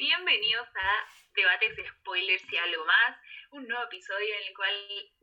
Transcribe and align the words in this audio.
Bienvenidos 0.00 0.66
a 0.66 1.06
Debates 1.34 1.76
Spoilers 1.98 2.50
y 2.50 2.56
algo 2.56 2.86
más, 2.86 3.18
un 3.50 3.68
nuevo 3.68 3.84
episodio 3.84 4.34
en 4.34 4.48
el 4.48 4.56
cual 4.56 4.74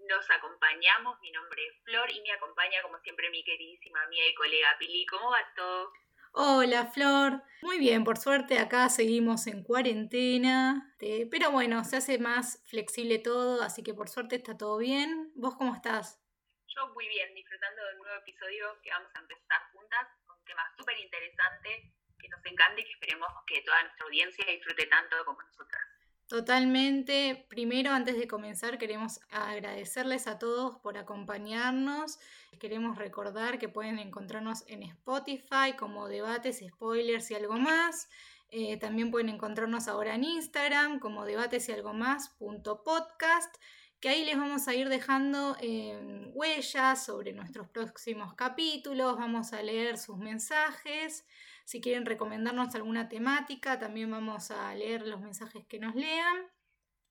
nos 0.07 0.29
acompañamos. 0.29 1.19
Mi 1.19 1.31
nombre 1.31 1.65
es 1.65 1.83
Flor 1.83 2.11
y 2.11 2.21
me 2.21 2.31
acompaña 2.31 2.83
como 2.83 2.99
siempre 2.99 3.31
mi 3.31 3.43
queridísima 3.43 4.03
amiga 4.03 4.27
y 4.27 4.35
colega 4.35 4.77
Pili. 4.77 5.03
¿Cómo 5.07 5.31
va 5.31 5.39
todo? 5.55 5.91
Hola 6.33 6.85
Flor, 6.93 7.41
muy 7.63 7.79
bien, 7.79 8.03
por 8.03 8.19
suerte 8.19 8.59
acá 8.59 8.87
seguimos 8.89 9.47
en 9.47 9.63
cuarentena, 9.63 10.95
eh, 10.99 11.27
pero 11.31 11.49
bueno, 11.49 11.83
se 11.83 11.97
hace 11.97 12.19
más 12.19 12.63
flexible 12.69 13.17
todo, 13.17 13.63
así 13.63 13.81
que 13.81 13.95
por 13.95 14.09
suerte 14.09 14.35
está 14.35 14.55
todo 14.59 14.77
bien. 14.77 15.31
¿Vos 15.33 15.55
cómo 15.57 15.73
estás? 15.73 16.21
Yo 16.67 16.87
muy 16.89 17.07
bien, 17.07 17.33
disfrutando 17.33 17.83
de 17.83 17.93
un 17.93 17.97
nuevo 17.97 18.17
episodio 18.19 18.79
que 18.83 18.91
vamos 18.91 19.09
a 19.15 19.19
empezar 19.21 19.59
juntas 19.73 20.07
con 20.27 20.37
un 20.37 20.45
tema 20.45 20.71
súper 20.77 20.99
interesante 20.99 21.96
nos 22.29 22.45
encante 22.45 22.81
y 22.81 22.85
que 22.85 22.91
esperemos 22.93 23.29
que 23.45 23.61
toda 23.61 23.81
nuestra 23.83 24.05
audiencia 24.05 24.45
disfrute 24.45 24.85
tanto 24.87 25.15
como 25.25 25.41
nosotras. 25.41 25.81
Totalmente. 26.27 27.45
Primero, 27.49 27.91
antes 27.91 28.17
de 28.17 28.27
comenzar, 28.27 28.77
queremos 28.77 29.21
agradecerles 29.29 30.27
a 30.27 30.37
todos 30.39 30.77
por 30.79 30.97
acompañarnos. 30.97 32.19
Queremos 32.59 32.97
recordar 32.97 33.59
que 33.59 33.69
pueden 33.69 33.97
encontrarnos 33.99 34.65
en 34.67 34.83
Spotify 34.83 35.73
como 35.77 36.09
debates, 36.09 36.61
spoilers 36.67 37.31
y 37.31 37.35
algo 37.35 37.53
más. 37.53 38.09
Eh, 38.49 38.77
también 38.77 39.11
pueden 39.11 39.29
encontrarnos 39.29 39.87
ahora 39.87 40.15
en 40.15 40.23
Instagram 40.23 40.99
como 40.99 41.25
debates 41.25 41.67
y 41.67 41.73
algo 41.73 41.93
más 41.93 42.29
podcast, 42.37 43.53
que 43.99 44.09
ahí 44.09 44.23
les 44.23 44.37
vamos 44.37 44.67
a 44.67 44.73
ir 44.73 44.87
dejando 44.87 45.57
eh, 45.59 46.29
huellas 46.33 47.03
sobre 47.03 47.33
nuestros 47.33 47.67
próximos 47.69 48.35
capítulos, 48.35 49.17
vamos 49.17 49.51
a 49.51 49.61
leer 49.61 49.97
sus 49.97 50.17
mensajes. 50.17 51.25
Si 51.67 51.81
quieren 51.81 52.05
recomendarnos 52.05 52.73
alguna 52.75 53.09
temática, 53.09 53.77
también 53.77 54.09
vamos 54.09 54.51
a 54.51 54.73
leer 54.73 55.01
los 55.01 55.19
mensajes 55.19 55.65
que 55.67 55.79
nos 55.79 55.95
lean. 55.95 56.49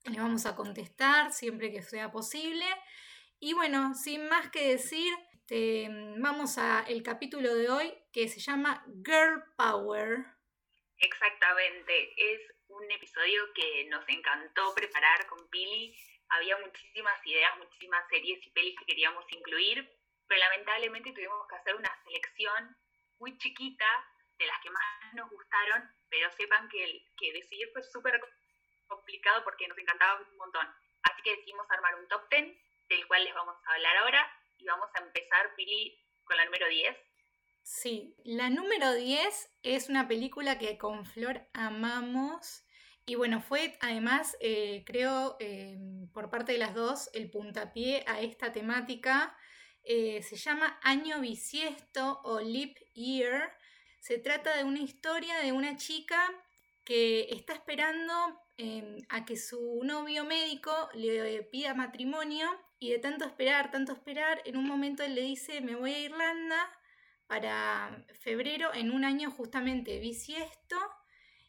Les 0.05 0.17
vamos 0.17 0.47
a 0.47 0.57
contestar 0.57 1.31
siempre 1.31 1.71
que 1.71 1.83
sea 1.83 2.11
posible. 2.11 2.65
Y 3.39 3.53
bueno, 3.53 3.93
sin 3.93 4.27
más 4.31 4.49
que 4.49 4.67
decir, 4.67 5.13
este, 5.35 5.89
vamos 6.17 6.57
al 6.57 7.03
capítulo 7.03 7.55
de 7.55 7.69
hoy 7.69 7.95
que 8.15 8.29
se 8.29 8.41
llama 8.41 8.83
Girl 9.05 9.45
Power. 9.59 10.25
Exactamente, 11.01 12.15
es 12.17 12.41
un 12.69 12.91
episodio 12.93 13.53
que 13.53 13.85
nos 13.91 14.09
encantó 14.09 14.75
preparar 14.75 15.27
con 15.27 15.47
Pili. 15.51 15.95
Había 16.31 16.57
muchísimas 16.65 17.15
ideas, 17.27 17.59
muchísimas 17.59 18.09
series 18.09 18.39
y 18.47 18.51
pelis 18.53 18.75
que 18.79 18.87
queríamos 18.87 19.31
incluir, 19.31 19.87
pero 20.27 20.41
lamentablemente 20.41 21.13
tuvimos 21.13 21.47
que 21.47 21.57
hacer 21.57 21.77
una 21.77 21.95
selección 22.05 22.75
muy 23.19 23.37
chiquita 23.37 23.85
de 24.39 24.47
las 24.47 24.61
que 24.61 24.71
más 24.71 24.85
nos 25.15 25.31
gustaron, 25.31 25.91
pero 26.11 26.31
sepan 26.33 26.69
que, 26.69 27.07
que 27.17 27.33
decidir 27.33 27.69
fue 27.73 27.83
súper 27.83 28.21
complicado 28.87 29.43
porque 29.45 29.69
nos 29.69 29.79
encantaba 29.79 30.21
un 30.21 30.37
montón. 30.37 30.67
Así 31.03 31.23
que 31.23 31.37
decidimos 31.37 31.67
armar 31.71 31.95
un 31.97 32.09
top 32.09 32.29
10 32.31 32.57
del 32.89 33.07
cual 33.07 33.25
les 33.25 33.35
vamos 33.35 33.57
a 33.67 33.75
hablar 33.75 33.97
ahora 33.99 34.31
y 34.59 34.65
vamos 34.65 34.89
a 34.95 35.03
empezar, 35.03 35.55
Pili, 35.57 35.99
con 36.25 36.37
la 36.37 36.45
número 36.45 36.69
10. 36.69 36.97
Sí, 37.63 38.15
la 38.25 38.49
número 38.49 38.93
10 38.95 39.59
es 39.63 39.89
una 39.89 40.07
película 40.07 40.59
que 40.59 40.79
con 40.79 41.05
Flor 41.05 41.49
amamos 41.53 42.65
y 43.09 43.15
bueno, 43.15 43.41
fue 43.41 43.79
además, 43.81 44.37
eh, 44.41 44.83
creo, 44.85 45.37
eh, 45.39 45.79
por 46.13 46.29
parte 46.29 46.53
de 46.53 46.59
las 46.59 46.75
dos, 46.75 47.09
el 47.13 47.31
puntapié 47.31 48.03
a 48.09 48.21
esta 48.21 48.53
temática. 48.53 49.37
Eh, 49.85 50.23
se 50.23 50.35
llama 50.35 50.81
Año 50.83 51.21
Bisiesto 51.21 52.21
o 52.25 52.41
Leap 52.41 52.77
Year 52.95 53.57
se 54.01 54.19
trata 54.19 54.57
de 54.57 54.65
una 54.65 54.81
historia 54.81 55.39
de 55.39 55.53
una 55.53 55.77
chica 55.77 56.21
que 56.85 57.29
está 57.31 57.53
esperando 57.53 58.13
em, 58.57 58.99
a 59.09 59.25
que 59.25 59.37
su 59.37 59.81
novio 59.83 60.25
médico 60.25 60.73
le 60.95 61.43
pida 61.43 61.75
matrimonio 61.75 62.49
y 62.79 62.91
de 62.91 62.99
tanto 62.99 63.25
esperar, 63.25 63.71
tanto 63.71 63.93
esperar, 63.93 64.41
en 64.45 64.57
un 64.57 64.67
momento 64.67 65.03
él 65.03 65.15
le 65.15 65.23
dice 65.23 65.61
me 65.61 65.75
voy 65.75 65.93
a 65.93 65.99
Irlanda 65.99 66.71
para 67.27 68.05
febrero, 68.21 68.73
en 68.73 68.93
un 68.93 69.05
año 69.05 69.31
justamente 69.31 69.99
bisiesto, 69.99 70.77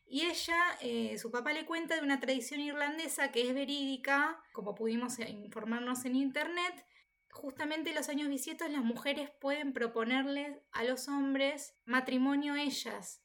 y 0.09 0.21
ella, 0.21 0.57
eh, 0.81 1.17
su 1.17 1.31
papá 1.31 1.51
le 1.51 1.65
cuenta 1.65 1.95
de 1.95 2.01
una 2.01 2.19
tradición 2.19 2.61
irlandesa 2.61 3.31
que 3.31 3.47
es 3.47 3.53
verídica, 3.53 4.41
como 4.53 4.73
pudimos 4.73 5.19
informarnos 5.19 6.05
en 6.05 6.15
internet, 6.15 6.85
justamente 7.31 7.89
en 7.89 7.95
los 7.95 8.09
años 8.09 8.29
bisiestos 8.29 8.69
las 8.69 8.83
mujeres 8.83 9.29
pueden 9.39 9.73
proponerles 9.73 10.57
a 10.71 10.83
los 10.83 11.07
hombres 11.07 11.75
matrimonio 11.85 12.55
ellas, 12.55 13.23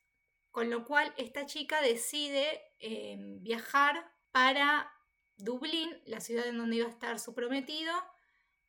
con 0.50 0.70
lo 0.70 0.84
cual 0.84 1.12
esta 1.16 1.46
chica 1.46 1.80
decide 1.80 2.60
eh, 2.78 3.16
viajar 3.40 4.12
para 4.30 4.92
Dublín, 5.36 5.90
la 6.06 6.20
ciudad 6.20 6.46
en 6.46 6.58
donde 6.58 6.76
iba 6.76 6.86
a 6.86 6.90
estar 6.90 7.18
su 7.18 7.34
prometido, 7.34 7.92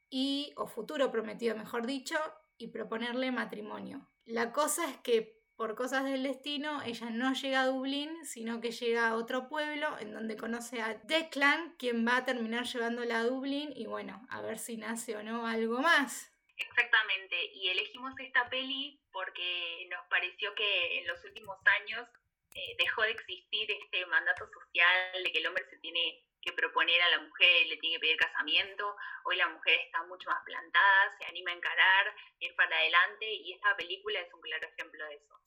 y, 0.10 0.54
o 0.58 0.68
futuro 0.68 1.12
prometido, 1.12 1.56
mejor 1.56 1.88
dicho, 1.88 2.16
y 2.58 2.68
proponerle 2.68 3.32
matrimonio. 3.32 4.10
La 4.26 4.52
cosa 4.52 4.90
es 4.90 4.98
que 4.98 5.43
por 5.56 5.76
cosas 5.76 6.04
del 6.04 6.24
destino, 6.24 6.82
ella 6.84 7.10
no 7.10 7.34
llega 7.34 7.62
a 7.62 7.68
Dublín, 7.68 8.26
sino 8.26 8.60
que 8.60 8.72
llega 8.72 9.08
a 9.08 9.16
otro 9.16 9.48
pueblo 9.48 9.98
en 10.00 10.14
donde 10.14 10.38
conoce 10.38 10.82
a 10.82 10.96
Declan, 10.96 11.76
quien 11.78 12.06
va 12.08 12.18
a 12.18 12.26
terminar 12.26 12.66
llevándola 12.66 13.20
a 13.20 13.24
Dublín 13.24 13.72
y 13.76 13.86
bueno, 13.86 14.26
a 14.30 14.42
ver 14.42 14.58
si 14.58 14.78
nace 14.78 15.16
o 15.16 15.24
no 15.24 15.46
algo 15.46 15.80
más. 15.80 16.32
Exactamente, 16.56 17.52
y 17.54 17.70
elegimos 17.70 18.14
esta 18.20 18.50
peli 18.50 19.00
porque 19.12 19.88
nos 19.90 20.06
pareció 20.10 20.54
que 20.56 21.00
en 21.00 21.08
los 21.08 21.24
últimos 21.24 21.58
años 21.82 22.08
eh, 22.56 22.76
dejó 22.78 23.02
de 23.02 23.12
existir 23.12 23.72
este 23.72 24.06
mandato 24.06 24.46
social 24.48 25.24
de 25.24 25.32
que 25.32 25.40
el 25.40 25.48
hombre 25.48 25.66
se 25.70 25.78
tiene 25.78 26.24
que 26.44 26.54
proponer 26.54 27.02
a 27.02 27.10
la 27.10 27.20
mujer, 27.22 27.68
le 27.68 27.78
tiene 27.78 27.96
que 27.96 28.02
pedir 28.02 28.18
casamiento. 28.18 28.96
Hoy 29.24 29.38
la 29.38 29.48
mujer 29.48 29.80
está 29.80 30.04
mucho 30.04 30.30
más 30.30 30.44
plantada, 30.46 31.18
se 31.18 31.26
anima 31.26 31.52
a 31.52 31.56
encarar, 31.56 32.16
ir 32.40 32.56
para 32.56 32.78
adelante 32.78 33.26
y 33.26 33.54
esta 33.54 33.76
película 33.76 34.20
es 34.20 34.34
un 34.34 34.42
claro 34.42 34.68
ejemplo 34.68 35.06
de 35.08 35.16
eso. 35.16 35.43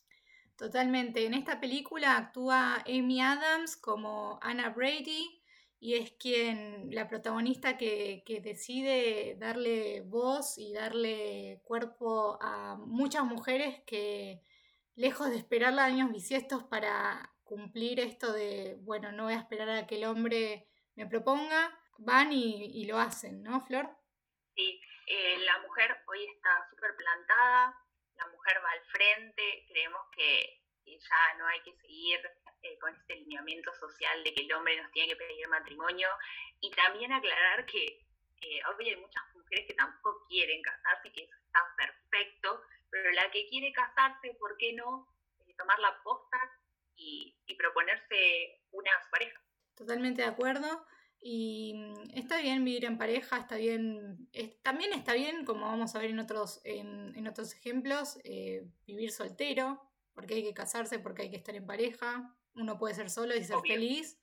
Totalmente. 0.57 1.27
En 1.27 1.35
esta 1.35 1.61
película 1.61 2.17
actúa 2.17 2.77
Amy 2.87 3.21
Adams 3.21 3.77
como 3.77 4.39
Anna 4.43 4.71
Brady 4.71 5.43
y 5.79 5.95
es 5.95 6.13
quien, 6.13 6.89
la 6.93 7.09
protagonista 7.09 7.77
que, 7.77 8.23
decide 8.43 9.37
darle 9.39 10.01
voz 10.01 10.57
y 10.57 10.73
darle 10.73 11.61
cuerpo 11.65 12.39
a 12.41 12.77
muchas 12.77 13.25
mujeres 13.25 13.83
que, 13.87 14.41
lejos 14.95 15.29
de 15.29 15.37
esperar 15.37 15.79
años 15.79 16.11
bisiestos 16.11 16.65
para 16.65 17.35
cumplir 17.45 18.01
esto 18.01 18.33
de, 18.33 18.77
bueno, 18.81 19.13
no 19.13 19.25
voy 19.25 19.35
a 19.35 19.41
esperar 19.41 19.69
a 19.69 19.87
que 19.87 19.97
el 19.97 20.05
hombre 20.05 20.67
me 20.95 21.07
proponga, 21.07 21.79
van 21.99 22.33
y, 22.33 22.85
lo 22.87 22.99
hacen, 22.99 23.43
¿no, 23.43 23.61
Flor? 23.61 23.91
Sí, 24.55 24.81
eh, 25.07 25.39
la 25.45 25.61
mujer 25.61 25.97
hoy 26.09 26.25
está 26.35 26.67
súper 26.71 26.97
plantada, 26.97 27.77
la 28.19 28.27
mujer 28.29 28.61
va 28.65 28.71
al 28.71 28.85
frente, 28.87 29.67
creemos 29.69 30.03
que 30.15 30.63
ya 30.87 31.35
no 31.39 31.47
hay 31.47 31.61
que 31.63 31.77
seguir 31.77 32.21
eh, 32.63 32.79
con 32.79 32.95
este 32.95 33.17
lineamiento 33.17 33.73
social 33.75 34.23
de 34.25 34.33
que 34.33 34.43
el 34.43 34.53
hombre 34.53 34.81
nos 34.81 34.91
tiene 34.93 35.09
que 35.09 35.17
pedir 35.17 35.49
matrimonio 35.49 36.09
y 36.61 36.71
también 36.71 37.13
aclarar 37.13 37.67
que 37.67 37.85
eh, 38.43 38.61
hay 38.63 38.97
muchas 38.97 39.23
mujeres 39.35 39.67
que 39.67 39.75
tampoco 39.75 40.27
quieren 40.29 40.63
casarse, 40.63 41.13
que 41.13 41.25
eso 41.25 41.35
está 41.47 41.61
perfecto, 41.77 42.63
pero 42.91 43.11
la 43.13 43.31
que 43.31 43.47
quiere 43.49 43.73
casarse, 43.73 44.35
¿por 44.39 44.57
qué 44.57 44.73
no 44.73 45.13
tomar 45.57 45.79
la 45.79 46.03
posta 46.03 46.39
y, 46.97 47.35
y 47.47 47.55
proponerse 47.57 48.61
una 48.73 48.91
pareja? 49.11 49.41
Totalmente 49.75 50.23
de 50.23 50.29
acuerdo. 50.29 50.87
Y 51.29 51.75
mm, 51.75 52.11
está 52.15 52.41
bien 52.41 52.65
vivir 52.65 52.85
en 52.85 52.99
pareja, 52.99 53.39
está 53.39 53.57
bien, 53.57 54.29
también 54.63 54.93
está 54.93 55.13
bien, 55.15 55.45
como 55.45 55.63
vamos 55.63 55.97
a 55.97 55.99
ver 55.99 56.11
en 56.11 56.21
otros, 56.21 56.61
en, 56.63 57.27
otros 57.27 57.53
ejemplos, 57.53 58.21
eh, 58.23 58.65
vivir 58.87 59.11
soltero, 59.11 59.83
porque 60.15 60.35
hay 60.35 60.45
que 60.45 60.55
casarse, 60.55 61.01
porque 61.01 61.23
hay 61.23 61.31
que 61.31 61.37
estar 61.37 61.57
en 61.57 61.67
pareja, 61.67 62.33
uno 62.55 62.79
puede 62.79 62.95
ser 62.95 63.11
solo 63.11 63.35
y 63.35 63.43
ser 63.43 63.57
feliz. 63.67 64.21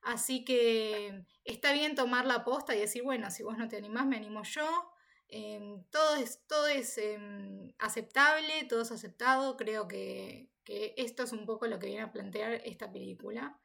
Así 0.00 0.44
que 0.44 1.24
está 1.42 1.72
bien 1.72 1.96
tomar 1.96 2.24
la 2.24 2.44
posta 2.44 2.76
y 2.76 2.78
decir, 2.78 3.02
bueno, 3.02 3.32
si 3.32 3.42
vos 3.42 3.58
no 3.58 3.66
te 3.66 3.76
animás, 3.76 4.06
me 4.06 4.16
animo 4.16 4.44
yo. 4.44 4.92
Em, 5.26 5.82
todo 5.90 6.14
es, 6.14 6.46
todo 6.46 6.68
es 6.68 6.98
em, 6.98 7.72
aceptable, 7.80 8.62
todo 8.68 8.82
es 8.82 8.92
aceptado. 8.92 9.56
Creo 9.56 9.88
que, 9.88 10.52
que 10.62 10.94
esto 10.98 11.24
es 11.24 11.32
un 11.32 11.46
poco 11.46 11.66
lo 11.66 11.80
que 11.80 11.88
viene 11.88 12.02
a 12.02 12.12
plantear 12.12 12.62
esta 12.64 12.92
película. 12.92 13.58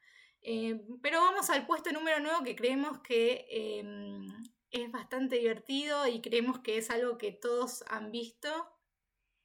Eh, 0.45 0.77
pero 1.01 1.21
vamos 1.21 1.49
al 1.49 1.65
puesto 1.65 1.91
número 1.93 2.19
9 2.19 2.39
que 2.43 2.55
creemos 2.55 2.99
que 2.99 3.45
em, 3.49 4.27
es 4.71 4.91
bastante 4.91 5.37
divertido 5.37 6.05
y 6.05 6.21
creemos 6.21 6.59
que 6.59 6.77
es 6.77 6.89
algo 6.89 7.17
que 7.17 7.31
todos 7.31 7.83
han 7.87 8.11
visto. 8.11 8.49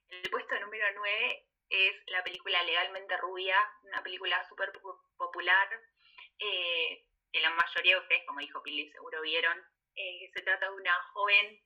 El 0.09 0.29
puesto 0.29 0.59
número 0.61 0.85
9 0.97 1.47
es 1.71 1.93
la 2.07 2.25
película 2.25 2.63
Legalmente 2.65 3.17
Rubia, 3.19 3.57
una 3.85 4.03
película 4.03 4.43
súper 4.49 4.73
popular 5.17 5.69
eh, 6.41 7.05
la 7.33 7.51
mayoría 7.51 7.95
de 7.95 8.01
ustedes, 8.01 8.25
como 8.27 8.41
dijo 8.41 8.63
Pili, 8.63 8.91
seguro 8.91 9.21
vieron. 9.23 9.57
Eh, 9.95 10.31
se 10.33 10.43
trata 10.43 10.67
de 10.67 10.77
una 10.77 10.95
joven 11.13 11.63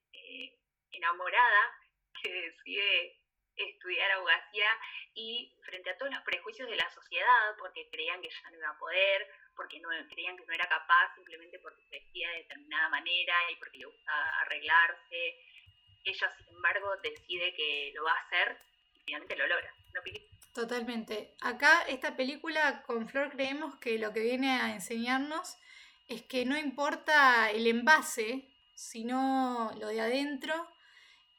enamorada 0.91 1.75
que 2.23 2.31
decide 2.31 3.22
estudiar 3.57 4.11
abogacía 4.13 4.69
y 5.15 5.53
frente 5.65 5.91
a 5.91 5.99
todos 5.99 6.13
los 6.13 6.23
prejuicios 6.23 6.69
de 6.69 6.77
la 6.77 6.91
sociedad, 6.91 7.57
porque 7.59 7.89
creían 7.91 8.21
que 8.21 8.29
ella 8.29 8.51
no 8.51 8.59
iba 8.59 8.71
a 8.71 8.79
poder, 8.79 9.27
porque 9.57 9.81
no 9.81 9.89
creían 10.11 10.37
que 10.37 10.47
no 10.47 10.53
era 10.53 10.69
capaz 10.69 11.15
simplemente 11.15 11.59
porque 11.59 11.83
se 11.85 11.99
vestía 11.99 12.31
de 12.31 12.37
determinada 12.39 12.89
manera 12.89 13.35
y 13.51 13.57
porque 13.57 13.79
le 13.79 13.87
gustaba 13.87 14.41
arreglarse. 14.41 15.37
Ella, 16.05 16.37
sin 16.37 16.49
embargo, 16.49 16.97
decide 17.03 17.55
que 17.55 17.93
lo 17.95 18.05
va 18.05 18.13
a 18.13 18.21
hacer 18.23 18.59
y 18.95 19.01
finalmente 19.05 19.37
lo 19.37 19.47
logra. 19.47 19.75
¿No, 19.95 20.01
Totalmente. 20.55 21.35
Acá 21.41 21.83
esta 21.89 22.15
película 22.17 22.83
con 22.83 23.09
Flor 23.09 23.31
creemos 23.31 23.77
que 23.77 23.99
lo 23.99 24.13
que 24.13 24.21
viene 24.21 24.51
a 24.61 24.75
enseñarnos 24.75 25.57
es 26.09 26.23
que 26.23 26.45
no 26.45 26.59
importa 26.59 27.51
el 27.51 27.67
envase, 27.67 28.49
sino 28.75 29.71
lo 29.79 29.89
de 29.89 30.01
adentro. 30.01 30.69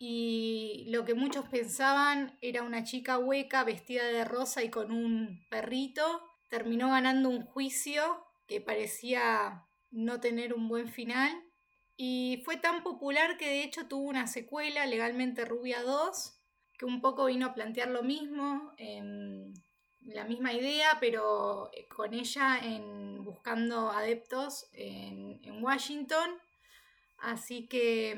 Y 0.05 0.83
lo 0.89 1.05
que 1.05 1.13
muchos 1.13 1.47
pensaban 1.47 2.38
era 2.41 2.63
una 2.63 2.83
chica 2.83 3.17
hueca 3.17 3.63
vestida 3.63 4.03
de 4.03 4.25
rosa 4.25 4.61
y 4.61 4.69
con 4.69 4.91
un 4.91 5.47
perrito. 5.50 6.03
Terminó 6.50 6.89
ganando 6.89 7.29
un 7.29 7.45
juicio 7.45 8.25
que 8.45 8.59
parecía 8.59 9.65
no 9.91 10.19
tener 10.19 10.53
un 10.53 10.67
buen 10.67 10.89
final. 10.89 11.31
Y 11.95 12.41
fue 12.44 12.57
tan 12.57 12.83
popular 12.83 13.38
que 13.38 13.47
de 13.47 13.63
hecho 13.63 13.88
tuvo 13.88 14.09
una 14.09 14.27
secuela, 14.27 14.85
Legalmente 14.85 15.45
Rubia 15.45 15.81
2, 15.83 16.38
que 16.77 16.83
un 16.83 17.00
poco 17.00 17.27
vino 17.27 17.45
a 17.45 17.53
plantear 17.53 17.88
lo 17.88 18.03
mismo, 18.03 18.73
la 20.01 20.25
misma 20.25 20.51
idea, 20.51 20.97
pero 21.00 21.69
eh, 21.71 21.88
con 21.88 22.13
ella 22.13 22.59
en 22.61 23.23
buscando 23.23 23.89
adeptos 23.89 24.67
en, 24.73 25.63
Washington. 25.63 26.29
Así 27.19 27.67
que 27.67 28.17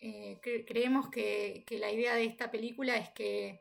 eh, 0.00 0.40
creemos 0.66 1.10
que, 1.10 1.64
la 1.70 1.90
idea 1.90 2.14
de 2.14 2.24
esta 2.24 2.50
película 2.50 2.96
es 2.96 3.10
que 3.10 3.60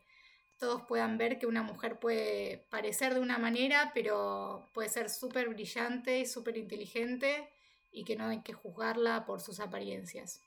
todos 0.57 0.81
puedan 0.83 1.18
ver 1.18 1.39
que 1.39 1.45
una 1.45 1.63
mujer 1.63 2.00
puede 2.00 2.65
parecer 2.69 3.13
de 3.13 3.19
una 3.19 3.38
manera, 3.38 3.91
pero 3.94 4.69
puede 4.74 4.89
ser 4.89 5.09
súper 5.09 5.50
brillante 5.50 6.25
súper 6.25 6.57
inteligente 6.57 7.50
y 7.91 8.03
que 8.03 8.15
no 8.15 8.27
hay 8.27 8.44
que 8.44 8.53
juzgarla 8.53 9.25
por 9.25 9.41
sus 9.41 9.59
apariencias. 9.59 10.41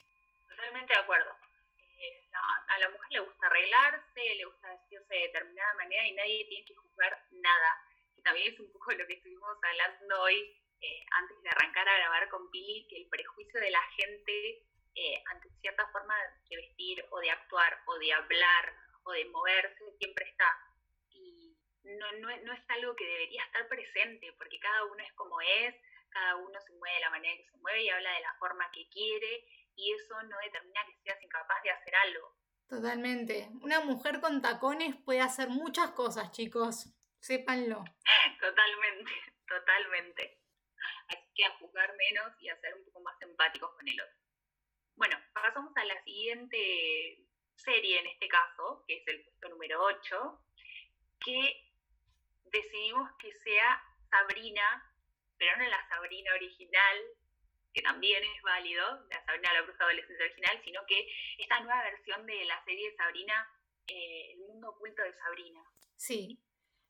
Totalmente 0.48 0.92
de 0.92 1.00
acuerdo 1.00 1.42
a 2.72 2.78
la 2.78 2.88
mujer 2.88 3.08
le 3.10 3.20
gusta 3.20 3.46
arreglarse, 3.46 4.34
le 4.36 4.44
gusta 4.44 4.68
vestirse 4.68 5.14
de 5.14 5.20
determinada 5.20 5.74
manera 5.74 6.06
y 6.06 6.12
nadie 6.12 6.46
tiene 6.46 6.64
que 6.64 6.74
juzgar 6.74 7.26
nada. 7.30 7.82
También 8.24 8.52
es 8.52 8.60
un 8.60 8.72
poco 8.72 8.92
lo 8.92 9.06
que 9.06 9.14
estuvimos 9.14 9.58
hablando 9.62 10.22
hoy 10.22 10.56
eh, 10.80 11.04
antes 11.10 11.42
de 11.42 11.48
arrancar 11.50 11.88
a 11.88 11.98
grabar 11.98 12.28
con 12.28 12.50
Pili, 12.50 12.86
que 12.88 12.96
el 12.96 13.08
prejuicio 13.08 13.60
de 13.60 13.70
la 13.70 13.82
gente 13.96 14.62
eh, 14.94 15.22
ante 15.30 15.48
cierta 15.60 15.86
forma 15.88 16.14
de 16.48 16.56
vestir 16.56 17.04
o 17.10 17.20
de 17.20 17.30
actuar 17.30 17.82
o 17.86 17.98
de 17.98 18.12
hablar 18.12 18.74
o 19.04 19.12
de 19.12 19.24
moverse 19.26 19.84
siempre 19.98 20.28
está. 20.28 20.48
Y 21.10 21.56
no, 21.84 22.12
no, 22.20 22.36
no 22.44 22.52
es 22.52 22.62
algo 22.68 22.94
que 22.96 23.04
debería 23.04 23.42
estar 23.44 23.68
presente, 23.68 24.32
porque 24.38 24.58
cada 24.60 24.84
uno 24.84 25.02
es 25.02 25.12
como 25.14 25.40
es, 25.40 25.74
cada 26.10 26.36
uno 26.36 26.60
se 26.60 26.72
mueve 26.74 26.94
de 26.94 27.00
la 27.00 27.10
manera 27.10 27.36
que 27.36 27.50
se 27.50 27.56
mueve 27.58 27.82
y 27.82 27.88
habla 27.88 28.12
de 28.12 28.20
la 28.20 28.34
forma 28.34 28.70
que 28.70 28.88
quiere 28.90 29.46
y 29.74 29.92
eso 29.94 30.22
no 30.24 30.36
determina 30.44 30.80
que 30.86 30.96
seas 31.02 31.22
incapaz 31.22 31.62
de 31.62 31.70
hacer 31.70 31.94
algo. 31.94 32.36
Totalmente. 32.68 33.48
Una 33.62 33.80
mujer 33.80 34.20
con 34.20 34.40
tacones 34.40 34.96
puede 35.04 35.20
hacer 35.20 35.48
muchas 35.48 35.90
cosas, 35.90 36.32
chicos. 36.32 36.88
Sépanlo. 37.20 37.84
Totalmente, 38.40 39.12
totalmente. 39.46 40.40
Así 41.06 41.32
que 41.34 41.44
a 41.44 41.50
juzgar 41.58 41.94
menos 41.96 42.32
y 42.40 42.48
a 42.48 42.56
ser 42.60 42.74
un 42.74 42.84
poco 42.84 43.00
más 43.00 43.20
empáticos 43.22 43.70
con 43.76 43.86
el 43.86 44.00
otro. 44.00 44.21
Bueno, 44.96 45.16
pasamos 45.32 45.72
a 45.76 45.84
la 45.84 46.02
siguiente 46.04 47.26
serie 47.56 48.00
en 48.00 48.06
este 48.06 48.28
caso, 48.28 48.84
que 48.86 48.96
es 48.96 49.08
el 49.08 49.22
puesto 49.24 49.48
número 49.48 49.82
8, 49.82 50.40
que 51.24 51.72
decidimos 52.44 53.10
que 53.18 53.32
sea 53.32 53.82
Sabrina, 54.10 54.92
pero 55.38 55.56
no 55.56 55.68
la 55.68 55.88
Sabrina 55.88 56.34
original, 56.34 56.96
que 57.72 57.82
también 57.82 58.22
es 58.22 58.42
válido, 58.42 58.84
la 59.10 59.24
Sabrina 59.24 59.52
la 59.54 59.62
Bruja 59.62 59.84
Adolescente 59.84 60.24
original, 60.24 60.60
sino 60.64 60.80
que 60.86 61.08
esta 61.38 61.60
nueva 61.60 61.82
versión 61.84 62.26
de 62.26 62.44
la 62.44 62.62
serie 62.64 62.94
Sabrina, 62.96 63.50
eh, 63.86 64.32
El 64.32 64.40
Mundo 64.40 64.70
Oculto 64.70 65.02
de 65.02 65.14
Sabrina. 65.14 65.62
Sí. 65.96 66.38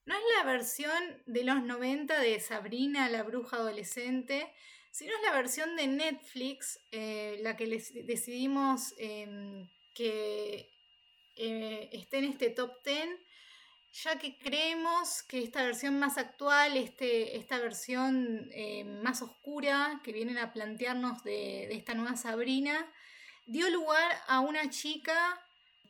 No 0.04 0.16
es 0.16 0.22
la 0.36 0.44
versión 0.44 1.22
de 1.26 1.44
los 1.44 1.62
90 1.62 2.18
de 2.18 2.40
Sabrina 2.40 3.08
la 3.08 3.22
Bruja 3.22 3.56
Adolescente, 3.56 4.52
sino 4.92 5.12
es 5.16 5.22
la 5.22 5.32
versión 5.32 5.74
de 5.74 5.88
Netflix, 5.88 6.78
eh, 6.92 7.38
la 7.42 7.56
que 7.56 7.66
les 7.66 7.92
decidimos 8.06 8.94
em, 8.98 9.68
que 9.94 10.70
eh, 11.36 11.88
esté 11.92 12.18
en 12.18 12.24
este 12.26 12.50
top 12.50 12.84
10 12.84 13.08
ya 13.92 14.18
que 14.18 14.38
creemos 14.38 15.22
que 15.22 15.42
esta 15.42 15.62
versión 15.62 15.98
más 15.98 16.16
actual, 16.16 16.76
este, 16.76 17.36
esta 17.36 17.58
versión 17.58 18.48
eh, 18.52 18.84
más 18.84 19.20
oscura 19.20 20.00
que 20.02 20.12
vienen 20.12 20.38
a 20.38 20.52
plantearnos 20.52 21.22
de, 21.24 21.72
esta 21.74 21.92
nueva 21.92 22.16
Sabrina, 22.16 22.90
dio 23.46 23.68
lugar 23.68 24.12
a 24.28 24.40
una 24.40 24.70
chica 24.70 25.14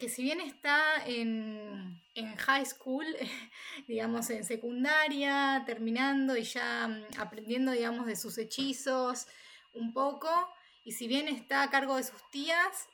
que 0.01 0.09
si 0.09 0.25
bien 0.25 0.41
está 0.41 1.05
en, 1.07 1.92
high 2.15 2.65
school, 2.65 3.05
digamos 3.89 4.31
en 4.31 4.45
secundaria, 4.45 5.63
terminando 5.67 6.37
y 6.37 6.45
ya 6.45 6.89
mm, 6.89 7.19
aprendiendo, 7.19 7.73
digamos, 7.73 8.07
de 8.07 8.17
sus 8.17 8.39
hechizos 8.39 9.27
un 9.73 9.93
poco, 9.93 10.29
y 10.85 10.93
si 10.93 11.09
bien 11.09 11.29
está 11.29 11.63
a 11.63 11.71
cargo 11.71 11.97
de 11.97 12.05
sus 12.05 12.21
tías, 12.31 12.89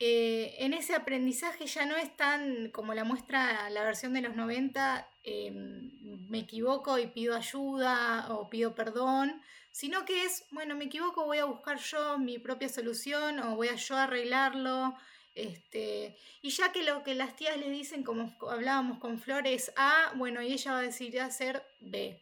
eh, 0.00 0.54
en 0.60 0.74
ese 0.74 0.94
aprendizaje 0.94 1.66
ya 1.66 1.84
no 1.84 1.96
es 1.96 2.16
tan 2.16 2.70
como 2.70 2.94
la 2.94 3.02
muestra 3.02 3.68
la 3.70 3.82
versión 3.82 4.14
de 4.14 4.20
los 4.20 4.36
90, 4.36 5.08
em, 5.24 5.90
me 6.28 6.38
equivoco 6.38 6.98
y 6.98 7.08
pido 7.08 7.34
ayuda 7.34 8.28
o 8.30 8.48
pido 8.48 8.74
perdón, 8.76 9.42
sino 9.72 10.04
que 10.04 10.24
es, 10.24 10.44
bueno, 10.52 10.76
me 10.76 10.84
equivoco, 10.84 11.24
voy 11.24 11.38
a 11.38 11.46
buscar 11.46 11.78
yo 11.78 12.18
mi 12.18 12.38
propia 12.38 12.68
solución 12.68 13.40
o 13.40 13.56
voy 13.56 13.68
a 13.68 13.74
yo 13.74 13.96
arreglarlo. 13.96 14.96
Este, 15.38 16.18
y 16.42 16.50
ya 16.50 16.72
que 16.72 16.82
lo 16.82 17.04
que 17.04 17.14
las 17.14 17.36
tías 17.36 17.56
le 17.56 17.70
dicen, 17.70 18.02
como 18.02 18.36
hablábamos 18.50 18.98
con 18.98 19.20
Flores, 19.20 19.72
A, 19.76 20.10
bueno, 20.16 20.42
y 20.42 20.52
ella 20.52 20.72
va 20.72 20.78
a 20.80 20.82
decidir 20.82 21.20
hacer 21.20 21.62
B. 21.78 22.20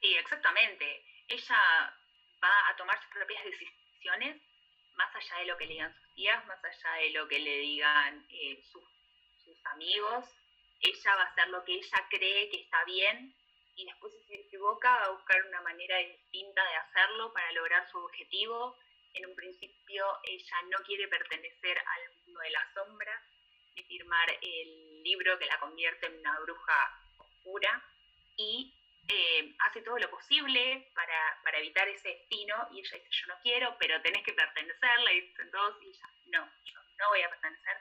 Sí, 0.00 0.14
exactamente. 0.16 1.04
Ella 1.28 1.94
va 2.42 2.68
a 2.68 2.76
tomar 2.76 3.00
sus 3.00 3.12
propias 3.14 3.44
decisiones 3.44 4.42
más 4.96 5.14
allá 5.14 5.38
de 5.38 5.46
lo 5.46 5.56
que 5.56 5.66
le 5.66 5.74
digan 5.74 5.94
sus 5.94 6.14
tías, 6.14 6.46
más 6.46 6.58
allá 6.64 6.92
de 6.94 7.10
lo 7.10 7.28
que 7.28 7.38
le 7.38 7.58
digan 7.58 8.26
eh, 8.30 8.60
sus, 8.72 8.82
amigos, 9.72 10.24
ella 10.80 11.14
va 11.14 11.22
a 11.22 11.26
hacer 11.26 11.48
lo 11.48 11.64
que 11.64 11.74
ella 11.74 12.06
cree 12.10 12.48
que 12.50 12.62
está 12.62 12.84
bien 12.84 13.34
y 13.76 13.84
después 13.84 14.12
si 14.12 14.26
se 14.26 14.40
equivoca 14.40 14.90
va 14.90 15.04
a 15.04 15.10
buscar 15.10 15.44
una 15.46 15.60
manera 15.60 15.98
distinta 15.98 16.62
de 16.64 16.76
hacerlo 16.76 17.32
para 17.32 17.52
lograr 17.52 17.88
su 17.90 17.98
objetivo. 17.98 18.76
En 19.14 19.26
un 19.26 19.36
principio 19.36 20.04
ella 20.24 20.56
no 20.70 20.78
quiere 20.84 21.06
pertenecer 21.06 21.78
al 21.78 22.17
de 22.40 22.50
la 22.50 22.72
sombra 22.74 23.22
ni 23.76 23.82
firmar 23.84 24.28
el 24.40 25.02
libro 25.02 25.38
que 25.38 25.46
la 25.46 25.58
convierte 25.60 26.06
en 26.06 26.18
una 26.18 26.38
bruja 26.40 27.00
oscura 27.18 27.82
y 28.36 28.74
eh, 29.08 29.54
hace 29.60 29.80
todo 29.82 29.98
lo 29.98 30.10
posible 30.10 30.90
para, 30.94 31.40
para, 31.42 31.58
evitar 31.58 31.88
ese 31.88 32.08
destino 32.08 32.68
y 32.72 32.80
ella 32.80 32.96
dice, 32.98 33.08
yo 33.10 33.26
no 33.28 33.40
quiero, 33.42 33.76
pero 33.78 34.00
tenés 34.02 34.22
que 34.22 34.34
pertenecerle, 34.34 35.14
y 35.14 35.20
dicen 35.22 35.50
todos, 35.50 35.82
y 35.82 35.88
ella, 35.88 36.10
no, 36.26 36.50
yo 36.64 36.80
no 36.98 37.08
voy 37.08 37.22
a 37.22 37.30
pertenecer. 37.30 37.76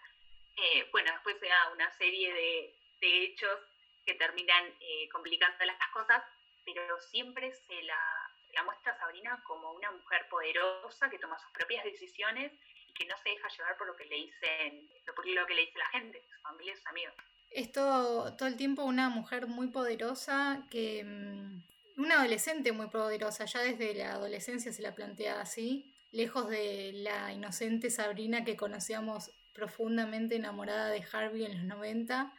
Eh, 0.56 0.88
bueno, 0.92 1.12
después 1.12 1.38
se 1.40 1.48
da 1.48 1.70
una 1.74 1.92
serie 1.98 2.34
de, 2.34 2.76
de 3.02 3.24
hechos 3.26 3.60
que 4.08 4.16
terminan 4.16 4.74
eh, 4.80 5.10
complicando 5.10 5.66
las 5.66 5.78
cosas, 5.92 6.24
pero 6.64 7.00
siempre 7.02 7.52
se 7.52 7.84
la, 7.84 8.32
muestra 8.64 8.98
Sabrina 8.98 9.40
como 9.46 9.72
una 9.74 9.92
mujer 9.92 10.28
poderosa 10.30 11.10
que 11.10 11.20
toma 11.20 11.38
sus 11.38 11.52
propias 11.52 11.84
decisiones 11.84 12.52
que 12.98 13.06
no 13.06 13.16
se 13.24 13.30
deja 13.30 13.48
llevar 13.50 13.78
por 13.78 13.88
lo 13.88 13.96
que 13.96 14.06
le 14.06 14.16
dicen, 14.16 14.90
por 15.16 15.28
lo 15.28 15.46
que 15.46 15.54
le 15.54 15.62
dice 15.62 15.78
la 15.78 15.90
gente, 15.90 16.22
su 16.22 16.42
familia 16.42 16.76
sus 16.76 16.88
amigos 16.88 17.16
es 17.52 17.72
todo, 17.72 18.36
todo 18.36 18.48
el 18.48 18.56
tiempo 18.56 18.84
una 18.84 19.10
mujer 19.10 19.48
muy 19.48 19.68
poderosa 19.68 20.66
que... 20.70 21.04
Mm, 21.04 21.64
una 21.98 22.20
adolescente 22.20 22.72
muy 22.74 22.90
poderosa, 22.90 23.46
ya 23.46 23.62
desde 23.62 23.96
la 23.96 24.12
adolescencia 24.12 24.72
se 24.72 24.84
la 24.84 24.94
plantea 24.94 25.42
así, 25.42 25.96
lejos 26.12 26.48
de 26.48 26.92
la 26.94 27.34
inocente 27.34 27.90
Sabrina 27.90 28.44
que 28.44 28.56
conocíamos 28.56 29.32
profundamente 29.56 30.36
enamorada 30.36 30.90
de 30.90 31.04
Harvey 31.12 31.46
en 31.46 31.56
los 31.56 31.64
90 31.64 32.32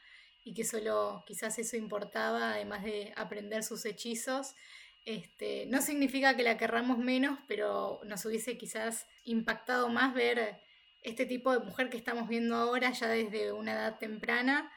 y 0.44 0.54
que 0.54 0.64
solo 0.64 1.24
quizás 1.26 1.58
eso 1.58 1.76
importaba, 1.76 2.52
además 2.52 2.84
de 2.84 3.12
aprender 3.16 3.64
sus 3.64 3.84
hechizos. 3.84 4.54
Este, 5.08 5.64
no 5.64 5.80
significa 5.80 6.36
que 6.36 6.42
la 6.42 6.58
querramos 6.58 6.98
menos, 6.98 7.38
pero 7.48 7.98
nos 8.04 8.26
hubiese 8.26 8.58
quizás 8.58 9.06
impactado 9.24 9.88
más 9.88 10.12
ver 10.12 10.60
este 11.02 11.24
tipo 11.24 11.50
de 11.50 11.64
mujer 11.64 11.88
que 11.88 11.96
estamos 11.96 12.28
viendo 12.28 12.54
ahora 12.56 12.90
ya 12.90 13.08
desde 13.08 13.52
una 13.52 13.72
edad 13.72 13.98
temprana 13.98 14.70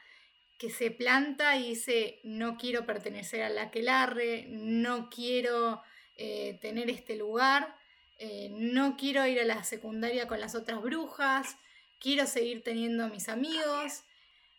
que 0.56 0.70
se 0.70 0.90
planta 0.90 1.58
y 1.58 1.68
dice, 1.68 2.18
no 2.24 2.56
quiero 2.56 2.86
pertenecer 2.86 3.42
a 3.42 3.50
la 3.50 3.70
quelarre, 3.70 4.46
no 4.48 5.10
quiero 5.10 5.82
eh, 6.16 6.58
tener 6.62 6.88
este 6.88 7.14
lugar, 7.16 7.76
eh, 8.18 8.48
no 8.52 8.96
quiero 8.96 9.26
ir 9.26 9.38
a 9.38 9.44
la 9.44 9.62
secundaria 9.64 10.28
con 10.28 10.40
las 10.40 10.54
otras 10.54 10.80
brujas, 10.80 11.58
quiero 12.00 12.26
seguir 12.26 12.62
teniendo 12.62 13.06
mis 13.08 13.28
amigos. 13.28 14.04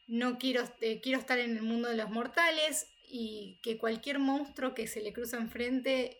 no 0.05 0.37
quiero, 0.37 0.65
eh, 0.81 1.01
quiero 1.01 1.17
estar 1.17 1.39
en 1.39 1.57
el 1.57 1.63
mundo 1.63 1.89
de 1.89 1.97
los 1.97 2.11
mortales 2.11 2.92
y 3.15 3.59
que 3.61 3.77
cualquier 3.77 4.17
monstruo 4.17 4.73
que 4.73 4.87
se 4.87 4.99
le 4.99 5.13
cruza 5.13 5.37
enfrente 5.37 6.17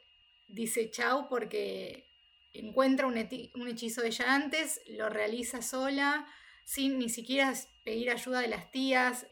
dice 0.48 0.92
chau 0.92 1.28
porque 1.28 2.06
encuentra 2.54 3.08
un, 3.08 3.18
hechizo 3.18 4.02
de 4.02 4.10
ella 4.10 4.36
antes, 4.36 4.80
lo 4.86 5.10
realiza 5.10 5.64
sola, 5.64 6.28
sin 6.66 7.00
ni 7.00 7.10
siquiera 7.10 7.52
pedir 7.84 8.12
ayuda 8.12 8.42
de 8.42 8.48
las 8.48 8.70
tías. 8.70 9.26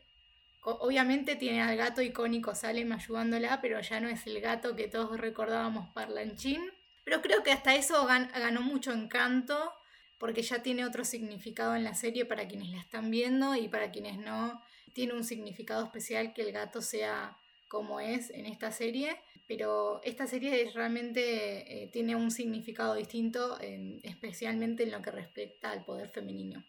Obviamente 0.64 1.36
tiene 1.36 1.62
al 1.62 1.78
gato 1.78 2.02
icónico 2.02 2.56
Salem 2.56 2.92
ayudándola, 2.94 3.62
pero 3.62 3.80
ya 3.80 4.00
no 4.00 4.10
es 4.10 4.26
el 4.26 4.42
gato 4.42 4.76
que 4.76 4.88
todos 4.88 5.20
recordábamos 5.20 5.88
parlanchín. 5.94 6.64
Pero 7.04 7.22
creo 7.22 7.44
que 7.44 7.52
hasta 7.52 7.76
eso 7.76 8.08
ganó 8.08 8.62
mucho 8.62 8.92
encanto, 8.92 9.72
porque 10.18 10.42
ya 10.42 10.64
tiene 10.64 10.84
otro 10.84 11.06
significado 11.06 11.76
en 11.76 11.84
la 11.84 11.94
serie 11.94 12.26
para 12.26 12.48
quienes 12.48 12.70
la 12.70 12.80
están 12.80 13.12
viendo 13.12 13.54
y 13.54 13.68
para 13.68 13.92
quienes 13.92 14.18
no. 14.18 14.64
Tiene 14.94 15.14
un 15.14 15.24
significado 15.24 15.86
especial 15.86 16.34
que 16.34 16.42
el 16.42 16.54
gato 16.54 16.82
sea 16.82 17.38
como 17.72 18.02
es 18.02 18.32
en 18.32 18.46
esta 18.48 18.70
serie, 18.70 19.18
pero 19.48 20.02
esta 20.04 20.28
serie 20.28 20.70
realmente 20.76 21.84
eh, 21.84 21.88
tiene 21.88 22.18
un 22.18 22.30
significado 22.30 22.96
distinto, 22.96 23.58
especialmente 24.04 24.84
en 24.84 24.92
lo 24.92 25.02
que 25.02 25.10
respecta 25.10 25.72
al 25.72 25.86
poder 25.86 26.10
femenino. 26.10 26.62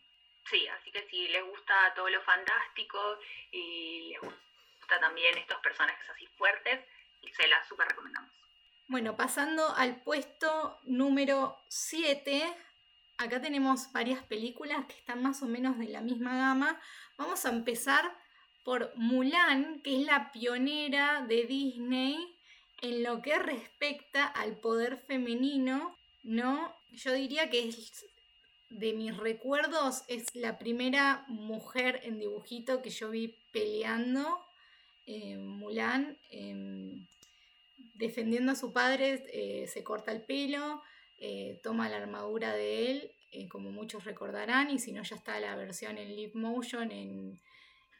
Sí, 0.48 0.64
así 0.68 0.92
que 0.92 1.04
si 1.10 1.26
les 1.26 1.44
gusta 1.44 1.74
todo 1.96 2.08
lo 2.08 2.22
fantástico 2.22 3.18
y 3.50 4.10
les 4.10 4.20
gusta 4.20 5.00
también 5.00 5.36
estos 5.38 5.58
personajes 5.58 6.08
así 6.08 6.24
fuertes, 6.38 6.78
se 7.36 7.48
las 7.48 7.66
super 7.66 7.88
recomendamos. 7.88 8.30
Bueno, 8.86 9.16
pasando 9.16 9.74
al 9.74 10.02
puesto 10.02 10.78
número 10.84 11.58
7, 11.66 12.44
acá 13.18 13.40
tenemos 13.40 13.90
varias 13.92 14.22
películas 14.22 14.86
que 14.86 14.94
están 14.94 15.20
más 15.20 15.42
o 15.42 15.46
menos 15.46 15.78
de 15.80 15.88
la 15.88 16.00
misma 16.00 16.36
gama. 16.36 16.80
Vamos 17.16 17.44
a 17.44 17.48
empezar 17.48 18.21
por 18.64 18.92
Mulan, 18.96 19.80
que 19.82 20.00
es 20.00 20.06
la 20.06 20.32
pionera 20.32 21.24
de 21.26 21.44
Disney 21.44 22.16
en 22.80 23.02
lo 23.02 23.22
que 23.22 23.38
respecta 23.38 24.26
al 24.26 24.56
poder 24.56 24.98
femenino, 24.98 25.96
¿no? 26.22 26.74
Yo 26.90 27.12
diría 27.12 27.48
que 27.48 27.68
es 27.68 28.04
de 28.70 28.92
mis 28.94 29.16
recuerdos 29.16 30.02
es 30.08 30.34
la 30.34 30.58
primera 30.58 31.24
mujer 31.28 32.00
en 32.04 32.18
dibujito 32.18 32.82
que 32.82 32.90
yo 32.90 33.10
vi 33.10 33.36
peleando, 33.52 34.38
eh, 35.06 35.36
Mulan, 35.36 36.16
em, 36.30 37.06
defendiendo 37.94 38.52
a 38.52 38.56
su 38.56 38.72
padre, 38.72 39.24
eh, 39.32 39.66
se 39.66 39.84
corta 39.84 40.12
el 40.12 40.22
pelo, 40.22 40.82
eh, 41.18 41.60
toma 41.62 41.88
la 41.88 41.98
armadura 41.98 42.54
de 42.54 42.90
él, 42.90 43.10
como 43.48 43.70
muchos 43.70 44.04
recordarán, 44.04 44.70
y 44.70 44.78
si 44.78 44.92
no 44.92 45.02
ya 45.02 45.16
está 45.16 45.40
la 45.40 45.56
versión 45.56 45.96
en 45.96 46.14
live 46.14 46.32
motion 46.34 46.90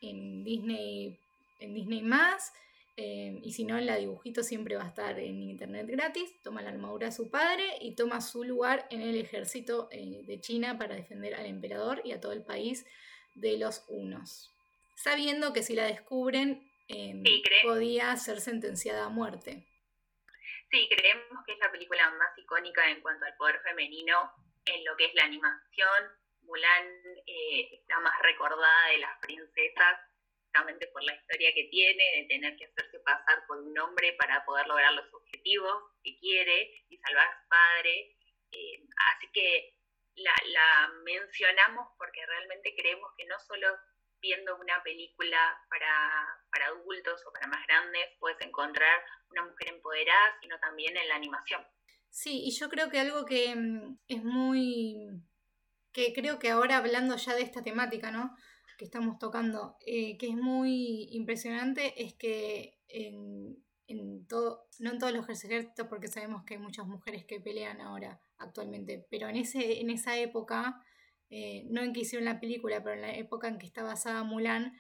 en 0.03 0.45
Disney, 0.45 1.19
en 1.61 1.75
Disney 1.75 2.03
más. 2.03 2.53
Em, 2.97 3.41
y 3.43 3.53
si 3.53 3.65
no, 3.65 3.81
la 3.81 3.97
dibujito 3.97 4.43
siempre 4.43 4.77
va 4.77 4.85
a 4.85 4.89
estar 4.89 5.19
en 5.19 5.43
internet 5.43 5.87
gratis. 5.89 6.31
Toma 6.43 6.61
la 6.61 6.71
armadura 6.71 7.07
de 7.07 7.13
su 7.13 7.31
padre 7.31 7.65
y 7.81 7.95
toma 7.95 8.21
su 8.21 8.45
lugar 8.45 8.87
en 8.91 9.01
el 9.01 9.17
ejército 9.17 9.89
eh, 9.91 10.23
de 10.27 10.41
China 10.41 10.77
para 10.77 10.95
defender 10.95 11.35
al 11.35 11.47
emperador 11.47 12.03
y 12.05 12.13
a 12.13 12.21
todo 12.21 12.33
el 12.33 12.43
país 12.43 12.85
de 13.35 13.57
los 13.57 13.85
unos. 13.89 14.51
Sabiendo 14.95 15.55
que 15.55 15.63
si 15.63 15.75
la 15.75 15.87
descubren, 15.87 16.71
em, 16.89 17.25
podía 17.63 18.15
ser 18.17 18.41
sentenciada 18.41 19.07
a 19.07 19.09
muerte. 19.09 19.67
Sí, 20.71 20.89
creemos 20.91 21.45
que 21.47 21.53
es 21.53 21.59
la 21.59 21.71
película 21.73 22.11
más 22.11 22.39
icónica 22.39 22.91
en 22.91 23.01
cuanto 23.01 23.25
al 23.25 23.35
poder 23.37 23.61
femenino 23.61 24.33
en 24.67 24.85
lo 24.85 24.97
que 24.97 25.07
es 25.07 25.15
la 25.15 25.25
animación. 25.25 26.22
Mulan 26.53 26.87
eh, 27.27 27.81
está 27.81 27.99
más 28.01 28.21
recordada 28.21 28.89
de 28.89 28.99
las 28.99 29.19
princesas 29.21 29.99
por 30.93 31.03
la 31.05 31.15
historia 31.15 31.51
que 31.55 31.65
tiene, 31.71 32.05
de 32.17 32.27
tener 32.29 32.57
que 32.57 32.67
hacerse 32.67 32.99
pasar 33.01 33.47
por 33.47 33.59
un 33.59 33.79
hombre 33.79 34.15
para 34.19 34.45
poder 34.45 34.67
lograr 34.67 34.93
los 34.93 35.13
objetivos 35.15 35.83
que 36.05 36.19
quiere 36.19 36.85
y 36.91 36.99
salvar 36.99 37.27
a 37.27 37.43
su 37.43 37.49
padre. 37.49 38.17
Eh, 38.53 38.85
así 39.15 39.31
que 39.33 39.75
la, 40.17 40.93
mencionamos 41.05 41.89
porque 41.97 42.25
realmente 42.27 42.75
creemos 42.77 43.11
que 43.17 43.25
no 43.25 43.39
solo 43.41 43.67
viendo 44.21 44.57
una 44.57 44.83
película 44.83 45.59
para, 45.71 46.45
para 46.51 46.67
adultos 46.67 47.25
o 47.27 47.33
para 47.33 47.49
más 47.49 47.67
grandes 47.67 48.11
puedes 48.21 48.41
encontrar 48.43 49.03
una 49.31 49.45
mujer 49.47 49.69
empoderada, 49.69 50.39
sino 50.43 50.61
también 50.61 50.97
en 50.97 51.09
la 51.09 51.17
animación. 51.17 51.67
Sí, 52.11 52.43
y 52.45 52.51
yo 52.53 52.69
creo 52.69 52.91
que 52.91 53.01
algo 53.01 53.25
que 53.25 53.55
mm, 53.57 53.99
es 54.07 54.23
muy 54.23 55.09
que 55.93 56.13
creo 56.13 56.39
que 56.39 56.51
ahora 56.51 56.79
hablando 56.79 57.17
ya 57.17 57.35
de 57.35 57.43
esta 57.43 57.63
temática, 57.63 58.11
¿no? 58.11 58.35
que 58.83 58.87
estamos 58.87 59.19
tocando, 59.19 59.77
eh, 59.87 60.19
que 60.19 60.29
es 60.29 60.35
muy 60.35 61.09
impresionante, 61.13 62.03
es 62.03 62.15
que 62.15 62.81
en, 62.89 64.27
todo, 64.27 64.67
no 64.81 64.91
en 64.91 64.99
todos 64.99 65.13
los 65.13 65.29
ejércitos, 65.29 65.87
porque 65.87 66.09
sabemos 66.09 66.45
que 66.45 66.55
hay 66.55 66.61
muchas 66.61 66.87
mujeres 66.87 67.25
que 67.25 67.41
pelean 67.41 67.81
ahora 67.81 68.21
actualmente, 68.39 69.07
pero 69.09 69.29
en, 69.29 69.37
ese, 69.37 69.81
en 69.81 69.91
esa 69.91 70.19
época, 70.19 70.85
eh, 71.31 71.65
no 71.71 71.83
en 71.83 71.93
que 71.93 72.01
hicieron 72.01 72.25
la 72.25 72.41
película, 72.41 72.83
pero 72.83 72.97
en 72.97 73.03
la 73.03 73.15
época 73.15 73.47
en 73.47 73.59
que 73.59 73.67
está 73.67 73.85
basada 73.85 74.25
Mulan, 74.25 74.77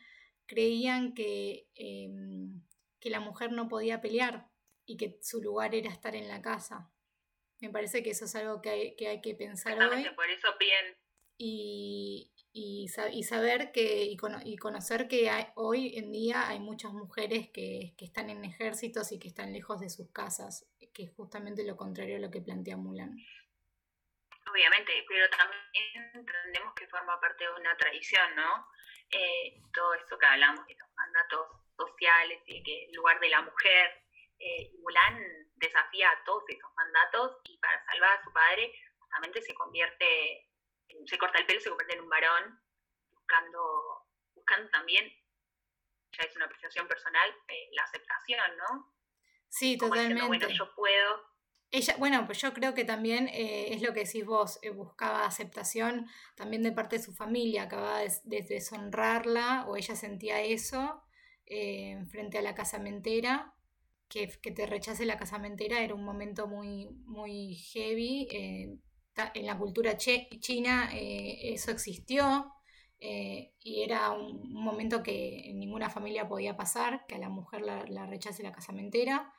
creían 0.47 1.15
que, 1.15 1.69
em, 1.75 2.63
que 2.99 3.11
la 3.11 3.21
mujer 3.21 3.53
no 3.53 3.69
podía 3.69 4.01
pelear 4.01 4.51
y 4.85 4.97
que 4.97 5.19
su 5.23 5.41
lugar 5.41 5.75
era 5.75 5.91
estar 5.91 6.17
en 6.17 6.27
la 6.27 6.43
casa. 6.43 6.91
Me 7.61 7.71
parece 7.71 8.03
que 8.03 8.11
eso 8.11 8.25
es 8.25 8.35
algo 8.35 8.61
que 8.61 8.71
hay 8.71 8.97
que, 8.97 9.07
hay 9.07 9.21
que 9.21 9.37
pensar 9.37 9.79
hoy. 9.79 10.05
Por 10.17 10.29
eso 10.29 10.49
bien. 10.59 11.02
Y, 11.45 12.31
y, 12.53 12.87
saber 12.89 13.73
que 13.73 14.05
y, 14.05 14.17
conocer 14.17 15.09
que 15.09 15.29
hoy 15.57 15.99
en 15.99 16.13
día 16.13 16.47
hay 16.47 16.61
muchas 16.61 16.93
mujeres 16.93 17.51
que, 17.53 17.97
están 17.99 18.31
en 18.31 18.45
ejércitos 18.45 19.11
y 19.11 19.19
que 19.19 19.27
están 19.27 19.53
lejos 19.53 19.81
de 19.81 19.91
sus 19.91 20.13
casas, 20.13 20.65
que 20.95 21.03
es 21.03 21.11
justamente 21.17 21.65
lo 21.65 21.77
contrario 21.77 22.15
a 22.15 22.21
lo 22.21 22.31
que 22.31 22.43
plantea 22.43 22.77
Mulan. 22.77 23.17
Obviamente, 24.53 24.93
pero 25.09 25.29
también 25.31 26.11
entendemos 26.15 26.75
que 26.77 26.87
forma 26.87 27.21
parte 27.21 27.43
de 27.43 27.55
una 27.55 27.77
tradición, 27.77 28.37
¿no? 28.37 28.69
Eh, 29.11 29.61
todo 29.75 29.95
eso 29.95 30.17
que 30.17 30.27
hablamos 30.27 30.65
de 30.69 30.77
los 30.77 30.89
mandatos 30.95 31.49
sociales 31.77 32.41
y 32.47 32.63
que 32.63 32.85
el 32.85 32.93
lugar 32.93 33.19
de 33.19 33.31
la 33.31 33.43
mujer, 33.43 33.91
eh, 34.39 34.71
Mulan 34.79 35.19
desafía 35.57 36.09
a 36.09 36.23
todos 36.25 36.45
esos 36.47 36.71
mandatos 36.77 37.41
y 37.51 37.59
para 37.59 37.85
salvar 37.85 38.17
a 38.17 38.23
su 38.23 38.33
padre 38.33 38.73
justamente 39.01 39.43
se 39.43 39.55
convierte 39.55 40.52
se 41.07 41.19
corta 41.19 41.39
el 41.39 41.47
pelo, 41.47 41.61
se 41.61 41.69
convierte 41.69 41.95
en 41.97 42.03
un 42.03 42.09
varón, 42.09 42.61
buscando, 43.11 44.07
buscando 44.35 44.71
también, 44.71 45.05
ya 46.13 46.25
es 46.25 46.37
una 46.37 46.47
apreciación 46.47 46.87
personal, 46.87 47.31
eh, 47.49 47.69
la 47.73 47.83
aceptación, 47.83 48.57
¿no? 48.57 48.95
Sí, 49.49 49.77
totalmente. 49.77 50.27
bueno, 50.27 50.49
yo 50.49 50.75
puedo. 50.75 51.33
Ella, 51.71 51.97
bueno, 51.99 52.27
pues 52.27 52.41
yo 52.41 52.53
creo 52.53 52.75
que 52.75 52.85
también 52.85 53.29
eh, 53.29 53.73
es 53.73 53.81
lo 53.81 53.95
que 53.95 54.05
decís 54.05 54.27
vos, 54.27 54.59
eh, 54.63 54.71
buscaba 54.71 55.25
aceptación 55.25 56.07
también 56.37 56.63
de 56.63 56.73
parte 56.73 56.99
de 56.99 57.03
su 57.03 57.15
familia, 57.15 57.63
acababa 57.63 58.01
de, 58.01 58.43
deshonrarla 58.43 59.65
o 59.67 59.77
ella 59.77 59.97
sentía 59.97 60.43
eso 60.43 61.03
frente 62.11 62.39
a 62.39 62.43
la 62.43 62.55
casamentera, 62.55 63.55
que, 64.09 64.27
que, 64.41 64.53
te 64.53 64.65
rechace 64.65 65.05
la 65.05 65.19
casamentera 65.19 65.81
era 65.81 65.95
un 65.95 66.03
momento 66.03 66.47
muy, 66.47 66.89
muy 67.05 67.57
heavy 67.73 68.27
en 69.35 69.47
la 69.47 69.59
cultura 69.59 69.97
china 69.97 70.91
eh, 70.93 71.53
eso 71.53 71.71
existió 71.71 72.53
eh, 73.05 73.53
y 73.61 73.83
era 73.83 74.13
un, 74.13 74.53
momento 74.53 75.03
que 75.03 75.51
ninguna 75.55 75.91
familia 75.91 76.29
podía 76.29 76.57
pasar, 76.57 77.05
que 77.09 77.17
a 77.17 77.19
la 77.19 77.29
mujer 77.29 77.63
la, 77.63 78.07
rechace 78.07 78.45
la 78.45 78.53
casamentera, 78.53 79.33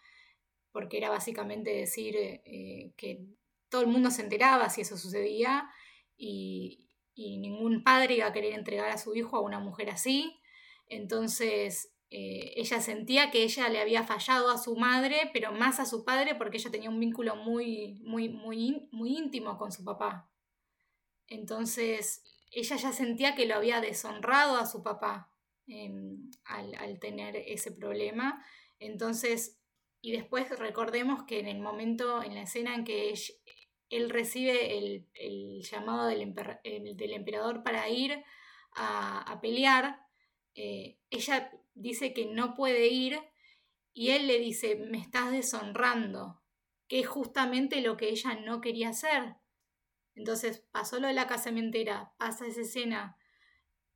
porque 0.74 0.98
era 0.98 1.10
básicamente 1.10 1.72
decir 1.74 2.16
eh, 2.18 2.92
que 2.98 3.26
todo 3.70 3.82
el 3.82 3.88
mundo 3.88 4.12
se 4.12 4.22
enteraba 4.22 4.70
si 4.70 4.82
eso 4.82 4.98
sucedía 4.98 5.70
y, 6.18 6.80
ningún 7.16 7.84
padre 7.84 8.16
iba 8.16 8.28
a 8.28 8.34
querer 8.34 8.54
entregar 8.54 8.90
a 8.90 8.98
su 8.98 9.16
hijo 9.16 9.38
a 9.38 9.42
una 9.42 9.60
mujer 9.60 9.90
así. 9.90 10.40
Entonces 10.88 11.93
eh, 12.16 12.54
ella 12.58 12.80
sentía 12.80 13.32
que 13.32 13.42
ella 13.42 13.70
le 13.70 13.82
había 13.82 14.04
fallado 14.04 14.52
a 14.52 14.60
su 14.60 14.76
madre, 14.76 15.32
pero 15.34 15.52
más 15.52 15.80
a 15.80 15.88
su 15.88 16.06
padre 16.06 16.36
porque 16.36 16.58
ella 16.58 16.70
tenía 16.70 16.92
un 16.92 17.00
vínculo 17.00 17.36
muy, 17.36 17.96
muy, 18.04 18.30
muy, 18.30 18.88
muy 18.92 19.18
íntimo 19.18 19.58
con 19.58 19.72
su 19.72 19.84
papá. 19.84 20.30
Entonces, 21.26 22.24
ella 22.52 22.76
ya 22.76 22.94
sentía 22.94 23.34
que 23.34 23.48
lo 23.48 23.56
había 23.56 23.82
deshonrado 23.82 24.58
a 24.58 24.68
su 24.68 24.84
papá 24.84 25.34
em, 25.66 26.30
al, 26.46 27.00
tener 27.00 27.36
ese 27.36 27.72
problema. 27.72 28.46
Entonces, 28.78 29.60
y 30.00 30.12
después 30.12 30.48
recordemos 30.60 31.24
que 31.24 31.40
en 31.40 31.48
el 31.48 31.62
momento, 31.62 32.22
en 32.22 32.36
la 32.36 32.44
escena 32.44 32.76
en 32.76 32.84
que 32.84 33.16
él 33.90 34.12
recibe 34.12 34.78
el, 34.78 35.64
llamado 35.64 36.06
del, 36.06 36.22
emperador 36.22 37.64
para 37.64 37.90
ir 37.90 38.24
a, 38.76 39.40
pelear, 39.42 40.06
eh, 40.54 41.00
ella 41.10 41.52
dice 41.74 42.14
que 42.14 42.26
no 42.26 42.56
puede 42.56 42.88
ir 42.88 43.20
y 43.94 44.12
él 44.12 44.28
le 44.28 44.40
dice, 44.40 44.76
me 44.76 45.00
estás 45.00 45.32
deshonrando, 45.32 46.42
que 46.88 47.00
es 47.00 47.08
justamente 47.08 47.82
lo 47.82 47.98
que 47.98 48.10
ella 48.10 48.36
no 48.36 48.62
quería 48.62 48.90
hacer. 48.90 49.36
Entonces 50.16 50.66
pasó 50.72 51.00
lo 51.00 51.08
de 51.08 51.14
la 51.14 51.28
casamentera, 51.28 52.14
pasa 52.18 52.48
esa 52.48 52.62
escena 52.62 53.18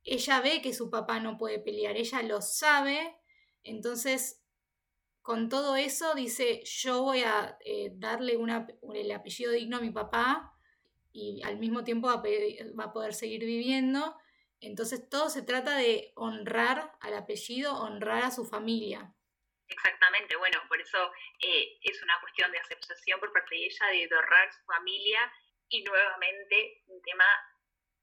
ella 0.08 0.40
ve 0.40 0.62
que 0.62 0.72
su 0.72 0.90
papá 0.90 1.20
no 1.20 1.38
puede 1.38 1.58
pelear, 1.58 1.96
ella 1.96 2.22
lo 2.22 2.40
sabe, 2.40 3.16
entonces 3.62 4.42
con 5.22 5.48
todo 5.48 5.76
eso 5.76 6.14
dice, 6.14 6.62
yo 6.64 7.02
voy 7.02 7.20
a 7.20 7.58
eh, 7.64 7.92
darle 7.94 8.38
el 8.94 9.10
apellido 9.12 9.52
digno 9.52 9.76
a 9.76 9.80
mi 9.80 9.90
papá 9.90 10.54
y 11.12 11.42
al 11.42 11.58
mismo 11.58 11.84
tiempo 11.84 12.08
va 12.08 12.22
a, 12.84 12.92
poder 12.92 13.12
seguir 13.12 13.44
viviendo. 13.44 14.16
Entonces 14.60 15.08
todo 15.08 15.30
se 15.30 15.42
trata 15.42 15.76
de 15.76 16.12
honrar 16.16 16.92
al 17.00 17.14
apellido, 17.14 17.74
honrar 17.80 18.24
a 18.24 18.30
su 18.30 18.44
familia. 18.44 19.14
Exactamente, 19.68 20.34
bueno, 20.36 20.58
por 20.68 20.80
eso 20.80 21.12
eh, 21.40 21.78
es 21.82 22.02
una 22.02 22.18
cuestión 22.20 22.50
de 22.50 22.58
aceptación 22.58 23.20
por 23.20 23.32
parte 23.32 23.54
de 23.54 23.66
ella 23.66 23.86
de 23.86 24.16
honrar 24.16 24.52
su 24.52 24.64
familia 24.64 25.32
y 25.68 25.84
nuevamente 25.84 26.82
un 26.86 27.02
tema 27.02 27.24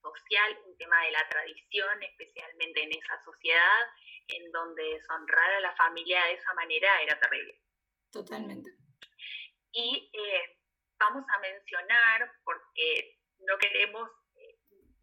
social, 0.02 0.60
un 0.66 0.78
tema 0.78 1.02
de 1.04 1.12
la 1.12 1.28
tradición, 1.28 2.04
especialmente 2.04 2.84
en 2.84 2.92
esa 2.92 3.20
sociedad 3.24 3.88
en 4.28 4.52
donde 4.52 4.84
deshonrar 4.84 5.52
a 5.56 5.60
la 5.60 5.76
familia 5.76 6.24
de 6.26 6.34
esa 6.34 6.54
manera 6.54 7.02
era 7.02 7.20
terrible. 7.20 7.62
Totalmente. 8.12 8.72
Y 9.72 10.10
eh, 10.14 10.58
vamos 11.00 11.26
a 11.28 11.40
mencionar, 11.40 12.32
porque 12.44 13.20
no 13.40 13.58
queremos 13.58 14.10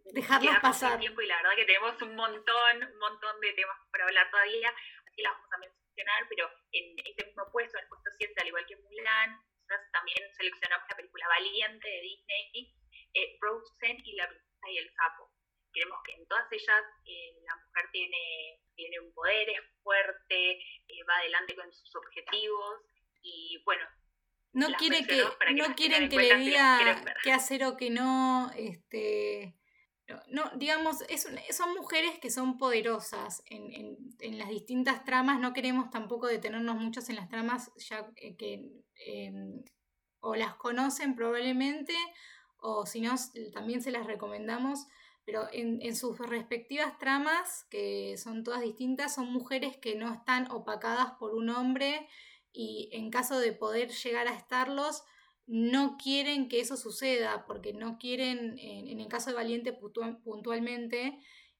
dejarlos 0.04 0.58
pasar 0.60 0.98
tiempo 0.98 1.20
y 1.20 1.26
la 1.26 1.36
verdad 1.36 1.56
que 1.56 1.64
tenemos 1.64 2.00
un 2.02 2.14
montón, 2.16 2.82
un 2.82 2.98
montón 2.98 3.40
de 3.40 3.52
temas 3.52 3.76
para 3.90 4.04
hablar 4.04 4.30
todavía, 4.30 4.74
así 5.06 5.22
las 5.22 5.32
vamos 5.32 5.52
a 5.52 5.58
mencionar, 5.58 6.26
pero 6.28 6.50
en 6.72 6.98
este 7.06 7.26
mismo 7.26 7.44
puesto, 7.52 7.78
en 7.78 7.84
el 7.84 7.88
puesto 7.88 8.10
7, 8.18 8.34
al 8.40 8.48
igual 8.48 8.66
que 8.66 8.76
Mulan, 8.76 9.30
nosotros 9.68 9.92
también 9.92 10.18
seleccionamos 10.34 10.86
la 10.88 10.96
película 10.96 11.28
Valiente 11.28 11.88
de 11.88 12.00
Disney, 12.02 12.74
eh, 13.14 13.36
Frozen 13.38 14.02
y 14.04 14.14
La 14.16 14.28
princesa 14.28 14.70
y 14.70 14.78
el 14.78 14.90
sapo. 14.94 15.30
Queremos 15.72 15.98
que 16.04 16.12
en 16.12 16.26
todas 16.26 16.50
ellas 16.52 16.84
eh, 17.06 17.34
la 17.46 17.56
mujer 17.56 17.90
tiene, 17.92 18.60
tiene 18.74 19.00
un 19.00 19.12
poder, 19.14 19.48
es 19.48 19.60
fuerte, 19.82 20.52
eh, 20.52 21.04
va 21.08 21.16
adelante 21.16 21.54
con 21.54 21.72
sus 21.72 21.94
objetivos 21.96 22.82
y 23.22 23.62
bueno. 23.64 23.86
No 24.52 24.68
quiere 24.74 25.06
que, 25.06 25.24
no 25.54 25.74
quieren 25.74 26.10
que 26.10 26.16
le 26.16 26.36
diga 26.36 27.14
qué 27.22 27.32
hacer 27.32 27.64
o 27.64 27.74
que 27.78 27.88
no, 27.88 28.50
este 28.54 29.54
no, 30.28 30.50
digamos, 30.56 31.02
es, 31.08 31.28
son 31.56 31.74
mujeres 31.74 32.18
que 32.18 32.30
son 32.30 32.58
poderosas 32.58 33.42
en, 33.46 33.72
en, 33.72 33.96
en, 34.20 34.38
las 34.38 34.48
distintas 34.48 35.04
tramas, 35.04 35.40
no 35.40 35.52
queremos 35.52 35.90
tampoco 35.90 36.26
detenernos 36.26 36.76
muchos 36.76 37.08
en 37.08 37.16
las 37.16 37.28
tramas 37.28 37.70
ya 37.76 38.10
eh, 38.16 38.36
que 38.36 38.68
em, 39.06 39.62
o 40.20 40.34
las 40.34 40.54
conocen 40.56 41.14
probablemente 41.14 41.94
o 42.58 42.86
si 42.86 43.00
no, 43.00 43.14
también 43.52 43.82
se 43.82 43.90
las 43.90 44.06
recomendamos 44.06 44.86
pero 45.24 45.48
en, 45.52 45.94
sus 45.94 46.18
respectivas 46.18 46.98
tramas, 46.98 47.64
que 47.70 48.16
son 48.18 48.42
todas 48.42 48.60
distintas, 48.60 49.14
son 49.14 49.32
mujeres 49.32 49.76
que 49.76 49.94
no 49.94 50.12
están 50.12 50.50
opacadas 50.50 51.12
por 51.18 51.34
un 51.34 51.48
hombre 51.50 52.08
y 52.52 52.90
en 52.92 53.10
caso 53.10 53.38
de 53.38 53.52
poder 53.52 53.90
llegar 53.90 54.26
a 54.26 54.34
estarlos, 54.34 55.04
no 55.46 55.96
quieren 55.96 56.48
que 56.48 56.60
eso 56.60 56.76
suceda, 56.76 57.44
porque 57.46 57.72
no 57.72 57.98
quieren, 57.98 58.58
en, 58.58 59.00
el 59.00 59.08
caso 59.08 59.30
de 59.30 59.36
Valiente 59.36 59.72
puntualmente, 59.72 61.18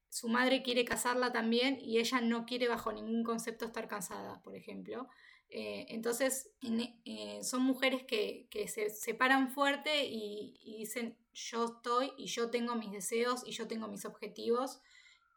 su 0.08 0.28
madre 0.28 0.62
quiere 0.62 0.84
casarla 0.84 1.32
también 1.32 1.78
y 1.80 1.98
ella 1.98 2.20
no 2.20 2.44
quiere 2.44 2.68
bajo 2.68 2.92
ningún 2.92 3.24
concepto 3.24 3.64
estar 3.64 3.88
casada, 3.88 4.42
por 4.42 4.54
ejemplo. 4.54 5.08
Eh, 5.48 5.86
entonces, 5.88 6.50
eh, 7.04 7.40
son 7.42 7.62
mujeres 7.62 8.04
que, 8.04 8.48
se 8.68 8.88
separan 8.88 9.50
fuerte 9.50 10.06
y, 10.06 10.76
dicen, 10.78 11.18
yo 11.32 11.64
estoy 11.64 12.12
y 12.16 12.26
yo 12.26 12.50
tengo 12.50 12.74
mis 12.74 12.90
deseos 12.90 13.42
y 13.46 13.52
yo 13.52 13.68
tengo 13.68 13.88
mis 13.88 14.04
objetivos 14.04 14.80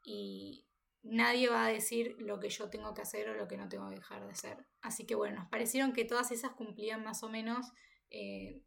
y 0.05 0.65
nadie 1.03 1.49
va 1.49 1.65
a 1.65 1.69
decir 1.69 2.15
lo 2.19 2.39
que 2.39 2.49
yo 2.49 2.69
tengo 2.69 2.93
que 2.93 3.01
hacer 3.01 3.29
o 3.29 3.33
lo 3.35 3.47
que 3.47 3.57
no 3.57 3.67
tengo 3.67 3.89
que 3.89 3.95
dejar 3.95 4.25
de 4.25 4.31
hacer. 4.31 4.65
Así 4.81 5.05
que 5.05 5.15
bueno, 5.15 5.41
nos 5.41 5.49
parecieron 5.49 5.91
que 5.93 6.05
todas 6.05 6.31
esas 6.31 6.51
cumplían 6.51 7.03
más 7.03 7.23
o 7.23 7.29
menos. 7.29 7.73
Eh, 8.09 8.61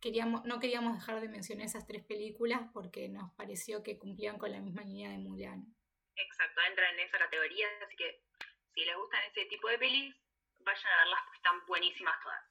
queríamos, 0.00 0.44
no 0.44 0.60
queríamos 0.60 0.94
dejar 0.94 1.20
de 1.20 1.28
mencionar 1.28 1.66
esas 1.66 1.86
tres 1.86 2.04
películas 2.04 2.62
porque 2.72 3.08
nos 3.08 3.32
pareció 3.34 3.82
que 3.82 3.98
cumplían 3.98 4.38
con 4.38 4.52
la 4.52 4.60
misma 4.60 4.82
línea 4.82 5.10
de 5.10 5.18
Mulan. 5.18 5.64
Exacto, 6.16 6.60
entran 6.68 6.94
en 6.94 7.00
esa 7.00 7.18
categoría, 7.18 7.66
así 7.86 7.96
que 7.96 8.22
si 8.74 8.84
les 8.84 8.96
gustan 8.96 9.20
ese 9.30 9.46
tipo 9.46 9.68
de 9.68 9.78
pelis, 9.78 10.14
vayan 10.58 10.92
a 10.92 10.96
verlas, 11.04 11.20
porque 11.24 11.36
están 11.38 11.66
buenísimas 11.66 12.14
todas. 12.22 12.44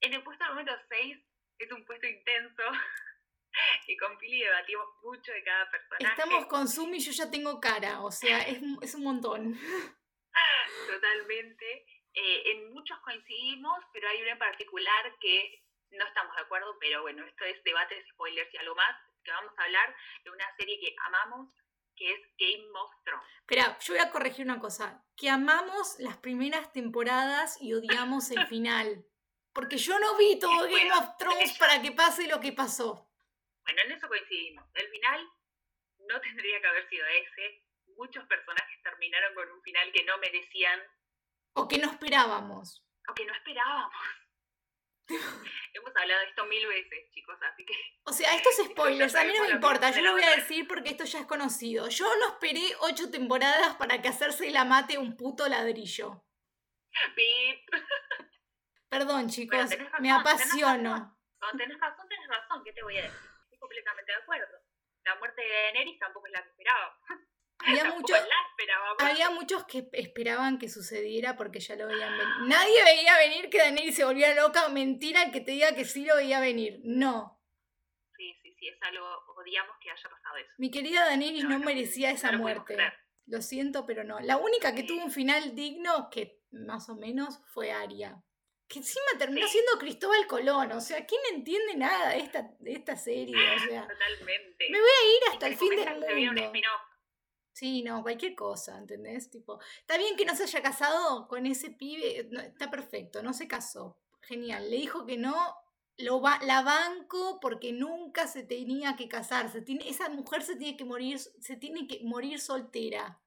En 0.00 0.14
el 0.14 0.22
puesto 0.22 0.46
número 0.48 0.74
6 0.88 1.18
es 1.58 1.72
un 1.72 1.84
puesto 1.84 2.06
intenso, 2.06 2.62
que 3.86 3.96
con 3.96 4.16
Pili 4.18 4.42
debatimos 4.42 4.86
mucho 5.02 5.32
de 5.32 5.44
cada 5.44 5.70
personaje. 5.70 6.20
Estamos 6.20 6.46
con 6.46 6.68
Sumi 6.68 6.96
y 6.96 7.00
yo 7.00 7.12
ya 7.12 7.30
tengo 7.30 7.60
cara, 7.60 8.02
o 8.02 8.10
sea, 8.10 8.40
es, 8.40 8.60
es 8.82 8.94
un 8.94 9.04
montón. 9.04 9.58
Totalmente. 10.88 11.86
Eh, 12.14 12.42
en 12.52 12.72
muchos 12.72 12.98
coincidimos, 13.00 13.78
pero 13.92 14.08
hay 14.08 14.22
uno 14.22 14.32
en 14.32 14.38
particular 14.38 15.18
que 15.20 15.62
no 15.92 16.06
estamos 16.06 16.34
de 16.36 16.42
acuerdo, 16.42 16.76
pero 16.80 17.02
bueno, 17.02 17.24
esto 17.24 17.44
es 17.44 17.62
debate, 17.64 18.04
spoilers 18.10 18.52
y 18.54 18.58
algo 18.58 18.74
más, 18.74 18.96
que 19.24 19.30
vamos 19.30 19.52
a 19.56 19.64
hablar 19.64 19.94
de 20.24 20.30
una 20.30 20.56
serie 20.56 20.78
que 20.80 20.94
amamos, 21.04 21.54
que 21.96 22.12
es 22.12 22.20
Game 22.38 22.68
of 22.74 22.90
Thrones. 23.04 23.28
Espera, 23.40 23.78
yo 23.78 23.94
voy 23.94 24.02
a 24.02 24.10
corregir 24.10 24.44
una 24.46 24.58
cosa. 24.58 25.04
Que 25.16 25.28
amamos 25.28 25.96
las 25.98 26.16
primeras 26.16 26.72
temporadas 26.72 27.60
y 27.60 27.74
odiamos 27.74 28.30
el 28.30 28.46
final. 28.46 29.04
Porque 29.52 29.76
yo 29.76 29.98
no 29.98 30.16
vi 30.16 30.38
todo 30.38 30.62
Game 30.62 30.92
of 30.92 31.16
Thrones 31.18 31.58
para 31.58 31.82
que 31.82 31.92
pase 31.92 32.26
lo 32.28 32.40
que 32.40 32.52
pasó. 32.52 33.10
Bueno, 33.64 33.82
en 33.84 33.92
eso 33.92 34.08
coincidimos. 34.08 34.64
El 34.74 34.88
final 34.88 35.28
no 36.08 36.20
tendría 36.20 36.60
que 36.60 36.66
haber 36.66 36.88
sido 36.88 37.06
ese. 37.06 37.64
Muchos 37.96 38.24
personajes 38.26 38.82
terminaron 38.82 39.34
con 39.34 39.50
un 39.50 39.62
final 39.62 39.92
que 39.92 40.04
no 40.04 40.16
merecían. 40.18 40.80
O 41.54 41.68
que 41.68 41.78
no 41.78 41.90
esperábamos. 41.90 42.84
O 43.08 43.14
que 43.14 43.24
no 43.24 43.32
esperábamos. 43.34 43.92
Hemos 45.74 45.96
hablado 45.96 46.20
de 46.20 46.26
esto 46.26 46.44
mil 46.46 46.66
veces, 46.66 47.10
chicos, 47.10 47.36
así 47.42 47.64
que. 47.64 47.74
O 48.04 48.12
sea, 48.12 48.34
estos 48.34 48.54
spoilers, 48.70 49.14
a 49.14 49.24
mí 49.24 49.32
no 49.36 49.44
me 49.44 49.50
importa, 49.50 49.90
yo 49.90 50.02
lo 50.02 50.12
voy 50.12 50.22
a 50.22 50.36
decir 50.36 50.66
porque 50.66 50.90
esto 50.90 51.04
ya 51.04 51.20
es 51.20 51.26
conocido. 51.26 51.88
Yo 51.88 52.06
no 52.18 52.28
esperé 52.28 52.62
ocho 52.80 53.10
temporadas 53.10 53.76
para 53.76 54.00
que 54.00 54.08
hacerse 54.08 54.50
la 54.50 54.64
mate 54.64 54.98
un 54.98 55.16
puto 55.16 55.48
ladrillo. 55.48 56.24
Pip. 57.14 57.70
Perdón, 58.88 59.28
chicos, 59.28 59.70
me 60.00 60.10
apasiono. 60.10 61.16
Cuando 61.38 61.58
tenés 61.58 61.78
razón, 61.78 62.08
tenés 62.08 62.28
razón, 62.28 62.62
¿qué 62.64 62.72
te 62.72 62.82
voy 62.82 62.98
a 62.98 63.02
decir? 63.02 63.30
Estoy 63.44 63.58
completamente 63.58 64.12
de 64.12 64.18
acuerdo. 64.18 64.58
La 65.04 65.14
muerte 65.16 65.40
de 65.40 65.48
Daenerys 65.48 65.98
tampoco 65.98 66.26
es 66.26 66.32
la 66.32 66.42
que 66.42 66.50
esperaba. 66.50 66.98
Había, 67.66 67.94
había 68.98 69.30
muchos 69.30 69.64
que 69.64 69.88
esperaban 69.92 70.58
que 70.58 70.68
sucediera 70.68 71.36
porque 71.36 71.60
ya 71.60 71.76
lo 71.76 71.86
veían 71.86 72.16
venir. 72.16 72.34
Nadie 72.46 72.84
veía 72.84 73.16
venir 73.18 73.50
que 73.50 73.58
Daenerys 73.58 73.96
se 73.96 74.04
volviera 74.04 74.34
loca. 74.34 74.68
Mentira 74.68 75.30
que 75.30 75.40
te 75.40 75.52
diga 75.52 75.74
que 75.74 75.84
sí 75.84 76.04
lo 76.04 76.16
veía 76.16 76.40
venir. 76.40 76.80
No. 76.84 77.40
Sí, 78.16 78.34
sí, 78.42 78.54
sí, 78.58 78.68
es 78.68 78.82
algo, 78.82 79.06
odiamos 79.36 79.76
que 79.80 79.90
haya 79.90 80.08
pasado 80.08 80.36
eso. 80.36 80.52
Mi 80.58 80.70
querida 80.70 81.04
Daenerys 81.04 81.44
no, 81.44 81.58
merecía 81.58 82.10
esa 82.10 82.32
muerte. 82.32 82.76
Lo 83.26 83.42
siento, 83.42 83.86
pero 83.86 84.04
no. 84.04 84.18
La 84.20 84.36
única 84.38 84.74
que 84.74 84.82
tuvo 84.82 85.04
un 85.04 85.10
final 85.10 85.54
digno, 85.54 86.10
que 86.10 86.40
más 86.50 86.88
o 86.88 86.96
menos, 86.96 87.40
fue 87.52 87.70
Aria. 87.70 88.22
Que 88.68 88.78
encima 88.78 89.18
terminó 89.18 89.46
siendo 89.48 89.72
Cristóbal 89.78 90.26
Colón. 90.26 90.72
O 90.72 90.80
sea, 90.80 91.04
¿quién 91.04 91.20
entiende 91.32 91.76
nada 91.76 92.10
de 92.10 92.18
esta, 92.18 92.50
de 92.58 92.72
esta 92.72 92.96
serie? 92.96 93.36
O 93.36 93.58
sea, 93.58 93.86
Totalmente. 93.86 94.70
Me 94.70 94.80
voy 94.80 94.88
a 94.88 95.16
ir 95.16 95.32
hasta 95.32 95.46
el 95.46 95.56
fin 95.56 95.70
del 95.76 96.26
mundo. 96.26 96.52
Sí, 97.52 97.82
no, 97.82 98.02
cualquier 98.02 98.34
cosa, 98.34 98.78
¿entendés? 98.78 99.30
Tipo, 99.30 99.60
está 99.78 99.98
bien 99.98 100.16
que 100.16 100.24
no 100.24 100.34
se 100.34 100.44
haya 100.44 100.62
casado 100.62 101.26
con 101.28 101.46
ese 101.46 101.70
pibe, 101.70 102.28
está 102.46 102.70
perfecto, 102.70 103.22
no 103.22 103.32
se 103.32 103.48
casó. 103.48 103.98
Genial. 104.22 104.70
Le 104.70 104.76
dijo 104.76 105.06
que 105.06 105.16
no, 105.16 105.56
lo 105.98 106.20
va, 106.20 106.38
la 106.42 106.62
banco 106.62 107.38
porque 107.40 107.72
nunca 107.72 108.26
se 108.26 108.42
tenía 108.42 108.96
que 108.96 109.08
casar. 109.08 109.50
tiene, 109.64 109.88
esa 109.88 110.08
mujer 110.08 110.42
se 110.42 110.56
tiene 110.56 110.76
que 110.76 110.84
morir, 110.84 111.18
se 111.18 111.56
tiene 111.56 111.86
que 111.86 112.00
morir 112.04 112.40
soltera. 112.40 113.20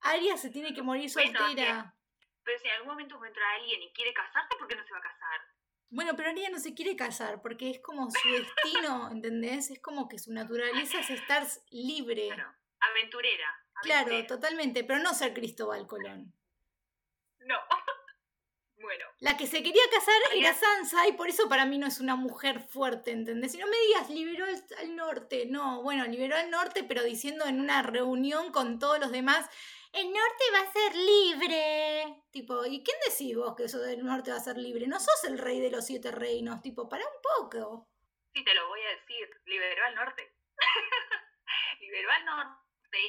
Aria 0.00 0.36
se 0.36 0.50
tiene 0.50 0.74
que 0.74 0.82
morir 0.82 1.10
soltera. 1.10 1.94
pero 2.42 2.58
si 2.58 2.66
en 2.66 2.74
algún 2.74 2.88
momento 2.88 3.16
encuentra 3.16 3.42
a 3.42 3.54
alguien 3.56 3.82
y 3.82 3.92
quiere 3.92 4.12
casarse, 4.12 4.56
¿por 4.58 4.68
qué 4.68 4.76
no 4.76 4.84
se 4.84 4.92
va 4.92 4.98
a 4.98 5.02
casar? 5.02 5.40
Bueno, 5.88 6.16
pero 6.16 6.30
Aria 6.30 6.50
no 6.50 6.58
se 6.58 6.74
quiere 6.74 6.96
casar 6.96 7.40
porque 7.40 7.70
es 7.70 7.80
como 7.80 8.10
su 8.10 8.28
destino, 8.32 9.10
¿entendés? 9.10 9.70
Es 9.70 9.80
como 9.80 10.08
que 10.08 10.18
su 10.18 10.32
naturaleza 10.32 11.00
es 11.00 11.10
estar 11.10 11.46
libre 11.70 12.30
aventurera, 12.86 13.66
Claro, 13.82 14.26
totalmente, 14.26 14.84
pero 14.84 15.00
no 15.00 15.14
ser 15.14 15.34
Cristóbal 15.34 15.86
Colón. 15.86 16.32
No. 17.40 17.56
bueno. 18.78 19.04
La 19.20 19.36
que 19.36 19.46
se 19.46 19.62
quería 19.62 19.82
casar 19.90 20.14
era 20.34 20.54
Sansa 20.54 21.06
y 21.08 21.12
por 21.12 21.28
eso 21.28 21.48
para 21.48 21.66
mí 21.66 21.78
no 21.78 21.86
es 21.86 22.00
una 22.00 22.16
mujer 22.16 22.60
fuerte, 22.60 23.12
¿entendés? 23.12 23.52
Si 23.52 23.58
no 23.58 23.66
me 23.66 23.76
digas, 23.88 24.10
liberó 24.10 24.46
al 24.78 24.96
norte. 24.96 25.46
No, 25.46 25.82
bueno, 25.82 26.04
liberó 26.06 26.36
al 26.36 26.50
norte, 26.50 26.84
pero 26.84 27.02
diciendo 27.02 27.46
en 27.46 27.60
una 27.60 27.82
reunión 27.82 28.50
con 28.50 28.78
todos 28.78 28.98
los 28.98 29.12
demás, 29.12 29.48
el 29.92 30.06
norte 30.06 30.44
va 30.52 30.60
a 30.60 30.72
ser 30.72 30.94
libre. 30.94 32.24
Tipo, 32.30 32.64
¿y 32.66 32.82
quién 32.82 32.96
decís 33.06 33.36
vos 33.36 33.54
que 33.56 33.64
eso 33.64 33.78
del 33.78 34.04
norte 34.04 34.30
va 34.30 34.38
a 34.38 34.40
ser 34.40 34.56
libre? 34.56 34.86
No 34.86 34.98
sos 34.98 35.24
el 35.24 35.38
rey 35.38 35.60
de 35.60 35.70
los 35.70 35.86
siete 35.86 36.10
reinos, 36.10 36.62
tipo, 36.62 36.88
para 36.88 37.04
un 37.04 37.22
poco. 37.22 37.88
Sí, 38.34 38.44
te 38.44 38.54
lo 38.54 38.68
voy 38.68 38.80
a 38.80 39.00
decir, 39.00 39.30
liberó 39.44 39.84
al 39.84 39.94
norte. 39.94 40.34
liberó 41.80 42.10
al 42.10 42.24
norte 42.24 42.65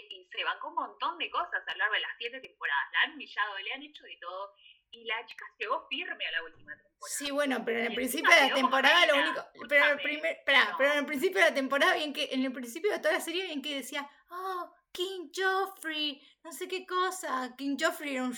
Y 0.09 0.27
se 0.31 0.43
bancó 0.43 0.69
un 0.69 0.75
montón 0.75 1.17
de 1.17 1.29
cosas 1.29 1.61
a 1.65 1.71
lo 1.71 1.77
largo 1.77 1.93
de 1.93 1.99
las 2.01 2.11
siete 2.17 2.39
temporadas. 2.39 2.85
La 2.93 3.01
han 3.01 3.13
humillado, 3.13 3.57
le 3.57 3.73
han 3.73 3.83
hecho 3.83 4.03
de 4.03 4.17
todo. 4.19 4.53
Y 4.91 5.03
la 5.05 5.25
chica 5.25 5.45
llegó 5.59 5.87
firme 5.89 6.25
a 6.27 6.31
la 6.31 6.43
última 6.43 6.71
temporada. 6.75 6.87
Sí, 7.17 7.31
bueno, 7.31 7.63
pero 7.65 7.79
en 7.79 7.85
el 7.87 7.95
principio 7.95 8.33
de 8.33 8.49
la 8.49 8.55
temporada 8.55 9.05
lo 9.05 9.15
único. 9.15 9.45
Pero, 9.67 9.85
el 9.85 9.99
primer, 9.99 10.37
pero 10.45 10.91
en 10.93 10.99
el 10.99 11.05
principio 11.05 11.39
de 11.39 11.49
la 11.49 11.53
temporada, 11.53 11.95
bien 11.95 12.13
que, 12.13 12.29
en 12.31 12.45
el 12.45 12.53
principio 12.53 12.91
de 12.91 12.99
toda 12.99 13.13
la 13.13 13.19
serie, 13.19 13.45
bien 13.45 13.61
que 13.61 13.75
decía, 13.75 14.09
oh, 14.29 14.73
King 14.91 15.29
Joffrey, 15.35 16.21
no 16.43 16.51
sé 16.51 16.67
qué 16.67 16.85
cosa. 16.85 17.53
King 17.55 17.77
Joffrey 17.79 18.15
era 18.15 18.23
un, 18.23 18.35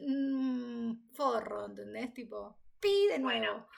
un, 0.00 1.10
forro, 1.14 1.66
¿entendés? 1.66 2.14
Tipo, 2.14 2.56
pide 2.78 3.18
nuevo. 3.18 3.40
Bueno, 3.40 3.68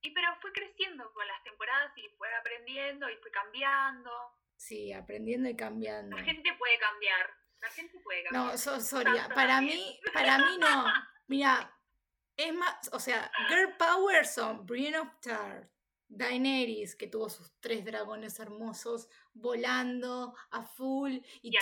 y 0.00 0.10
pero 0.10 0.28
fue 0.40 0.52
creciendo 0.52 1.10
con 1.12 1.26
las 1.26 1.42
temporadas 1.42 1.92
y 1.96 2.08
fue 2.16 2.28
aprendiendo 2.34 3.08
y 3.10 3.16
fue 3.16 3.30
cambiando. 3.30 4.10
Sí, 4.56 4.92
aprendiendo 4.92 5.48
y 5.48 5.56
cambiando. 5.56 6.16
La 6.16 6.24
gente 6.24 6.50
puede 6.58 6.78
cambiar. 6.78 7.30
La 7.60 7.68
gente 7.68 7.98
puede 8.00 8.24
cambiar. 8.24 8.52
No, 8.52 8.58
so, 8.58 8.80
Soria, 8.80 9.28
para 9.34 9.60
mí, 9.60 10.00
para 10.12 10.38
mí 10.38 10.58
no. 10.58 10.84
Mira, 11.26 11.74
es 12.36 12.52
más, 12.52 12.90
o 12.92 13.00
sea, 13.00 13.30
Girl 13.48 13.76
Power 13.76 14.26
son 14.26 14.66
Brienne 14.66 14.98
of 14.98 15.08
Tarth, 15.20 15.70
Daenerys, 16.08 16.96
que 16.96 17.06
tuvo 17.06 17.28
sus 17.28 17.52
tres 17.60 17.84
dragones 17.84 18.38
hermosos 18.38 19.08
volando 19.32 20.34
a 20.50 20.62
full. 20.62 21.18
Y, 21.42 21.50
y 21.50 21.58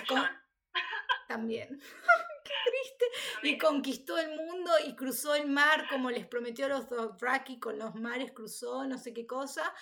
también. 1.28 1.68
Qué 2.44 2.54
triste. 2.70 3.48
Y 3.48 3.58
conquistó 3.58 4.18
el 4.18 4.36
mundo 4.36 4.72
y 4.84 4.96
cruzó 4.96 5.34
el 5.34 5.48
mar 5.48 5.86
como 5.88 6.10
les 6.10 6.26
prometió 6.26 6.66
a 6.66 6.70
los 6.70 6.88
Dothraki 6.88 7.58
con 7.60 7.78
los 7.78 7.94
mares, 7.94 8.32
cruzó 8.32 8.84
no 8.84 8.98
sé 8.98 9.14
qué 9.14 9.26
cosa. 9.26 9.72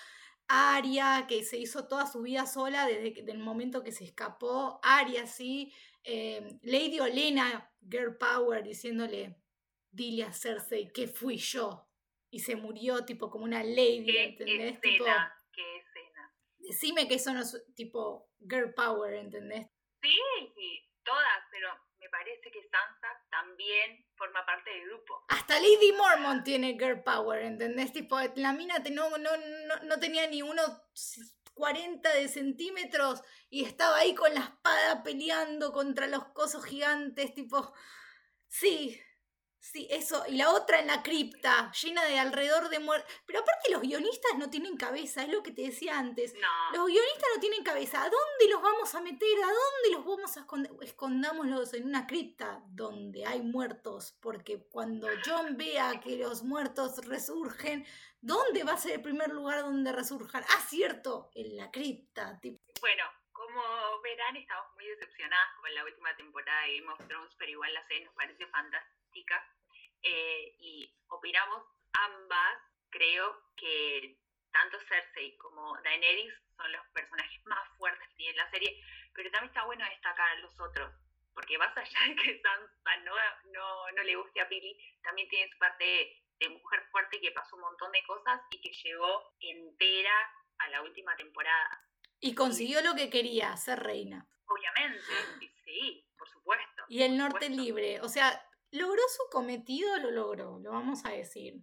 Aria, 0.53 1.27
que 1.29 1.45
se 1.45 1.59
hizo 1.59 1.87
toda 1.87 2.07
su 2.07 2.23
vida 2.23 2.45
sola 2.45 2.85
desde 2.85 3.31
el 3.31 3.39
momento 3.39 3.85
que 3.85 3.93
se 3.93 4.03
escapó. 4.03 4.81
Aria, 4.83 5.27
sí. 5.27 5.73
Eh, 6.03 6.59
Lady 6.63 6.99
Olena, 6.99 7.73
Girl 7.89 8.17
Power, 8.17 8.65
diciéndole, 8.65 9.37
dile 9.93 10.25
a 10.25 10.33
Cersei 10.33 10.93
que 10.93 11.07
fui 11.07 11.37
yo. 11.37 11.87
Y 12.31 12.41
se 12.41 12.57
murió 12.57 13.05
tipo 13.05 13.31
como 13.31 13.45
una 13.45 13.63
lady, 13.63 14.07
¿Qué 14.07 14.25
¿entendés? 14.25 14.79
Escena, 14.83 15.37
qué 15.53 15.77
escena. 15.79 16.35
Decime 16.59 17.07
que 17.07 17.15
eso 17.15 17.33
no 17.33 17.41
es 17.43 17.65
tipo 17.77 18.29
Girl 18.41 18.75
Power, 18.75 19.15
¿entendés? 19.15 19.69
Sí, 20.03 20.19
todas, 21.05 21.45
pero 21.53 21.69
parece 22.11 22.51
que 22.51 22.63
Sansa 22.63 23.09
también 23.31 24.07
forma 24.17 24.45
parte 24.45 24.71
del 24.71 24.87
grupo. 24.89 25.25
Hasta 25.29 25.55
Lady 25.59 25.93
Mormon 25.93 26.45
tiene 26.45 26.79
girl 26.79 27.03
power, 27.03 27.43
¿entendés? 27.43 27.93
Tipo, 27.93 28.19
la 28.37 28.53
mina 28.53 28.79
no, 28.91 29.17
no, 29.19 29.31
no, 29.85 29.99
tenía 29.99 30.27
ni 30.27 30.43
unos 30.43 30.83
40 31.55 32.13
de 32.15 32.29
centímetros 32.29 33.23
y 33.49 33.65
estaba 33.65 33.99
ahí 33.99 34.15
con 34.15 34.33
la 34.35 34.41
espada 34.41 35.03
peleando 35.03 35.73
contra 35.73 36.07
los 36.07 36.27
cosos 36.29 36.65
gigantes, 36.65 37.35
tipo... 37.35 37.73
Sí, 38.53 39.01
Sí, 39.61 39.87
eso. 39.91 40.25
Y 40.27 40.37
la 40.37 40.51
otra 40.51 40.81
en 40.81 40.87
la 40.87 41.03
cripta, 41.03 41.71
llena 41.73 42.03
de 42.07 42.19
alrededor 42.19 42.71
de 42.71 42.81
muertos. 42.81 43.13
Pero 43.27 43.41
aparte 43.41 43.71
los 43.71 43.83
guionistas 43.83 44.39
no 44.39 44.49
tienen 44.49 44.79
cabeza, 44.79 45.23
es 45.23 45.29
lo 45.29 45.43
que 45.43 45.53
te 45.53 45.63
decía 45.63 45.99
antes. 45.99 46.33
No. 46.35 46.79
Los 46.79 46.87
guionistas 46.87 47.29
no 47.35 47.41
tienen 47.41 47.63
cabeza. 47.63 48.03
¿A 48.03 48.09
dónde 48.09 48.49
los 48.49 48.63
vamos 48.63 48.95
a 48.95 49.03
meter? 49.03 49.39
¿A 49.45 49.47
dónde 49.47 49.91
los 49.93 50.05
vamos 50.07 50.35
a 50.37 50.41
esconder? 50.41 50.73
Escondámoslos 50.81 51.75
en 51.75 51.85
una 51.85 52.07
cripta 52.07 52.63
donde 52.69 53.27
hay 53.27 53.43
muertos. 53.43 54.17
Porque 54.23 54.67
cuando 54.71 55.09
John 55.25 55.59
vea 55.59 56.01
que 56.01 56.17
los 56.17 56.43
muertos 56.43 57.05
resurgen, 57.07 57.87
¿dónde 58.23 58.65
va 58.65 58.73
a 58.73 58.79
ser 58.79 58.93
el 58.93 59.03
primer 59.03 59.29
lugar 59.29 59.61
donde 59.61 59.93
resurjan? 59.93 60.43
Ah, 60.49 60.65
cierto, 60.69 61.31
en 61.35 61.59
la 61.59 61.71
cripta. 61.71 62.41
Bueno, 62.81 63.05
como 63.31 63.63
verán, 64.03 64.37
estamos 64.37 64.73
muy 64.75 64.87
decepcionadas 64.87 65.49
con 65.61 65.75
la 65.75 65.85
última 65.85 66.17
temporada 66.17 66.63
de 66.63 66.79
Game 66.79 66.93
of 66.93 67.07
Thrones, 67.07 67.35
pero 67.39 67.51
igual 67.51 67.75
la 67.75 67.87
serie 67.87 68.07
nos 68.07 68.15
parece 68.15 68.47
fantástica 68.47 69.00
eh, 70.03 70.57
y 70.59 70.95
opinamos 71.09 71.63
ambas, 71.93 72.59
creo 72.91 73.53
que 73.57 74.17
tanto 74.53 74.79
Cersei 74.89 75.37
como 75.37 75.77
Daenerys 75.83 76.33
son 76.57 76.73
los 76.73 76.87
personajes 76.93 77.47
más 77.47 77.69
fuertes 77.77 78.09
que 78.09 78.15
tiene 78.17 78.37
la 78.39 78.51
serie, 78.51 78.83
pero 79.15 79.31
también 79.31 79.51
está 79.51 79.65
bueno 79.65 79.85
destacar 79.89 80.29
a 80.31 80.41
los 80.41 80.59
otros, 80.59 80.93
porque 81.35 81.59
más 81.59 81.77
allá 81.77 82.01
de 82.09 82.17
que 82.17 82.41
Sansa 82.41 82.97
no, 83.05 83.13
no, 83.53 83.91
no 83.93 84.03
le 84.03 84.17
guste 84.17 84.41
a 84.41 84.49
Pili, 84.49 84.77
también 85.03 85.29
tiene 85.29 85.51
su 85.51 85.59
parte 85.59 85.85
de, 86.39 86.49
mujer 86.49 86.83
fuerte 86.91 87.21
que 87.21 87.33
pasó 87.33 87.57
un 87.57 87.63
montón 87.63 87.93
de 87.93 88.03
cosas 88.05 88.41
y 88.51 88.61
que 88.63 88.73
llegó 88.73 89.35
entera 89.41 90.15
a 90.59 90.69
la 90.71 90.83
última 90.83 91.15
temporada. 91.17 91.85
Y 92.19 92.35
consiguió 92.35 92.81
lo 92.81 92.95
que 92.95 93.11
quería, 93.11 93.55
ser 93.57 93.81
reina. 93.81 94.27
Obviamente, 94.47 95.03
sí, 95.65 96.07
por 96.17 96.29
supuesto. 96.31 96.85
Y 96.89 97.03
el 97.03 97.17
norte 97.17 97.51
libre, 97.51 98.01
o 98.01 98.09
sea, 98.09 98.43
logró 98.71 99.03
su 99.09 99.23
cometido, 99.31 99.97
lo 99.99 100.11
logró, 100.11 100.59
lo 100.61 100.71
vamos 100.71 101.05
a 101.05 101.11
decir. 101.11 101.63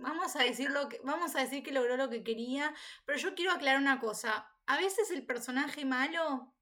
Vamos 0.00 0.36
a, 0.36 0.44
decir 0.44 0.70
lo 0.70 0.88
que, 0.88 1.00
vamos 1.02 1.34
a 1.34 1.40
decir 1.40 1.64
que 1.64 1.72
logró 1.72 1.96
lo 1.96 2.08
que 2.08 2.22
quería, 2.22 2.72
pero 3.04 3.18
yo 3.18 3.34
quiero 3.34 3.50
aclarar 3.50 3.80
una 3.80 3.98
cosa. 3.98 4.48
A 4.66 4.76
veces 4.76 5.10
el 5.10 5.26
personaje 5.26 5.84
malo, 5.84 6.54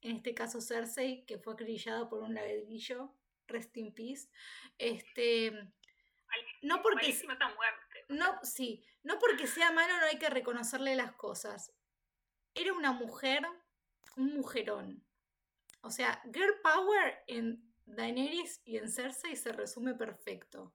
en 0.00 0.16
este 0.16 0.34
caso 0.34 0.60
Cersei, 0.60 1.24
que 1.26 1.38
fue 1.38 1.52
acribillado 1.52 2.08
por 2.08 2.24
un 2.24 2.34
ladrillo, 2.34 3.14
rest 3.46 3.76
in 3.76 3.94
peace, 3.94 4.28
este, 4.78 5.52
no 6.62 6.82
porque 6.82 7.16
no 8.08 8.38
sí 8.42 8.84
no 9.02 9.18
porque 9.18 9.46
sea 9.46 9.72
malo 9.72 9.96
no 9.98 10.06
hay 10.06 10.18
que 10.18 10.30
reconocerle 10.30 10.96
las 10.96 11.12
cosas 11.12 11.72
era 12.54 12.72
una 12.72 12.92
mujer 12.92 13.46
un 14.16 14.34
mujerón 14.34 15.04
o 15.82 15.90
sea 15.90 16.22
girl 16.32 16.60
power 16.62 17.22
en 17.26 17.65
Daenerys 17.86 18.60
y 18.64 18.76
en 18.76 18.90
Cersei 18.90 19.36
se 19.36 19.52
resume 19.52 19.94
perfecto. 19.94 20.74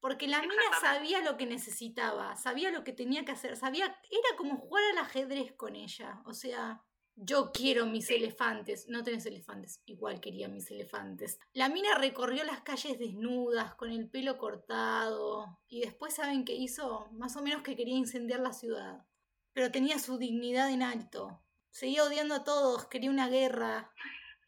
Porque 0.00 0.26
la 0.26 0.40
mina 0.40 0.62
sabía 0.80 1.20
lo 1.20 1.36
que 1.36 1.46
necesitaba, 1.46 2.34
sabía 2.36 2.70
lo 2.70 2.84
que 2.84 2.94
tenía 2.94 3.24
que 3.24 3.32
hacer, 3.32 3.56
sabía, 3.56 3.84
era 3.84 4.36
como 4.36 4.56
jugar 4.56 4.82
al 4.92 4.98
ajedrez 4.98 5.52
con 5.52 5.76
ella. 5.76 6.22
O 6.24 6.32
sea, 6.32 6.82
yo 7.22 7.52
quiero 7.52 7.84
mis 7.84 8.10
elefantes. 8.10 8.88
No 8.88 9.04
tenés 9.04 9.26
elefantes, 9.26 9.82
igual 9.84 10.20
quería 10.20 10.48
mis 10.48 10.70
elefantes. 10.70 11.38
La 11.52 11.68
mina 11.68 11.94
recorrió 11.96 12.44
las 12.44 12.62
calles 12.62 12.98
desnudas, 12.98 13.74
con 13.74 13.90
el 13.90 14.08
pelo 14.08 14.38
cortado. 14.38 15.60
Y 15.68 15.80
después, 15.80 16.14
¿saben 16.14 16.46
qué 16.46 16.54
hizo? 16.54 17.08
Más 17.12 17.36
o 17.36 17.42
menos 17.42 17.62
que 17.62 17.76
quería 17.76 17.96
incendiar 17.96 18.40
la 18.40 18.54
ciudad. 18.54 19.04
Pero 19.52 19.70
tenía 19.70 19.98
su 19.98 20.16
dignidad 20.16 20.70
en 20.70 20.82
alto. 20.82 21.42
Seguía 21.70 22.04
odiando 22.04 22.36
a 22.36 22.44
todos, 22.44 22.86
quería 22.86 23.10
una 23.10 23.28
guerra. 23.28 23.92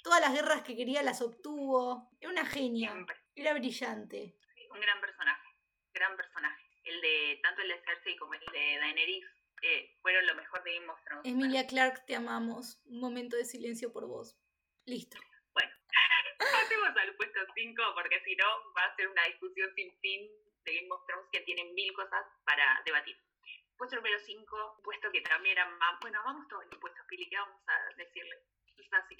Todas 0.03 0.21
las 0.21 0.33
guerras 0.33 0.63
que 0.63 0.77
quería 0.77 1.03
las 1.03 1.23
obtuvo. 1.23 2.11
Era 2.21 2.31
una 2.31 2.45
genia. 2.45 2.95
Era 3.35 3.55
brillante. 3.55 4.37
un 4.71 4.81
gran 4.81 5.01
personaje. 5.01 5.49
Gran 5.95 6.17
personaje. 6.17 6.63
El 6.85 7.01
de, 7.01 7.41
tanto 7.43 7.63
el 7.63 7.69
de 7.69 7.83
Cersei 7.85 8.17
como 8.17 8.35
el 8.35 8.41
de 8.53 8.79
Daenerys 8.81 9.25
eh, 9.63 9.97
fueron 10.03 10.27
lo 10.27 10.35
mejor 10.35 10.63
de 10.65 10.75
Game 10.75 10.91
of 10.91 11.05
Thrones. 11.05 11.25
Emilia 11.25 11.67
Clark, 11.67 12.05
te 12.05 12.17
amamos. 12.17 12.81
Un 12.87 13.01
momento 13.01 13.37
de 13.37 13.45
silencio 13.45 13.93
por 13.93 14.07
vos. 14.07 14.37
Listo. 14.87 15.19
Bueno, 15.55 15.71
pasemos 16.39 16.97
al 16.97 17.15
puesto 17.15 17.39
5 17.55 17.83
porque 17.95 18.21
si 18.25 18.35
no 18.35 18.47
va 18.77 18.85
a 18.85 18.97
ser 18.97 19.07
una 19.09 19.23
discusión 19.27 19.73
sin 19.77 19.97
fin 20.01 20.29
de 20.65 20.75
Game 20.75 20.91
of 20.91 21.07
Thrones 21.07 21.29
que 21.31 21.41
tiene 21.43 21.65
mil 21.73 21.93
cosas 21.95 22.27
para 22.45 22.83
debatir. 22.85 23.17
Puesto 23.77 23.97
número 23.97 24.19
5, 24.19 24.81
puesto 24.83 25.11
que 25.13 25.21
también 25.23 25.59
era 25.59 25.69
más... 25.69 25.99
Bueno, 26.01 26.21
vamos 26.25 26.49
todos 26.49 26.65
los 26.67 26.79
puestos, 26.79 27.05
Pili, 27.07 27.29
¿qué 27.29 27.37
vamos 27.37 27.61
a 27.67 27.95
decirle? 27.97 28.37
Es 28.77 28.93
así. 28.93 29.17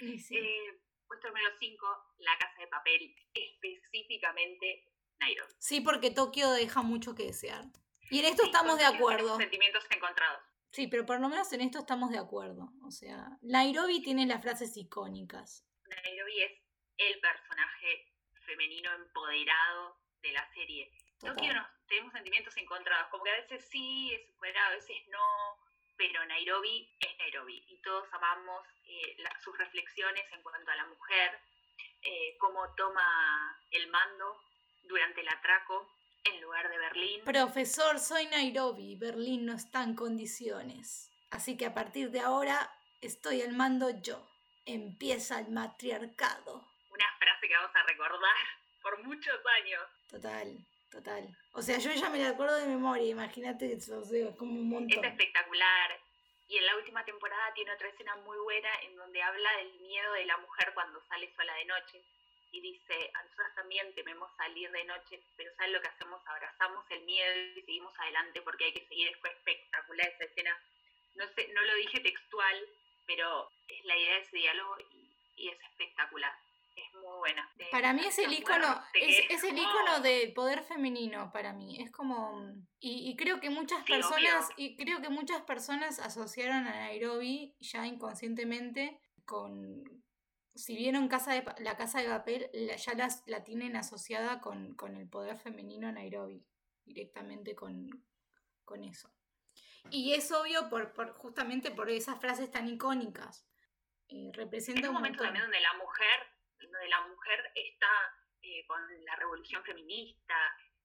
Eh, 0.00 0.80
puesto 1.06 1.28
número 1.28 1.50
5, 1.58 1.86
La 2.18 2.38
Casa 2.38 2.60
de 2.60 2.68
Papel, 2.68 3.14
específicamente 3.34 4.86
Nairobi. 5.18 5.52
Sí, 5.58 5.80
porque 5.80 6.10
Tokio 6.10 6.50
deja 6.52 6.82
mucho 6.82 7.14
que 7.14 7.24
desear. 7.24 7.64
Y 8.10 8.20
en 8.20 8.26
esto 8.26 8.44
estamos 8.44 8.78
de 8.78 8.84
acuerdo. 8.84 9.36
Sentimientos 9.36 9.84
encontrados. 9.90 10.42
Sí, 10.72 10.86
pero 10.86 11.04
por 11.04 11.20
lo 11.20 11.28
menos 11.28 11.52
en 11.52 11.62
esto 11.62 11.80
estamos 11.80 12.10
de 12.10 12.18
acuerdo. 12.18 12.72
O 12.84 12.90
sea, 12.90 13.38
Nairobi 13.42 14.02
tiene 14.02 14.26
las 14.26 14.40
frases 14.40 14.76
icónicas. 14.76 15.66
Nairobi 15.84 16.42
es 16.42 16.52
el 16.96 17.20
personaje 17.20 18.12
femenino 18.46 18.92
empoderado 18.94 19.96
de 20.22 20.32
la 20.32 20.48
serie. 20.54 20.90
Tokio 21.18 21.52
nos, 21.52 21.66
tenemos 21.86 22.12
sentimientos 22.12 22.56
encontrados, 22.56 23.08
como 23.10 23.24
que 23.24 23.30
a 23.30 23.40
veces 23.40 23.68
sí 23.68 24.14
es 24.14 24.28
empoderado, 24.30 24.72
a 24.72 24.74
veces 24.76 24.96
no 25.08 25.69
pero 26.00 26.24
Nairobi 26.24 26.88
es 26.98 27.18
Nairobi 27.18 27.62
y 27.68 27.76
todos 27.82 28.08
amamos 28.12 28.66
eh, 28.86 29.16
sus 29.44 29.56
reflexiones 29.58 30.24
en 30.32 30.42
cuanto 30.42 30.70
a 30.70 30.76
la 30.76 30.86
mujer, 30.86 31.38
eh, 32.00 32.38
cómo 32.38 32.74
toma 32.74 33.60
el 33.70 33.86
mando 33.90 34.40
durante 34.84 35.20
el 35.20 35.28
atraco 35.28 35.92
en 36.24 36.40
lugar 36.40 36.70
de 36.70 36.78
Berlín. 36.78 37.24
Profesor, 37.26 37.98
soy 37.98 38.24
Nairobi, 38.28 38.96
Berlín 38.96 39.44
no 39.44 39.52
está 39.52 39.82
en 39.82 39.94
condiciones. 39.94 41.12
Así 41.30 41.58
que 41.58 41.66
a 41.66 41.74
partir 41.74 42.10
de 42.10 42.20
ahora 42.20 42.72
estoy 43.02 43.42
al 43.42 43.52
mando 43.52 43.90
yo. 44.00 44.26
Empieza 44.64 45.38
el 45.38 45.50
matriarcado. 45.50 46.66
Una 46.88 47.16
frase 47.18 47.46
que 47.46 47.56
vamos 47.56 47.76
a 47.76 47.82
recordar 47.82 48.36
por 48.82 49.04
muchos 49.04 49.38
años. 49.60 49.82
Total. 50.08 50.66
Total. 50.90 51.22
O 51.52 51.62
sea, 51.62 51.78
yo 51.78 51.92
ya 51.92 52.10
me 52.10 52.18
la 52.18 52.30
acuerdo 52.30 52.56
de 52.56 52.66
memoria, 52.66 53.06
imagínate 53.06 53.72
eso, 53.72 54.00
o 54.00 54.04
sea, 54.04 54.34
como 54.36 54.52
un 54.52 54.68
montón. 54.68 55.04
Es 55.04 55.10
espectacular. 55.10 56.00
Y 56.48 56.56
en 56.56 56.66
la 56.66 56.76
última 56.76 57.04
temporada 57.04 57.54
tiene 57.54 57.72
otra 57.72 57.88
escena 57.88 58.16
muy 58.16 58.36
buena 58.38 58.68
en 58.82 58.96
donde 58.96 59.22
habla 59.22 59.56
del 59.58 59.72
miedo 59.80 60.12
de 60.14 60.26
la 60.26 60.36
mujer 60.38 60.72
cuando 60.74 61.00
sale 61.08 61.32
sola 61.36 61.54
de 61.54 61.64
noche. 61.66 62.02
Y 62.50 62.60
dice, 62.60 63.10
a 63.14 63.22
nosotras 63.22 63.54
también 63.54 63.94
tememos 63.94 64.28
salir 64.36 64.68
de 64.72 64.84
noche, 64.84 65.22
pero 65.36 65.54
¿sabes 65.54 65.72
lo 65.72 65.80
que 65.80 65.86
hacemos? 65.86 66.20
Abrazamos 66.26 66.84
el 66.90 67.02
miedo 67.04 67.36
y 67.54 67.62
seguimos 67.62 67.96
adelante 68.00 68.42
porque 68.42 68.64
hay 68.64 68.72
que 68.72 68.88
seguir. 68.88 69.16
Fue 69.18 69.30
espectacular 69.30 70.08
esa 70.08 70.24
escena. 70.24 70.60
No, 71.14 71.24
sé, 71.36 71.48
no 71.54 71.62
lo 71.62 71.74
dije 71.76 72.00
textual, 72.00 72.68
pero 73.06 73.48
es 73.68 73.84
la 73.84 73.96
idea 73.96 74.14
de 74.14 74.20
ese 74.22 74.36
diálogo 74.36 74.76
y 75.36 75.48
es 75.48 75.60
espectacular 75.62 76.34
es 76.86 76.94
muy 76.94 77.18
buena. 77.18 77.48
para 77.70 77.92
mí 77.92 78.02
es 78.06 78.18
el 78.18 78.32
icono, 78.32 78.82
es, 78.94 79.44
el 79.44 79.58
icono 79.58 80.00
del 80.00 80.32
poder 80.32 80.62
femenino 80.62 81.30
para 81.32 81.52
mí. 81.52 81.80
Es 81.80 81.90
como 81.90 82.52
y, 82.78 83.16
creo 83.16 83.40
que 83.40 83.50
muchas 83.50 83.84
personas 83.84 84.48
y 84.56 84.76
creo 84.76 85.00
que 85.00 85.08
muchas 85.08 85.42
personas 85.42 85.98
asociaron 85.98 86.66
a 86.66 86.72
Nairobi 86.72 87.54
ya 87.60 87.86
inconscientemente 87.86 89.00
con 89.24 89.84
si 90.54 90.76
vieron 90.76 91.08
casa 91.08 91.32
de, 91.32 91.44
la 91.58 91.76
casa 91.76 92.00
de 92.00 92.08
papel 92.08 92.50
ya 92.76 92.94
las, 92.94 93.22
la 93.26 93.44
tienen 93.44 93.76
asociada 93.76 94.40
con, 94.40 94.74
con 94.74 94.96
el 94.96 95.08
poder 95.08 95.38
femenino 95.38 95.88
en 95.88 95.94
Nairobi 95.94 96.44
directamente 96.84 97.54
con, 97.54 97.88
con 98.64 98.84
eso. 98.84 99.10
Y 99.90 100.12
es 100.12 100.30
obvio 100.32 100.68
por, 100.68 100.92
por 100.92 101.14
justamente 101.14 101.70
por 101.70 101.88
esas 101.88 102.20
frases 102.20 102.50
tan 102.50 102.68
icónicas. 102.68 103.46
Eh, 104.08 104.30
representa 104.34 104.88
un, 104.88 104.94
momento 104.94 105.22
también 105.22 105.44
donde 105.44 105.60
la 105.60 105.72
mujer 105.74 106.20
donde 106.80 106.88
la 106.88 107.06
mujer 107.08 107.52
está 107.54 108.14
eh, 108.42 108.64
con 108.66 108.80
la 109.04 109.16
revolución 109.16 109.62
feminista, 109.64 110.34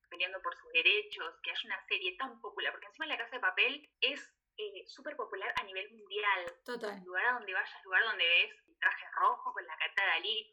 peleando 0.10 0.42
por 0.42 0.56
sus 0.58 0.72
derechos, 0.74 1.36
que 1.42 1.52
haya 1.52 1.62
una 1.66 1.88
serie 1.88 2.18
tan 2.18 2.40
popular, 2.42 2.74
porque 2.74 2.88
encima 2.88 3.06
La 3.08 3.18
Casa 3.18 3.36
de 3.36 3.42
Papel 3.42 3.90
es 4.02 4.20
eh, 4.58 4.84
súper 4.88 5.16
popular 5.16 5.54
a 5.56 5.64
nivel 5.64 5.90
mundial. 5.92 6.54
Total. 6.66 7.02
Lugar 7.06 7.26
a 7.26 7.34
donde 7.34 7.54
vayas, 7.54 7.84
lugar 7.84 8.04
donde 8.04 8.28
ves 8.28 8.52
el 8.68 8.78
traje 8.78 9.06
rojo 9.20 9.54
con 9.54 9.66
la 9.66 9.78
carta 9.78 10.04
de 10.04 10.08
Dalí, 10.10 10.52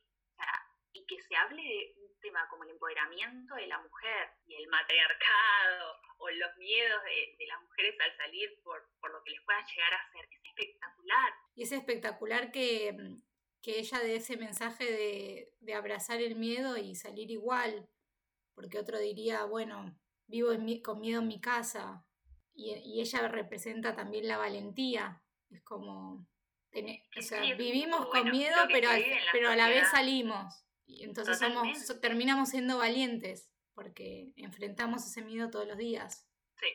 y 0.94 1.07
que 1.07 1.20
se 1.22 1.35
hable 1.35 1.62
de 1.62 2.05
un 2.05 2.20
tema 2.20 2.46
como 2.48 2.64
el 2.64 2.70
empoderamiento 2.70 3.55
de 3.55 3.66
la 3.66 3.78
mujer 3.78 4.31
y 4.46 4.57
el 4.57 4.68
matriarcado 4.68 5.96
o 6.18 6.31
los 6.31 6.57
miedos 6.59 7.02
de, 7.05 7.35
de 7.38 7.46
las 7.46 7.62
mujeres 7.62 7.96
al 7.98 8.16
salir 8.16 8.61
por, 8.62 8.87
por 9.00 9.11
lo 9.11 9.22
que 9.24 9.31
les 9.31 9.40
pueda 9.42 9.64
llegar 9.64 9.94
a 9.94 10.02
hacer. 10.02 10.28
Es 10.31 10.44
espectacular. 10.44 11.33
Y 11.55 11.62
es 11.62 11.72
espectacular 11.72 12.52
que 12.52 12.92
mm, 12.92 13.32
que 13.62 13.79
ella 13.79 14.01
dé 14.01 14.16
ese 14.16 14.37
mensaje 14.37 15.48
de, 15.61 15.75
abrazar 15.75 16.20
el 16.20 16.35
miedo 16.35 16.77
y 16.77 16.96
salir 16.96 17.31
igual, 17.31 17.88
porque 18.55 18.79
otro 18.79 18.98
diría, 18.98 19.44
bueno, 19.44 19.96
vivo 20.27 20.48
con 20.83 21.01
miedo 21.01 21.20
en 21.20 21.29
mi 21.29 21.40
casa, 21.40 22.05
y, 22.55 23.01
ella 23.01 23.29
representa 23.29 23.94
también 23.94 24.27
la 24.27 24.37
valentía, 24.37 25.22
es 25.48 25.62
como, 25.62 26.27
o 26.75 27.22
sea, 27.22 27.40
vivimos 27.55 28.07
con 28.07 28.31
miedo, 28.31 28.57
pero, 28.68 28.90
pero 29.33 29.51
a 29.51 29.57
la 29.57 29.68
vez 29.68 29.88
salimos, 29.90 30.64
y 30.85 31.05
entonces 31.05 31.38
somos, 31.38 32.01
terminamos 32.01 32.51
siendo 32.51 32.79
valientes, 32.79 33.48
porque 33.75 34.33
enfrentamos 34.37 35.07
ese 35.07 35.22
miedo 35.22 35.51
todos 35.51 35.66
los 35.66 35.79
días. 35.79 36.29
Sí, 36.59 36.66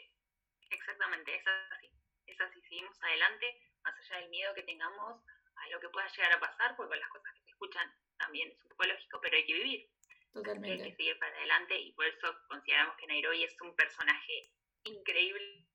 exactamente, 0.70 1.36
es 1.36 1.44
así, 1.46 1.92
es 2.26 2.42
así, 2.42 2.62
seguimos 2.62 2.98
adelante, 3.04 3.46
más 3.84 3.94
allá 4.00 4.22
del 4.22 4.30
miedo 4.30 4.54
que 4.56 4.64
tengamos, 4.64 5.22
a 5.68 5.76
lo 5.76 5.80
que 5.80 5.90
pueda 5.90 6.08
llegar 6.08 6.34
a 6.34 6.40
pasar, 6.40 6.76
porque 6.76 6.98
las 6.98 7.10
cosas 7.10 7.34
que 7.34 7.42
se 7.42 7.50
escuchan 7.52 7.94
también 8.18 8.50
es 8.50 8.62
un 8.64 8.70
poco 8.70 8.84
lógico, 8.86 9.20
pero 9.22 9.38
hay 9.38 9.46
que 9.46 9.54
vivir. 9.54 9.90
Totalmente. 10.34 10.84
Hay 10.84 10.92
que 10.92 10.96
seguir 10.96 11.20
para 11.20 11.36
adelante 11.38 11.80
y 11.80 11.92
por 11.94 12.06
eso 12.06 12.36
consideramos 12.48 12.96
que 12.98 13.08
Nairobi 13.08 13.44
es 13.44 13.56
un 13.62 13.76
personaje 13.76 14.52
increíble 14.84 15.68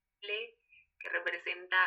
que 0.99 1.09
representa 1.09 1.77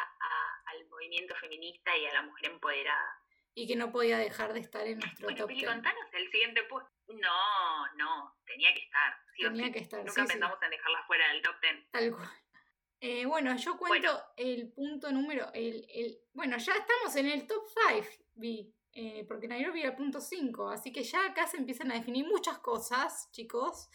al 0.66 0.86
movimiento 0.88 1.34
feminista 1.36 1.96
y 1.96 2.06
a 2.06 2.12
la 2.12 2.22
mujer 2.22 2.50
empoderada. 2.50 3.22
Y 3.54 3.66
que 3.66 3.76
no 3.76 3.90
podía 3.90 4.18
dejar 4.18 4.52
de 4.52 4.60
estar 4.60 4.86
en 4.86 4.98
nuestro 4.98 5.24
bueno, 5.24 5.38
top 5.38 5.48
Pili, 5.48 5.64
contanos 5.64 6.04
el 6.12 6.30
siguiente 6.30 6.62
puesto. 6.64 6.90
No, 7.08 7.94
no, 7.94 8.36
tenía 8.44 8.74
que 8.74 8.80
estar. 8.80 9.16
tenía 9.38 9.72
que 9.72 9.78
estar. 9.78 10.04
Nunca 10.04 10.26
pensamos 10.26 10.58
en 10.60 10.70
dejarla 10.70 11.04
fuera 11.06 11.32
del 11.32 11.42
top 11.42 11.60
ten. 11.60 11.88
Tal 11.90 12.10
cual. 12.10 12.28
Eh, 13.00 13.26
bueno, 13.26 13.56
yo 13.56 13.76
cuento 13.76 14.08
el 14.36 14.72
punto 14.72 15.12
número. 15.12 15.50
El, 15.52 15.86
el, 15.90 16.18
bueno, 16.32 16.56
ya 16.58 16.72
estamos 16.72 17.14
en 17.16 17.26
el 17.26 17.46
top 17.46 17.62
5, 17.90 18.06
vi. 18.34 18.72
Eh, 18.92 19.26
porque 19.28 19.46
Nairobi 19.46 19.80
era 19.80 19.90
el 19.90 19.96
punto 19.96 20.20
5. 20.20 20.70
Así 20.70 20.90
que 20.90 21.04
ya 21.04 21.26
acá 21.26 21.46
se 21.46 21.58
empiezan 21.58 21.90
a 21.90 21.94
definir 21.94 22.26
muchas 22.26 22.58
cosas, 22.58 23.30
chicos. 23.30 23.90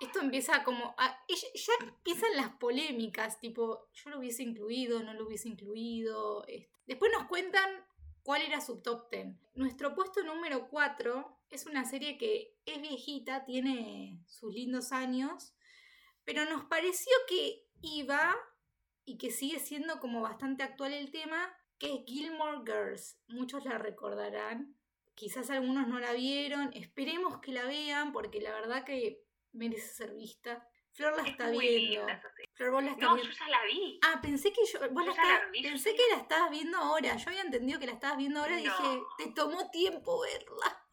Esto 0.00 0.20
empieza 0.20 0.62
como. 0.62 0.94
ya 1.28 1.72
empiezan 1.80 2.36
las 2.36 2.50
polémicas, 2.50 3.40
tipo, 3.40 3.88
yo 3.92 4.10
lo 4.10 4.18
hubiese 4.18 4.44
incluido, 4.44 5.02
no 5.02 5.12
lo 5.12 5.26
hubiese 5.26 5.48
incluido. 5.48 6.46
Después 6.86 7.10
nos 7.12 7.26
cuentan 7.26 7.68
cuál 8.22 8.42
era 8.42 8.60
su 8.60 8.80
top 8.80 9.10
10. 9.10 9.26
Nuestro 9.54 9.94
puesto 9.96 10.22
número 10.22 10.68
4 10.68 11.38
es 11.50 11.66
una 11.66 11.84
serie 11.84 12.16
que 12.16 12.54
es 12.64 12.80
viejita, 12.80 13.44
tiene 13.44 14.22
sus 14.26 14.54
lindos 14.54 14.92
años, 14.92 15.54
pero 16.24 16.44
nos 16.44 16.64
pareció 16.66 17.12
que 17.26 17.67
iba 17.82 18.36
y 19.04 19.18
que 19.18 19.30
sigue 19.30 19.58
siendo 19.58 20.00
como 20.00 20.20
bastante 20.20 20.62
actual 20.62 20.92
el 20.92 21.10
tema, 21.10 21.54
que 21.78 21.94
es 21.94 22.00
Gilmore 22.06 22.60
Girls. 22.64 23.18
Muchos 23.28 23.64
la 23.64 23.78
recordarán, 23.78 24.76
quizás 25.14 25.50
algunos 25.50 25.88
no 25.88 25.98
la 25.98 26.12
vieron, 26.12 26.70
esperemos 26.74 27.40
que 27.40 27.52
la 27.52 27.64
vean 27.64 28.12
porque 28.12 28.40
la 28.40 28.52
verdad 28.52 28.84
que 28.84 29.22
merece 29.52 29.88
ser 29.88 30.14
vista. 30.14 30.66
Flor 30.92 31.16
la 31.16 31.28
está 31.28 31.50
viendo. 31.50 32.06
Flor, 32.54 32.70
vos 32.72 32.82
la 32.82 32.90
estás 32.90 33.08
no, 33.08 33.16
yo 33.16 33.30
ya 33.30 33.48
la 33.48 33.64
vi. 33.64 34.00
Ah, 34.02 34.18
pensé 34.20 34.52
que 34.52 34.64
yo, 34.64 34.80
vos 34.90 35.06
la, 35.06 35.14
pensé 35.62 35.94
que 35.94 36.02
la 36.10 36.22
estabas 36.22 36.50
viendo 36.50 36.76
ahora. 36.76 37.16
Yo 37.16 37.30
había 37.30 37.42
entendido 37.42 37.78
que 37.78 37.86
la 37.86 37.92
estabas 37.92 38.18
viendo 38.18 38.40
ahora 38.40 38.58
y 38.58 38.64
dije, 38.64 39.00
te 39.16 39.30
tomó 39.32 39.70
tiempo 39.70 40.20
verla. 40.20 40.86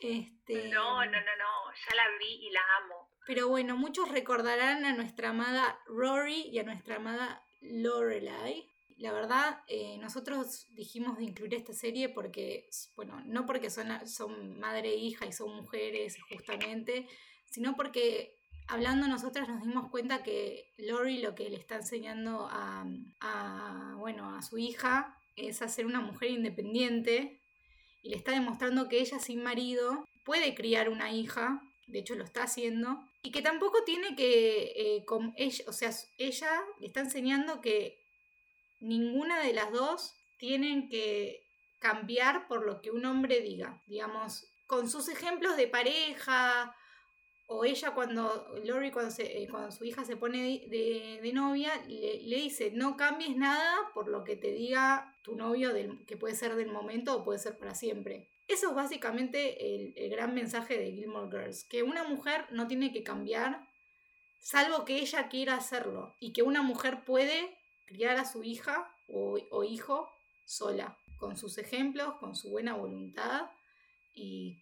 Este... 0.00 0.68
No, 0.68 1.04
no, 1.04 1.10
no, 1.10 1.36
no, 1.36 1.72
ya 1.88 1.96
la 1.96 2.08
vi 2.18 2.46
y 2.46 2.50
la 2.50 2.60
amo. 2.82 3.10
Pero 3.28 3.46
bueno, 3.46 3.76
muchos 3.76 4.08
recordarán 4.08 4.86
a 4.86 4.94
nuestra 4.94 5.28
amada 5.28 5.78
Rory 5.86 6.48
y 6.50 6.60
a 6.60 6.62
nuestra 6.62 6.96
amada 6.96 7.42
Lorelai. 7.60 8.66
La 8.96 9.12
verdad, 9.12 9.60
eh, 9.68 9.98
nosotros 9.98 10.66
dijimos 10.70 11.18
de 11.18 11.24
incluir 11.24 11.52
esta 11.52 11.74
serie 11.74 12.08
porque, 12.08 12.70
bueno, 12.96 13.20
no 13.26 13.44
porque 13.44 13.68
son, 13.68 13.88
son 14.08 14.58
madre 14.58 14.94
e 14.94 14.96
hija 14.96 15.26
y 15.26 15.32
son 15.32 15.54
mujeres 15.54 16.16
justamente, 16.30 17.06
sino 17.50 17.76
porque 17.76 18.34
hablando 18.66 19.06
nosotras 19.08 19.46
nos 19.46 19.62
dimos 19.62 19.90
cuenta 19.90 20.22
que 20.22 20.72
Lori 20.78 21.18
lo 21.18 21.34
que 21.34 21.50
le 21.50 21.58
está 21.58 21.76
enseñando 21.76 22.48
a, 22.50 22.86
bueno, 23.98 24.36
a 24.36 24.40
su 24.40 24.56
hija 24.56 25.14
es 25.36 25.60
a 25.60 25.68
ser 25.68 25.84
una 25.84 26.00
mujer 26.00 26.30
independiente 26.30 27.42
y 28.02 28.08
le 28.08 28.16
está 28.16 28.32
demostrando 28.32 28.88
que 28.88 29.00
ella 29.00 29.18
sin 29.18 29.42
marido 29.42 30.06
puede 30.24 30.54
criar 30.54 30.88
una 30.88 31.12
hija, 31.12 31.60
de 31.88 31.98
hecho 31.98 32.14
lo 32.14 32.24
está 32.24 32.44
haciendo, 32.44 33.04
y 33.22 33.30
que 33.30 33.42
tampoco 33.42 33.84
tiene 33.84 34.14
que, 34.14 34.72
eh, 34.76 35.04
ella, 35.36 35.64
o 35.66 35.72
sea, 35.72 35.90
ella 36.18 36.62
le 36.80 36.86
está 36.86 37.00
enseñando 37.00 37.60
que 37.60 38.00
ninguna 38.80 39.40
de 39.40 39.52
las 39.52 39.72
dos 39.72 40.14
tienen 40.38 40.88
que 40.88 41.42
cambiar 41.78 42.48
por 42.48 42.64
lo 42.64 42.80
que 42.80 42.90
un 42.90 43.04
hombre 43.04 43.40
diga, 43.40 43.82
digamos, 43.86 44.50
con 44.66 44.88
sus 44.88 45.08
ejemplos 45.08 45.56
de 45.56 45.66
pareja, 45.66 46.74
o 47.50 47.64
ella 47.64 47.94
cuando, 47.94 48.46
Lori 48.64 48.90
cuando, 48.90 49.14
eh, 49.18 49.48
cuando 49.50 49.70
su 49.70 49.84
hija 49.84 50.04
se 50.04 50.18
pone 50.18 50.66
de, 50.68 51.32
novia, 51.32 51.72
le, 51.88 52.36
dice, 52.36 52.70
no 52.72 52.96
cambies 52.96 53.36
nada 53.36 53.90
por 53.94 54.08
lo 54.08 54.22
que 54.22 54.36
te 54.36 54.52
diga 54.52 55.16
tu 55.22 55.34
novio, 55.34 55.72
del, 55.72 56.04
que 56.04 56.18
puede 56.18 56.34
ser 56.34 56.56
del 56.56 56.70
momento 56.70 57.16
o 57.16 57.24
puede 57.24 57.38
ser 57.38 57.58
para 57.58 57.74
siempre. 57.74 58.28
Eso 58.48 58.70
es 58.70 58.74
básicamente 58.74 59.74
el, 59.74 60.10
gran 60.10 60.34
mensaje 60.34 60.78
de 60.78 60.92
Gilmore 60.92 61.30
Girls, 61.30 61.64
que 61.64 61.82
una 61.82 62.02
mujer 62.02 62.46
no 62.50 62.66
tiene 62.66 62.92
que 62.92 63.04
cambiar 63.04 63.60
salvo 64.40 64.86
que 64.86 64.96
ella 64.96 65.28
quiera 65.28 65.54
hacerlo 65.54 66.16
y 66.18 66.32
que 66.32 66.42
una 66.42 66.62
mujer 66.62 67.04
puede 67.04 67.58
criar 67.86 68.16
a 68.16 68.24
su 68.24 68.42
hija 68.42 68.90
o, 69.06 69.38
o 69.50 69.64
hijo 69.64 70.10
sola, 70.46 70.96
con 71.18 71.36
sus 71.36 71.58
ejemplos, 71.58 72.14
con 72.14 72.34
su 72.34 72.48
buena 72.48 72.72
voluntad 72.74 73.50
y 74.14 74.56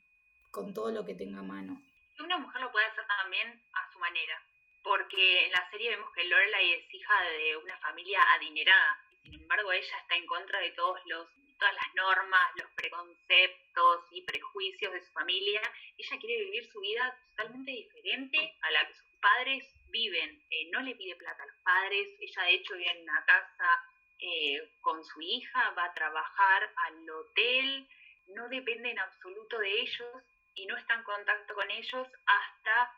con 0.50 0.74
todo 0.74 0.90
lo 0.90 1.04
que 1.04 1.14
tenga 1.14 1.38
a 1.38 1.44
mano. 1.44 1.80
Una 2.18 2.38
mujer 2.38 2.62
lo 2.62 2.72
puede 2.72 2.86
hacer 2.86 3.06
también 3.06 3.62
a 3.72 3.92
su 3.92 3.98
manera, 4.00 4.42
porque 4.82 5.46
en 5.46 5.52
la 5.52 5.70
serie 5.70 5.90
vemos 5.90 6.12
que 6.12 6.24
Lorelai 6.24 6.72
es 6.72 6.92
hija 6.92 7.22
de 7.22 7.56
una 7.58 7.78
familia 7.78 8.20
adinerada, 8.34 8.98
sin 9.22 9.34
embargo 9.34 9.70
ella 9.70 9.98
está 10.00 10.16
en 10.16 10.26
contra 10.26 10.58
de 10.58 10.70
todos 10.72 10.98
los 11.06 11.28
todas 11.58 11.74
las 11.74 11.94
normas, 11.94 12.52
los 12.56 12.70
preconceptos 12.72 14.04
y 14.10 14.22
prejuicios 14.22 14.92
de 14.92 15.04
su 15.04 15.12
familia. 15.12 15.60
Ella 15.96 16.18
quiere 16.18 16.44
vivir 16.44 16.70
su 16.70 16.80
vida 16.80 17.18
totalmente 17.30 17.70
diferente 17.70 18.56
a 18.62 18.70
la 18.70 18.86
que 18.86 18.94
sus 18.94 19.06
padres 19.20 19.64
viven. 19.90 20.42
Eh, 20.50 20.70
no 20.72 20.80
le 20.82 20.94
pide 20.94 21.16
plata 21.16 21.42
a 21.42 21.46
los 21.46 21.56
padres, 21.62 22.08
ella 22.20 22.42
de 22.42 22.54
hecho 22.54 22.74
vive 22.74 22.90
en 22.90 23.02
una 23.02 23.24
casa 23.24 23.82
eh, 24.20 24.72
con 24.80 25.04
su 25.04 25.20
hija, 25.20 25.70
va 25.76 25.84
a 25.84 25.94
trabajar 25.94 26.72
al 26.86 27.10
hotel, 27.10 27.88
no 28.28 28.48
depende 28.48 28.90
en 28.90 28.98
absoluto 28.98 29.58
de 29.58 29.80
ellos 29.80 30.22
y 30.54 30.66
no 30.66 30.76
está 30.76 30.94
en 30.94 31.02
contacto 31.02 31.54
con 31.54 31.70
ellos 31.70 32.08
hasta 32.26 32.92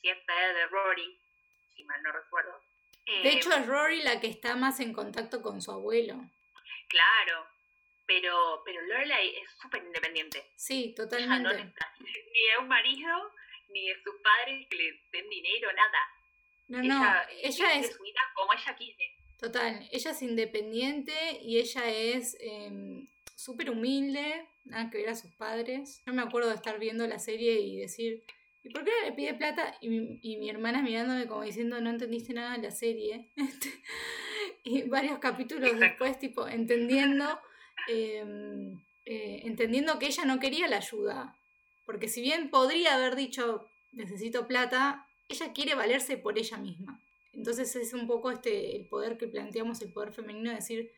cierta 0.00 0.32
edad 0.32 0.54
de 0.54 0.66
Rory, 0.66 1.18
si 1.74 1.84
mal 1.84 2.02
no 2.02 2.12
recuerdo. 2.12 2.60
de 3.06 3.30
hecho 3.30 3.52
es 3.52 3.66
Rory 3.66 4.02
la 4.02 4.20
que 4.20 4.28
está 4.28 4.56
más 4.56 4.78
en 4.80 4.92
contacto 4.92 5.42
con 5.42 5.60
su 5.60 5.72
abuelo. 5.72 6.14
Claro, 6.88 7.46
pero, 8.08 8.62
pero 8.64 8.80
Lorelai 8.80 9.36
es 9.36 9.50
súper 9.60 9.84
independiente. 9.84 10.42
Sí, 10.56 10.94
totalmente. 10.96 11.42
no 11.42 11.52
necesita 11.52 11.94
ni 12.00 12.10
de 12.10 12.58
un 12.58 12.66
marido, 12.66 13.32
ni 13.68 13.88
de 13.88 14.02
sus 14.02 14.14
padres 14.22 14.66
que 14.68 14.76
le 14.76 15.00
den 15.12 15.28
dinero, 15.28 15.68
nada. 15.74 15.98
No, 16.68 16.82
no, 16.82 17.14
ella, 17.42 17.74
es... 17.74 17.94
su 17.94 18.02
vida 18.02 18.20
como 18.34 18.52
ella 18.54 18.76
quise. 18.76 19.14
Total, 19.38 19.88
ella 19.92 20.10
es 20.10 20.22
independiente 20.22 21.12
y 21.42 21.58
ella 21.58 21.88
es 21.88 22.36
eh, 22.40 23.06
súper 23.36 23.70
humilde, 23.70 24.46
nada 24.64 24.90
que 24.90 24.98
ver 24.98 25.10
a 25.10 25.14
sus 25.14 25.30
padres. 25.32 26.02
Yo 26.06 26.12
me 26.12 26.22
acuerdo 26.22 26.48
de 26.48 26.56
estar 26.56 26.78
viendo 26.78 27.06
la 27.06 27.18
serie 27.18 27.60
y 27.60 27.78
decir, 27.78 28.24
¿y 28.64 28.70
por 28.70 28.84
qué 28.84 28.90
no 28.90 29.06
le 29.06 29.12
pide 29.12 29.34
plata? 29.34 29.76
Y 29.80 29.88
mi, 29.90 30.18
y 30.22 30.38
mi 30.38 30.50
hermana 30.50 30.82
mirándome 30.82 31.26
como 31.26 31.42
diciendo, 31.42 31.80
no 31.80 31.90
entendiste 31.90 32.32
nada 32.32 32.56
de 32.56 32.62
la 32.62 32.70
serie. 32.70 33.28
y 34.64 34.82
varios 34.82 35.18
capítulos 35.18 35.78
después, 35.78 36.18
tipo, 36.18 36.48
entendiendo, 36.48 37.40
em, 37.86 38.80
eh, 39.06 39.42
entendiendo 39.44 39.98
que 39.98 40.06
ella 40.06 40.24
no 40.24 40.40
quería 40.40 40.68
la 40.68 40.78
ayuda. 40.78 41.36
Porque 41.86 42.08
si 42.08 42.20
bien 42.20 42.50
podría 42.50 42.94
haber 42.94 43.16
dicho, 43.16 43.68
necesito 43.92 44.46
plata, 44.46 45.06
ella 45.28 45.52
quiere 45.52 45.74
valerse 45.74 46.16
por 46.16 46.38
ella 46.38 46.58
misma. 46.58 47.00
Entonces 47.32 47.74
es 47.76 47.94
un 47.94 48.06
poco 48.06 48.30
este 48.30 48.76
el 48.76 48.86
poder 48.86 49.16
que 49.16 49.28
planteamos, 49.28 49.80
el 49.80 49.92
poder 49.92 50.12
femenino, 50.12 50.50
de 50.50 50.56
decir, 50.56 50.90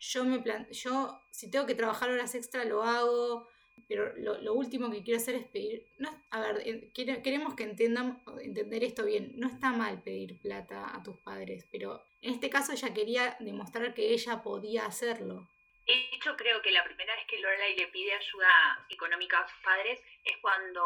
yo 0.00 0.24
me 0.24 0.42
yo 0.72 1.20
si 1.30 1.50
tengo 1.50 1.66
que 1.66 1.74
trabajar 1.74 2.10
horas 2.10 2.34
extra 2.34 2.64
lo 2.64 2.82
hago, 2.82 3.46
pero 3.88 4.12
lo, 4.16 4.54
último 4.54 4.90
que 4.90 5.02
quiero 5.02 5.18
hacer 5.20 5.34
es 5.34 5.44
pedir, 5.44 5.86
no, 5.98 6.08
a 6.30 6.40
ver, 6.40 6.92
queremos 6.92 7.54
que 7.54 7.64
entendan, 7.64 8.22
entender 8.40 8.84
esto 8.84 9.04
bien, 9.04 9.32
no 9.36 9.48
está 9.48 9.72
mal 9.72 10.02
pedir 10.02 10.38
plata 10.40 10.94
a 10.94 11.02
tus 11.02 11.18
padres, 11.18 11.66
pero 11.70 12.02
en 12.20 12.32
este 12.32 12.48
caso 12.48 12.72
ella 12.72 12.94
quería 12.94 13.36
demostrar 13.40 13.92
que 13.94 14.12
ella 14.12 14.42
podía 14.42 14.86
hacerlo. 14.86 15.46
De 15.86 16.10
hecho, 16.12 16.36
creo 16.36 16.62
que 16.62 16.70
la 16.70 16.84
primera 16.84 17.14
vez 17.14 17.26
que 17.26 17.38
Lorelai 17.38 17.76
le 17.76 17.88
pide 17.88 18.12
ayuda 18.12 18.86
económica 18.88 19.40
a 19.40 19.48
sus 19.48 19.58
padres 19.62 20.00
es 20.24 20.36
cuando 20.38 20.82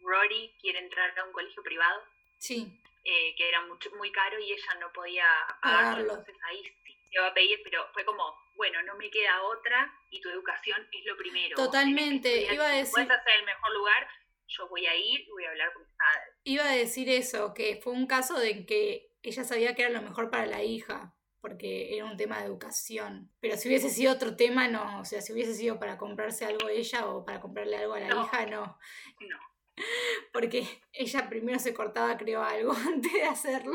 Rory 0.00 0.54
quiere 0.60 0.78
entrar 0.78 1.18
a 1.18 1.24
un 1.24 1.32
colegio 1.32 1.62
privado. 1.62 2.02
Sí. 2.38 2.80
Eh, 3.04 3.34
que 3.36 3.48
era 3.48 3.60
mucho, 3.66 3.90
muy 3.96 4.10
caro 4.12 4.38
y 4.38 4.52
ella 4.52 4.74
no 4.80 4.92
podía 4.92 5.26
pagarlo. 5.60 6.10
Entonces 6.10 6.36
ahí 6.44 6.62
sí 6.86 6.96
se 7.10 7.20
va 7.20 7.28
a 7.28 7.34
pedir, 7.34 7.60
pero 7.62 7.86
fue 7.92 8.04
como, 8.04 8.34
bueno, 8.56 8.82
no 8.82 8.96
me 8.96 9.10
queda 9.10 9.42
otra 9.42 9.92
y 10.10 10.20
tu 10.20 10.30
educación 10.30 10.88
es 10.90 11.04
lo 11.04 11.16
primero. 11.16 11.56
Totalmente, 11.56 12.52
iba 12.52 12.66
a 12.66 12.76
decir... 12.76 12.94
Puedes 12.94 13.10
hacer 13.10 13.34
el 13.40 13.44
mejor 13.44 13.74
lugar, 13.74 14.08
yo 14.46 14.68
voy 14.68 14.86
a 14.86 14.94
ir 14.96 15.20
y 15.20 15.30
voy 15.30 15.44
a 15.44 15.50
hablar 15.50 15.72
con 15.74 15.82
mis 15.82 15.92
padres. 15.96 16.34
Iba 16.44 16.64
a 16.64 16.76
decir 16.76 17.10
eso, 17.10 17.52
que 17.52 17.80
fue 17.82 17.92
un 17.92 18.06
caso 18.06 18.38
de 18.38 18.64
que 18.64 19.10
ella 19.22 19.44
sabía 19.44 19.74
que 19.74 19.82
era 19.82 19.90
lo 19.90 20.02
mejor 20.02 20.30
para 20.30 20.46
la 20.46 20.62
hija, 20.62 21.13
porque 21.44 21.94
era 21.94 22.06
un 22.06 22.16
tema 22.16 22.38
de 22.38 22.46
educación. 22.46 23.30
Pero 23.38 23.58
si 23.58 23.68
hubiese 23.68 23.90
sido 23.90 24.14
otro 24.14 24.34
tema, 24.34 24.66
no. 24.66 25.00
O 25.00 25.04
sea, 25.04 25.20
si 25.20 25.30
hubiese 25.30 25.52
sido 25.52 25.78
para 25.78 25.98
comprarse 25.98 26.46
algo 26.46 26.70
ella 26.70 27.04
o 27.04 27.22
para 27.22 27.38
comprarle 27.38 27.76
algo 27.76 27.92
a 27.92 28.00
la 28.00 28.06
hija, 28.06 28.46
no. 28.46 28.78
No. 29.20 29.38
Porque 30.32 30.66
ella 30.90 31.28
primero 31.28 31.58
se 31.58 31.74
cortaba, 31.74 32.16
creo, 32.16 32.42
algo 32.42 32.72
antes 32.88 33.12
de 33.12 33.24
hacerlo. 33.24 33.74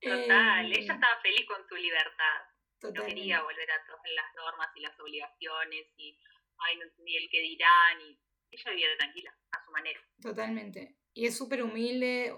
Total, 0.00 0.66
ella 0.66 0.78
em, 0.78 0.90
estaba 0.92 1.20
feliz 1.20 1.44
con 1.48 1.66
su 1.68 1.74
libertad. 1.74 2.38
No 2.82 3.04
quería 3.04 3.42
volver 3.42 3.68
a 3.72 3.84
todas 3.84 4.02
las 4.14 4.34
normas 4.36 4.68
y 4.76 4.80
las 4.82 5.00
obligaciones 5.00 5.86
y, 5.96 6.16
ay, 6.58 6.76
no 6.76 6.84
entendí 6.84 7.16
el 7.16 7.28
que 7.28 7.40
dirán. 7.40 8.00
Y 8.00 8.20
ella 8.52 8.70
vivía 8.70 8.96
tranquila, 8.96 9.36
a 9.50 9.64
su 9.64 9.72
manera. 9.72 10.00
Totalmente. 10.20 10.98
Y 11.14 11.26
es 11.26 11.36
súper 11.36 11.64
humilde. 11.64 12.32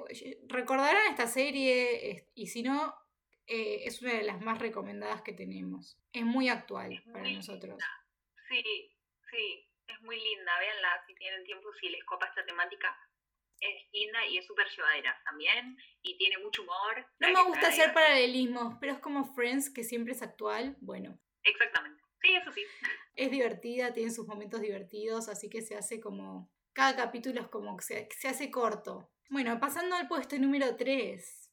Recordarán 0.49 1.11
esta 1.11 1.27
serie 1.27 2.31
y 2.35 2.47
si 2.47 2.63
no, 2.63 2.95
eh, 3.47 3.83
es 3.85 4.03
una 4.03 4.15
de 4.15 4.23
las 4.23 4.41
más 4.41 4.59
recomendadas 4.59 5.23
que 5.23 5.33
tenemos. 5.33 5.99
Es 6.13 6.25
muy 6.25 6.49
actual 6.49 7.03
para 7.13 7.31
nosotros. 7.31 7.83
Sí, 8.49 8.93
sí 9.31 9.69
es 9.87 10.01
muy 10.03 10.17
linda, 10.17 10.53
véanla 10.59 11.05
si 11.07 11.15
tienen 11.15 11.45
tiempo, 11.45 11.69
si 11.81 11.89
les 11.89 12.05
copa 12.05 12.27
esta 12.27 12.45
temática. 12.45 12.97
Es 13.61 13.83
linda 13.93 14.27
y 14.27 14.39
es 14.39 14.47
súper 14.47 14.67
llevadera 14.69 15.21
también, 15.25 15.79
y 16.03 16.17
tiene 16.19 16.39
mucho 16.39 16.63
humor. 16.63 17.07
No 17.19 17.31
me 17.31 17.43
gusta 17.45 17.69
hacer 17.69 17.93
paralelismos, 17.95 18.77
pero 18.81 18.93
es 18.93 18.99
como 18.99 19.33
Friends, 19.35 19.71
que 19.71 19.85
siempre 19.85 20.13
es 20.13 20.23
actual. 20.23 20.77
Bueno. 20.81 21.19
Exactamente. 21.43 22.03
Sí, 22.21 22.35
eso 22.35 22.53
sí. 22.53 22.63
Es 23.17 23.31
divertida, 23.31 23.93
tiene 23.93 24.11
sus 24.11 24.27
momentos 24.27 24.61
divertidos, 24.61 25.29
así 25.29 25.49
que 25.49 25.63
se 25.63 25.77
hace 25.77 26.01
como... 26.01 26.51
Cada 26.73 26.97
capítulo 26.97 27.41
es 27.41 27.47
como 27.47 27.77
que 27.77 27.85
se, 27.85 28.09
se 28.11 28.27
hace 28.27 28.51
corto. 28.51 29.09
Bueno, 29.31 29.61
pasando 29.61 29.95
al 29.95 30.09
puesto 30.09 30.37
número 30.37 30.75
3. 30.75 31.44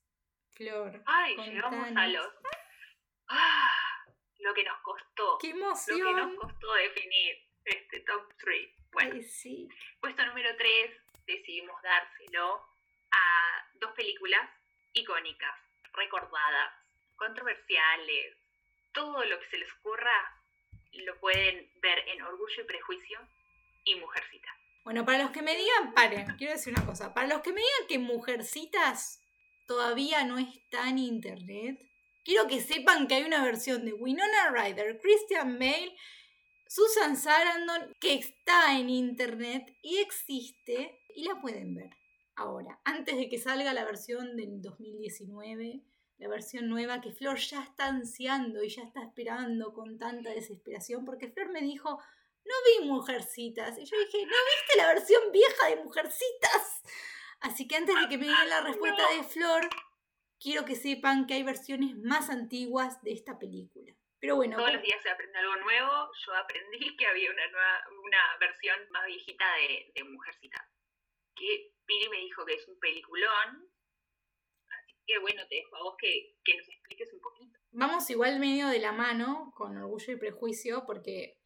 Flor. 0.56 1.02
Ay, 1.06 1.36
llegamos 1.38 1.90
a 1.96 2.08
los... 2.08 2.28
Ah, 3.28 4.06
lo 4.40 4.54
que 4.54 4.64
nos 4.64 4.80
costó. 4.82 5.38
¡Qué 5.40 5.52
emoción! 5.52 6.00
Lo 6.00 6.06
que 6.06 6.22
nos 6.22 6.36
costó 6.36 6.74
definir 6.74 7.38
este 7.66 8.00
top 8.02 8.34
3. 8.40 8.70
Bueno, 8.92 9.22
sí. 9.22 9.70
puesto 10.00 10.26
número 10.26 10.50
3 10.58 10.92
decidimos 11.26 11.82
dárselo 11.82 12.68
a 13.12 13.68
dos 13.76 13.92
películas 13.92 14.50
icónicas, 14.94 15.56
recordadas, 15.94 16.74
controversiales, 17.16 18.36
todo 18.92 19.24
lo 19.24 19.40
que 19.40 19.46
se 19.48 19.58
les 19.60 19.72
ocurra 19.80 20.38
lo 20.94 21.18
pueden 21.20 21.72
ver 21.82 22.00
en 22.10 22.22
Orgullo 22.22 22.64
y 22.64 22.66
Prejuicio 22.66 23.20
y 23.86 23.96
Mujercita. 23.96 24.50
Bueno, 24.84 25.06
para 25.06 25.20
los 25.20 25.32
que 25.32 25.42
me 25.42 25.56
digan, 25.56 25.94
paren, 25.94 26.36
quiero 26.38 26.54
decir 26.54 26.74
una 26.74 26.86
cosa, 26.86 27.14
para 27.14 27.28
los 27.28 27.42
que 27.42 27.54
me 27.54 27.62
digan 27.62 27.88
que 27.88 28.00
Mujercitas 28.00 29.21
todavía 29.72 30.26
no 30.26 30.38
está 30.38 30.90
en 30.90 30.98
internet, 30.98 31.82
quiero 32.26 32.46
que 32.46 32.60
sepan 32.60 33.08
que 33.08 33.16
hay 33.16 33.24
una 33.24 33.42
versión 33.42 33.86
de 33.86 33.94
Winona 33.94 34.50
Ryder, 34.52 35.00
Christian 35.00 35.58
Bale 35.58 35.96
Susan 36.68 37.16
Sarandon, 37.16 37.94
que 38.02 38.16
está 38.16 38.78
en 38.78 38.90
internet 38.90 39.74
y 39.82 40.00
existe 40.00 41.00
y 41.16 41.24
la 41.24 41.40
pueden 41.40 41.74
ver 41.74 41.90
ahora, 42.36 42.82
antes 42.84 43.16
de 43.16 43.30
que 43.30 43.38
salga 43.38 43.74
la 43.74 43.86
versión 43.86 44.36
del 44.36 44.62
2019, 44.62 45.86
la 46.18 46.28
versión 46.28 46.68
nueva 46.68 47.00
que 47.00 47.14
Flor 47.14 47.38
ya 47.38 47.64
está 47.64 47.88
ansiando 47.88 48.62
y 48.64 48.70
ya 48.70 48.84
está 48.84 49.02
esperando 49.04 49.74
con 49.74 49.98
tanta 49.98 50.32
desesperación, 50.32 51.06
porque 51.06 51.30
Flor 51.30 51.50
me 51.54 51.62
dijo, 51.62 51.98
no 52.44 52.56
vi 52.66 52.88
Mujercitas, 52.90 53.78
y 53.78 53.86
yo 53.86 53.98
dije, 53.98 54.26
¿no 54.26 54.32
viste 54.32 54.78
la 54.78 54.88
versión 54.88 55.32
vieja 55.32 55.70
de 55.70 55.82
Mujercitas? 55.82 56.82
Así 57.42 57.68
que 57.68 57.76
antes 57.76 57.96
de 57.96 58.08
que 58.08 58.18
me 58.18 58.28
den 58.28 58.50
la 58.50 58.62
respuesta 58.62 59.04
de 59.16 59.24
Flor, 59.24 59.68
quiero 60.40 60.64
que 60.64 60.76
sepan 60.76 61.26
que 61.26 61.34
hay 61.34 61.44
versiones 61.44 61.96
más 61.98 62.30
antiguas 62.30 63.02
de 63.02 63.12
esta 63.12 63.40
película. 63.40 63.94
Pero 64.20 64.36
bueno. 64.36 64.58
Todos 64.58 64.74
los 64.74 64.84
días 64.84 65.02
se 65.02 65.10
aprende 65.10 65.40
algo 65.40 65.56
nuevo. 65.58 66.12
Yo 66.26 66.36
aprendí 66.36 66.96
que 66.98 67.08
había 67.08 67.32
una 67.32 67.48
nueva, 67.48 67.84
una 68.04 68.38
versión 68.40 68.78
más 68.92 69.06
viejita 69.08 69.46
de, 69.56 69.92
de 69.96 70.04
Mujercita. 70.04 70.70
Que 71.36 71.74
Piri 71.86 72.10
me 72.10 72.18
dijo 72.18 72.46
que 72.46 72.54
es 72.54 72.68
un 72.68 72.80
peliculón. 72.80 73.72
Así 74.70 74.96
que 75.08 75.18
bueno, 75.18 75.42
te 75.48 75.56
dejo 75.56 75.76
a 75.76 75.84
vos 75.84 75.96
que, 75.98 76.38
que 76.46 76.58
nos 76.58 76.68
expliques 76.68 77.12
un 77.14 77.22
poquito. 77.22 77.60
Vamos 77.72 78.10
igual 78.10 78.40
medio 78.40 78.68
de 78.68 78.80
la 78.80 78.92
mano 78.92 79.52
con 79.56 79.76
Orgullo 79.78 80.14
y 80.14 80.18
Prejuicio, 80.18 80.86
porque 80.86 81.41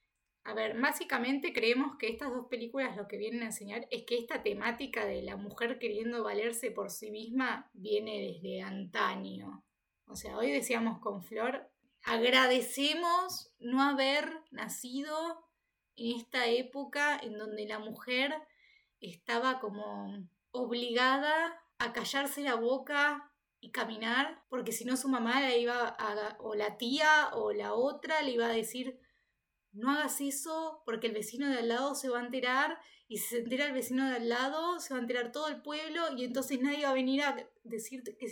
a 0.46 0.54
ver, 0.54 0.80
básicamente 0.80 1.52
creemos 1.52 1.98
que 1.98 2.08
estas 2.08 2.30
dos 2.30 2.48
películas 2.48 2.96
lo 2.96 3.08
que 3.08 3.18
vienen 3.18 3.44
a 3.44 3.48
enseñar 3.48 3.88
es 3.92 4.04
que 4.04 4.18
esta 4.18 4.44
temática 4.44 5.06
de 5.06 5.22
la 5.22 5.36
mujer 5.36 5.80
queriendo 5.80 6.24
valerse 6.24 6.72
por 6.72 6.90
sí 6.92 7.12
misma 7.12 7.70
viene 7.74 8.20
desde 8.20 8.62
antaño. 8.62 9.66
O 10.08 10.16
sea, 10.16 10.38
hoy 10.38 10.52
decíamos 10.52 11.00
con 11.00 11.24
Flor, 11.24 11.70
Agradecemos 12.06 13.52
no 13.58 13.82
haber 13.82 14.30
nacido 14.52 15.44
en 15.96 16.16
esta 16.20 16.46
época 16.46 17.18
en 17.18 17.36
donde 17.36 17.66
la 17.66 17.80
mujer 17.80 18.32
estaba 19.00 19.60
como 19.60 20.30
obligada 20.52 21.60
a 21.80 21.94
callarse 21.94 22.42
la 22.42 22.54
boca 22.54 23.34
y 23.60 23.72
caminar, 23.72 24.44
porque 24.50 24.72
si 24.72 24.86
no 24.86 24.98
su 24.98 25.10
mamá 25.10 25.42
la 25.42 25.56
iba 25.56 25.96
a, 25.98 26.38
o 26.42 26.54
la 26.54 26.78
tía 26.78 27.32
o 27.34 27.52
la 27.52 27.74
otra 27.74 28.22
le 28.22 28.34
iba 28.34 28.46
a 28.46 28.50
decir, 28.50 29.00
no 29.76 29.92
hagas 29.92 30.20
eso 30.22 30.82
porque 30.86 31.08
el 31.08 31.14
vecino 31.14 31.48
de 31.50 31.60
al 31.60 31.70
lado 31.70 31.96
se 31.96 32.10
va 32.10 32.20
a 32.20 32.26
enterar 32.26 32.80
y 33.08 33.18
si 33.18 33.28
se 33.28 33.38
entera 33.40 33.66
el 33.66 33.74
vecino 33.74 34.10
de 34.10 34.16
al 34.16 34.30
lado 34.30 34.80
se 34.80 34.94
va 34.94 35.00
a 35.00 35.02
enterar 35.02 35.32
todo 35.32 35.48
el 35.48 35.62
pueblo 35.62 36.02
y 36.18 36.24
entonces 36.24 36.60
nadie 36.60 36.86
va 36.86 36.92
a 36.92 36.94
venir 36.94 37.22
a 37.22 37.36
decirte 37.64 38.18
que 38.18 38.28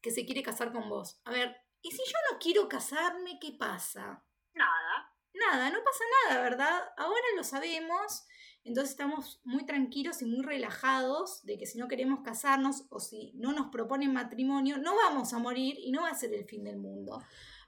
que 0.00 0.12
se 0.12 0.24
quiere 0.24 0.44
casar 0.44 0.72
con 0.72 0.88
vos. 0.88 1.20
A 1.24 1.32
ver, 1.32 1.56
¿Y 1.82 1.90
si 1.90 1.98
yo 1.98 2.18
no 2.30 2.38
quiero 2.38 2.68
casarme, 2.68 3.38
qué 3.40 3.52
pasa? 3.52 4.24
Nada. 4.54 5.14
Nada, 5.34 5.70
no 5.70 5.78
pasa 5.84 6.04
nada, 6.24 6.42
¿verdad? 6.42 6.82
Ahora 6.96 7.22
lo 7.36 7.44
sabemos, 7.44 8.26
entonces 8.64 8.90
estamos 8.90 9.40
muy 9.44 9.64
tranquilos 9.64 10.20
y 10.20 10.24
muy 10.24 10.44
relajados 10.44 11.44
de 11.44 11.58
que 11.58 11.66
si 11.66 11.78
no 11.78 11.86
queremos 11.86 12.20
casarnos 12.24 12.86
o 12.90 12.98
si 12.98 13.32
no 13.36 13.52
nos 13.52 13.68
proponen 13.68 14.12
matrimonio, 14.12 14.78
no 14.78 14.96
vamos 14.96 15.32
a 15.32 15.38
morir 15.38 15.76
y 15.78 15.92
no 15.92 16.02
va 16.02 16.10
a 16.10 16.14
ser 16.14 16.34
el 16.34 16.44
fin 16.44 16.64
del 16.64 16.78
mundo. 16.78 17.22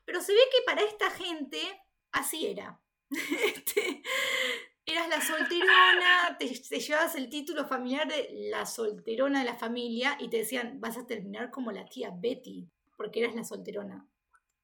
Pero 0.04 0.20
se 0.20 0.32
ve 0.32 0.40
que 0.50 0.62
para 0.66 0.82
esta 0.82 1.10
gente 1.10 1.60
así 2.10 2.46
era. 2.46 2.80
Este, 3.10 4.02
eras 4.86 5.08
la 5.08 5.20
solterona, 5.20 6.36
te, 6.38 6.48
te, 6.48 6.80
llevabas 6.80 7.14
el 7.14 7.28
título 7.28 7.66
familiar 7.66 8.08
de 8.08 8.28
la 8.50 8.66
solterona 8.66 9.40
de 9.40 9.44
la 9.44 9.56
familia 9.56 10.16
y 10.20 10.28
te 10.28 10.38
decían, 10.38 10.80
vas 10.80 10.96
a 10.96 11.06
terminar 11.06 11.50
como 11.50 11.72
la 11.72 11.86
tía 11.86 12.12
Betty 12.14 12.68
porque 12.96 13.20
eras 13.20 13.34
la 13.34 13.44
solterona. 13.44 14.06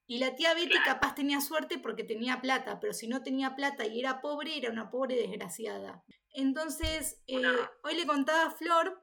Y 0.05 0.19
la 0.19 0.35
tía 0.35 0.53
Betty 0.53 0.77
capaz 0.85 1.15
tenía 1.15 1.41
suerte 1.41 1.79
porque 1.79 2.03
tenía 2.03 2.39
plata, 2.39 2.79
pero 2.79 2.93
si 2.93 3.07
no 3.07 3.23
tenía 3.23 3.55
plata 3.55 3.85
y 3.87 3.99
era 3.99 4.21
pobre, 4.21 4.57
era 4.57 4.71
una 4.71 4.89
pobre 4.89 5.15
desgraciada. 5.15 6.03
Entonces, 6.33 7.19
eh, 7.25 7.41
hoy 7.83 7.95
le 7.95 8.05
contaba 8.05 8.45
a 8.45 8.51
Flor 8.51 9.01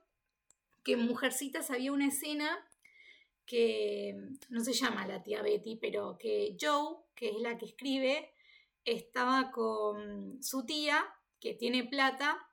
que 0.84 0.92
en 0.92 1.06
Mujercitas 1.06 1.70
había 1.70 1.90
una 1.90 2.06
escena 2.06 2.64
que 3.44 4.14
no 4.48 4.62
se 4.62 4.72
llama 4.72 5.04
la 5.06 5.22
tía 5.22 5.42
Betty, 5.42 5.76
pero 5.76 6.16
que 6.16 6.56
Joe, 6.60 6.98
que 7.16 7.30
es 7.30 7.40
la 7.40 7.58
que 7.58 7.66
escribe, 7.66 8.30
estaba 8.84 9.50
con 9.50 10.42
su 10.42 10.64
tía, 10.64 11.04
que 11.40 11.54
tiene 11.54 11.84
plata, 11.84 12.48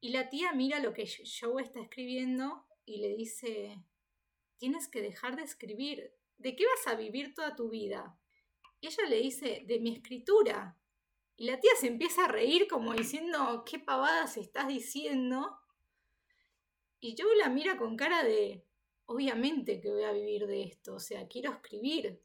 y 0.00 0.10
la 0.10 0.28
tía 0.28 0.52
mira 0.52 0.80
lo 0.80 0.92
que 0.92 1.06
Joe 1.06 1.62
está 1.62 1.80
escribiendo 1.80 2.66
y 2.84 2.98
le 2.98 3.16
dice, 3.16 3.82
tienes 4.58 4.88
que 4.88 5.02
dejar 5.02 5.36
de 5.36 5.42
escribir, 5.42 6.12
¿de 6.38 6.54
qué 6.54 6.64
vas 6.66 6.86
a 6.92 6.96
vivir 6.96 7.34
toda 7.34 7.56
tu 7.56 7.70
vida? 7.70 8.18
Y 8.80 8.88
ella 8.88 9.04
le 9.08 9.16
dice, 9.16 9.64
de 9.66 9.80
mi 9.80 9.94
escritura. 9.94 10.78
Y 11.36 11.46
la 11.46 11.60
tía 11.60 11.72
se 11.78 11.88
empieza 11.88 12.24
a 12.24 12.28
reír 12.28 12.68
como 12.68 12.94
diciendo, 12.94 13.64
¿qué 13.66 13.78
pavadas 13.78 14.36
estás 14.36 14.68
diciendo? 14.68 15.58
Y 17.00 17.14
yo 17.14 17.26
la 17.34 17.48
mira 17.48 17.76
con 17.76 17.96
cara 17.96 18.22
de, 18.22 18.64
obviamente 19.06 19.80
que 19.80 19.90
voy 19.90 20.04
a 20.04 20.12
vivir 20.12 20.46
de 20.46 20.64
esto, 20.64 20.94
o 20.94 21.00
sea, 21.00 21.26
quiero 21.28 21.52
escribir. 21.52 22.22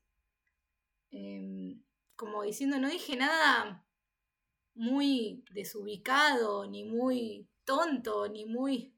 Em, 1.10 1.82
como 2.22 2.44
diciendo, 2.44 2.78
no 2.78 2.88
dije 2.88 3.16
nada 3.16 3.84
muy 4.76 5.44
desubicado, 5.50 6.68
ni 6.68 6.84
muy 6.84 7.50
tonto, 7.66 8.30
ni 8.30 8.46
muy... 8.46 8.94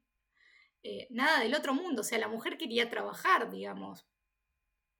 Eh, 0.82 1.06
nada 1.08 1.40
del 1.40 1.54
otro 1.54 1.72
mundo, 1.72 2.02
o 2.02 2.04
sea, 2.04 2.18
la 2.18 2.28
mujer 2.28 2.58
quería 2.58 2.90
trabajar, 2.90 3.50
digamos. 3.50 4.06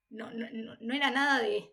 No, 0.09 0.31
no, 0.31 0.47
no 0.81 0.95
era 0.95 1.11
nada 1.11 1.43
de... 1.43 1.71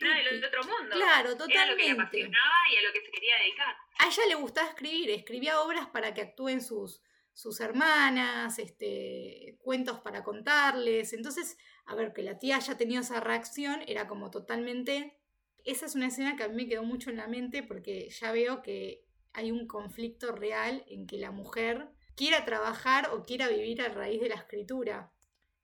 Nada 0.00 0.22
del 0.22 0.44
otro 0.44 0.62
mundo. 0.62 0.94
Claro, 0.94 1.36
totalmente. 1.36 1.54
Era 1.56 1.66
lo 1.66 1.76
que 1.76 1.82
le 1.82 1.90
apasionaba 1.90 2.54
y 2.72 2.76
a 2.76 2.82
lo 2.82 2.92
que 2.92 3.00
se 3.00 3.10
quería 3.10 3.36
dedicar. 3.38 3.76
A 3.98 4.06
ella 4.06 4.22
le 4.28 4.34
gustaba 4.36 4.68
escribir, 4.68 5.10
escribía 5.10 5.60
obras 5.62 5.88
para 5.88 6.14
que 6.14 6.20
actúen 6.20 6.60
sus, 6.60 7.02
sus 7.32 7.58
hermanas, 7.58 8.60
este, 8.60 9.56
cuentos 9.58 9.98
para 9.98 10.22
contarles. 10.22 11.12
Entonces, 11.12 11.58
a 11.88 11.94
ver, 11.94 12.12
que 12.12 12.22
la 12.22 12.38
tía 12.38 12.56
haya 12.56 12.76
tenido 12.76 13.00
esa 13.00 13.20
reacción 13.20 13.82
era 13.86 14.06
como 14.06 14.30
totalmente... 14.30 15.18
Esa 15.64 15.86
es 15.86 15.94
una 15.94 16.08
escena 16.08 16.36
que 16.36 16.44
a 16.44 16.48
mí 16.48 16.54
me 16.54 16.68
quedó 16.68 16.82
mucho 16.82 17.10
en 17.10 17.16
la 17.16 17.26
mente 17.26 17.62
porque 17.62 18.08
ya 18.10 18.30
veo 18.30 18.62
que 18.62 19.04
hay 19.32 19.50
un 19.50 19.66
conflicto 19.66 20.32
real 20.32 20.84
en 20.86 21.06
que 21.06 21.18
la 21.18 21.30
mujer 21.30 21.88
quiera 22.14 22.44
trabajar 22.44 23.10
o 23.12 23.24
quiera 23.24 23.48
vivir 23.48 23.80
a 23.80 23.88
raíz 23.88 24.20
de 24.20 24.28
la 24.28 24.34
escritura, 24.34 25.12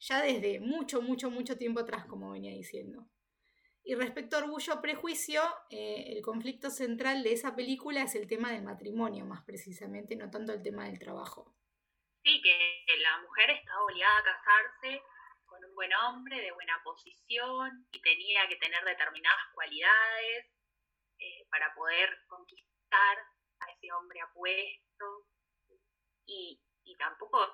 ya 0.00 0.22
desde 0.22 0.60
mucho, 0.60 1.02
mucho, 1.02 1.30
mucho 1.30 1.58
tiempo 1.58 1.80
atrás, 1.80 2.06
como 2.06 2.30
venía 2.30 2.52
diciendo. 2.52 3.06
Y 3.82 3.94
respecto 3.94 4.36
a 4.36 4.40
Orgullo 4.40 4.80
Prejuicio, 4.80 5.42
eh, 5.68 6.04
el 6.08 6.22
conflicto 6.22 6.70
central 6.70 7.22
de 7.22 7.32
esa 7.32 7.54
película 7.54 8.02
es 8.02 8.14
el 8.14 8.26
tema 8.26 8.50
del 8.50 8.62
matrimonio, 8.62 9.26
más 9.26 9.44
precisamente, 9.44 10.16
no 10.16 10.30
tanto 10.30 10.54
el 10.54 10.62
tema 10.62 10.86
del 10.86 10.98
trabajo. 10.98 11.54
Sí, 12.22 12.40
que 12.40 12.96
la 13.02 13.20
mujer 13.20 13.50
estaba 13.50 13.84
obligada 13.84 14.18
a 14.18 14.24
casarse 14.24 15.02
buen 15.74 15.92
hombre 15.94 16.40
de 16.40 16.52
buena 16.52 16.80
posición 16.82 17.86
y 17.92 18.00
tenía 18.00 18.48
que 18.48 18.56
tener 18.56 18.82
determinadas 18.84 19.52
cualidades 19.54 20.46
eh, 21.18 21.46
para 21.50 21.74
poder 21.74 22.18
conquistar 22.26 23.18
a 23.60 23.70
ese 23.70 23.92
hombre 23.92 24.20
apuesto. 24.20 25.26
Y, 26.26 26.60
y 26.84 26.96
tampoco 26.96 27.52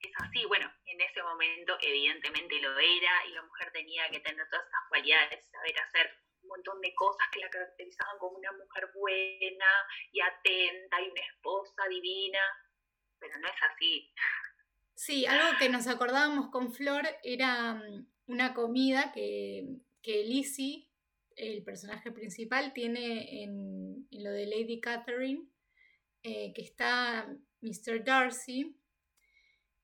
es 0.00 0.12
así. 0.20 0.44
Bueno, 0.46 0.70
en 0.86 1.00
ese 1.00 1.22
momento 1.22 1.76
evidentemente 1.80 2.60
lo 2.60 2.78
era 2.78 3.26
y 3.26 3.32
la 3.32 3.42
mujer 3.42 3.70
tenía 3.72 4.10
que 4.10 4.20
tener 4.20 4.48
todas 4.50 4.66
esas 4.66 4.88
cualidades, 4.88 5.50
saber 5.50 5.78
hacer 5.80 6.10
un 6.42 6.48
montón 6.48 6.80
de 6.80 6.94
cosas 6.94 7.26
que 7.32 7.40
la 7.40 7.50
caracterizaban 7.50 8.18
como 8.18 8.38
una 8.38 8.52
mujer 8.52 8.90
buena 8.94 9.86
y 10.12 10.20
atenta 10.20 11.00
y 11.00 11.10
una 11.10 11.20
esposa 11.20 11.88
divina 11.88 12.40
pero 13.20 13.38
no 13.38 13.48
es 13.48 13.62
así. 13.62 14.12
Sí, 14.98 15.26
algo 15.26 15.56
que 15.60 15.68
nos 15.68 15.86
acordábamos 15.86 16.50
con 16.50 16.72
Flor 16.72 17.06
era 17.22 17.76
mm, 17.76 18.06
una 18.26 18.52
comida 18.52 19.12
que, 19.12 19.78
que 20.02 20.24
Lizzie, 20.24 20.88
el 21.36 21.62
personaje 21.62 22.10
principal, 22.10 22.72
tiene 22.72 23.44
en, 23.44 24.08
lo 24.10 24.32
de 24.32 24.46
Lady 24.46 24.80
Catherine, 24.80 25.46
eh, 26.24 26.52
que 26.52 26.62
está 26.62 27.32
Mr. 27.60 28.02
Darcy, 28.02 28.76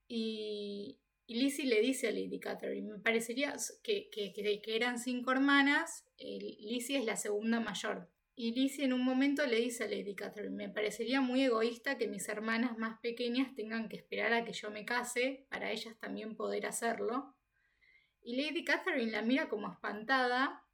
y, 0.08 0.98
Lizzie 1.28 1.66
le 1.66 1.80
dice 1.80 2.08
a 2.08 2.10
Lady 2.10 2.40
Catherine, 2.40 2.94
me 2.94 2.98
parecería 2.98 3.54
que, 3.84 4.10
que, 4.10 4.32
que 4.32 4.76
eran 4.76 4.98
cinco 4.98 5.30
hermanas, 5.30 6.04
Lizzie 6.18 6.98
es 6.98 7.04
la 7.04 7.16
segunda 7.16 7.60
mayor. 7.60 8.10
Y 8.36 8.52
Lizzie 8.52 8.84
en 8.84 8.92
un 8.92 9.04
momento 9.04 9.46
le 9.46 9.56
dice 9.56 9.84
a 9.84 9.86
Lady 9.86 10.16
Catherine, 10.16 10.56
me 10.56 10.68
parecería 10.68 11.20
muy 11.20 11.44
egoísta 11.44 11.96
que 11.96 12.08
mis 12.08 12.28
hermanas 12.28 12.76
más 12.78 12.98
pequeñas 12.98 13.54
tengan 13.54 13.88
que 13.88 13.96
esperar 13.96 14.32
a 14.32 14.44
que 14.44 14.52
yo 14.52 14.70
me 14.70 14.84
case 14.84 15.46
para 15.50 15.70
ellas 15.70 15.96
también 16.00 16.34
poder 16.34 16.66
hacerlo. 16.66 17.36
Y 18.22 18.34
Lady 18.36 18.64
Catherine 18.64 19.12
la 19.12 19.22
mira 19.22 19.48
como 19.48 19.70
espantada 19.70 20.64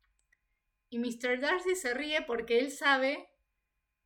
y 0.88 0.98
Mr. 0.98 1.38
Darcy 1.40 1.74
se 1.74 1.92
ríe 1.92 2.22
porque 2.22 2.60
él 2.60 2.70
sabe, 2.70 3.28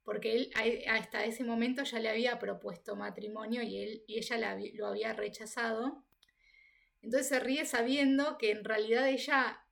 porque 0.03 0.35
él 0.35 0.51
hasta 0.89 1.25
ese 1.25 1.45
momento 1.45 1.85
ya 1.85 2.01
le 2.01 2.09
había 2.09 2.41
propuesto 2.41 2.97
matrimonio 2.97 3.63
y, 3.63 3.79
él, 3.79 4.05
y 4.09 4.19
ella 4.19 4.59
lo 4.75 4.87
había 4.89 5.13
rechazado. 5.13 6.05
Entonces 7.03 7.29
se 7.29 7.39
ríe 7.39 7.67
sabiendo 7.67 8.37
que 8.37 8.51
en 8.51 8.65
realidad 8.65 9.09
ella 9.09 9.64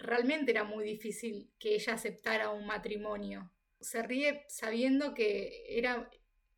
realmente 0.00 0.50
era 0.50 0.64
muy 0.64 0.84
difícil 0.84 1.50
que 1.58 1.74
ella 1.74 1.94
aceptara 1.94 2.50
un 2.50 2.66
matrimonio. 2.66 3.52
Se 3.80 4.02
ríe 4.02 4.44
sabiendo 4.48 5.14
que 5.14 5.64
era 5.68 6.10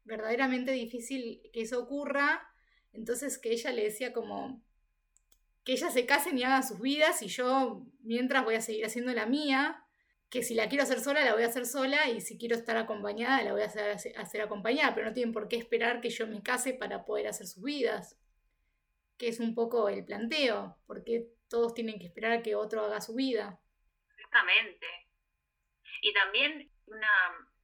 verdaderamente 0.05 0.72
difícil 0.72 1.43
que 1.53 1.62
eso 1.62 1.80
ocurra, 1.80 2.49
entonces 2.93 3.38
que 3.38 3.53
ella 3.53 3.72
le 3.72 3.84
decía 3.84 4.12
como 4.12 4.62
que 5.64 5.72
ella 5.72 5.90
se 5.90 6.07
casen 6.07 6.38
y 6.38 6.45
hagan 6.45 6.66
sus 6.66 6.80
vidas 6.80 7.22
y 7.22 7.28
yo 7.28 7.86
mientras 8.01 8.45
voy 8.45 8.55
a 8.55 8.61
seguir 8.61 8.84
haciendo 8.84 9.12
la 9.12 9.26
mía, 9.26 9.84
que 10.28 10.43
si 10.43 10.55
la 10.55 10.68
quiero 10.68 10.84
hacer 10.84 11.01
sola 11.01 11.24
la 11.24 11.34
voy 11.34 11.43
a 11.43 11.49
hacer 11.49 11.66
sola 11.66 12.09
y 12.11 12.20
si 12.20 12.38
quiero 12.38 12.57
estar 12.57 12.76
acompañada 12.76 13.43
la 13.43 13.53
voy 13.53 13.62
a 13.62 13.66
hacer, 13.66 14.16
hacer 14.16 14.40
acompañada, 14.40 14.95
pero 14.95 15.07
no 15.07 15.12
tienen 15.12 15.32
por 15.32 15.49
qué 15.49 15.57
esperar 15.57 16.01
que 16.01 16.11
yo 16.11 16.26
me 16.26 16.43
case 16.43 16.74
para 16.74 17.05
poder 17.05 17.28
hacer 17.28 17.47
sus 17.47 17.62
vidas, 17.62 18.16
que 19.18 19.28
es 19.28 19.38
un 19.40 19.55
poco 19.55 19.88
el 19.88 20.05
planteo, 20.05 20.76
porque 20.86 21.28
todos 21.53 21.75
tienen 21.75 21.99
que 21.99 22.07
esperar 22.07 22.33
a 22.33 22.43
que 22.43 22.57
otro 22.57 22.83
haga 22.83 23.03
su 23.03 23.15
vida. 23.15 23.61
Exactamente. 24.17 24.87
Y 26.01 26.13
también 26.15 26.73
una, 26.87 27.09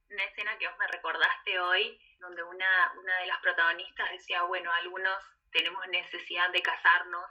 escena 0.09 0.57
que 0.59 0.67
vos 0.67 0.77
me 0.77 0.87
recordaste 0.87 1.59
hoy, 1.59 1.99
donde 2.19 2.43
una, 2.43 2.93
una 3.01 3.17
de 3.17 3.25
las 3.25 3.39
protagonistas 3.39 4.11
decía, 4.11 4.43
bueno, 4.43 4.71
algunos 4.71 5.17
tenemos 5.51 5.85
necesidad 5.87 6.51
de 6.51 6.61
casarnos 6.61 7.25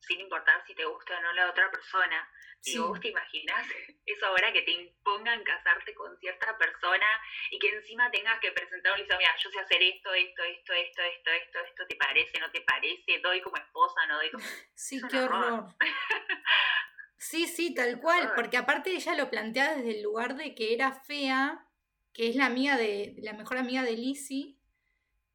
sin 0.00 0.20
importar 0.20 0.64
si 0.66 0.74
te 0.74 0.84
gusta 0.84 1.18
o 1.18 1.20
no 1.20 1.32
la 1.32 1.50
otra 1.50 1.70
persona. 1.70 2.28
Y 2.62 2.76
vos 2.76 3.00
te 3.00 3.08
imaginas 3.08 3.66
eso 4.06 4.26
ahora 4.26 4.52
que 4.52 4.62
te 4.62 4.72
impongan 4.72 5.42
casarte 5.44 5.94
con 5.94 6.16
cierta 6.18 6.56
persona 6.58 7.06
y 7.50 7.58
que 7.58 7.68
encima 7.68 8.10
tengas 8.10 8.38
que 8.40 8.52
presentar 8.52 8.92
un 8.92 8.98
listo, 8.98 9.16
mira, 9.16 9.34
yo 9.38 9.50
sé 9.50 9.60
hacer 9.60 9.82
esto, 9.82 10.12
esto, 10.12 10.42
esto, 10.42 10.72
esto, 10.74 11.02
esto, 11.02 11.30
esto, 11.30 11.58
esto, 11.60 11.86
¿te 11.88 11.96
parece, 11.96 12.38
no 12.38 12.50
te 12.50 12.60
parece? 12.62 13.18
¿Doy 13.22 13.40
como 13.40 13.56
esposa, 13.56 14.06
no 14.06 14.16
doy 14.16 14.30
como... 14.30 14.44
Sí, 14.74 15.00
qué 15.10 15.20
horror. 15.20 15.74
sí, 17.16 17.46
sí, 17.46 17.74
tal 17.74 18.00
cual, 18.00 18.32
porque 18.34 18.56
aparte 18.58 18.90
ella 18.90 19.14
lo 19.14 19.30
plantea 19.30 19.76
desde 19.76 19.98
el 19.98 20.02
lugar 20.02 20.36
de 20.36 20.54
que 20.54 20.74
era 20.74 20.92
fea, 20.92 21.66
que 22.12 22.28
es 22.28 22.36
la 22.36 22.46
amiga 22.46 22.76
de, 22.76 23.14
la 23.18 23.32
mejor 23.32 23.56
amiga 23.56 23.82
de 23.82 23.92
Lizzie, 23.92 24.56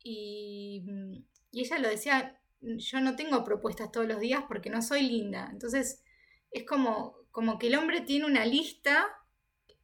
y, 0.03 0.83
y 1.51 1.61
ella 1.61 1.79
lo 1.79 1.87
decía, 1.87 2.39
yo 2.77 2.99
no 2.99 3.15
tengo 3.15 3.43
propuestas 3.43 3.91
todos 3.91 4.07
los 4.07 4.19
días 4.19 4.43
porque 4.47 4.69
no 4.69 4.81
soy 4.81 5.01
linda. 5.01 5.49
Entonces, 5.51 6.03
es 6.51 6.65
como, 6.65 7.15
como 7.31 7.59
que 7.59 7.67
el 7.67 7.75
hombre 7.75 8.01
tiene 8.01 8.25
una 8.25 8.45
lista 8.45 9.07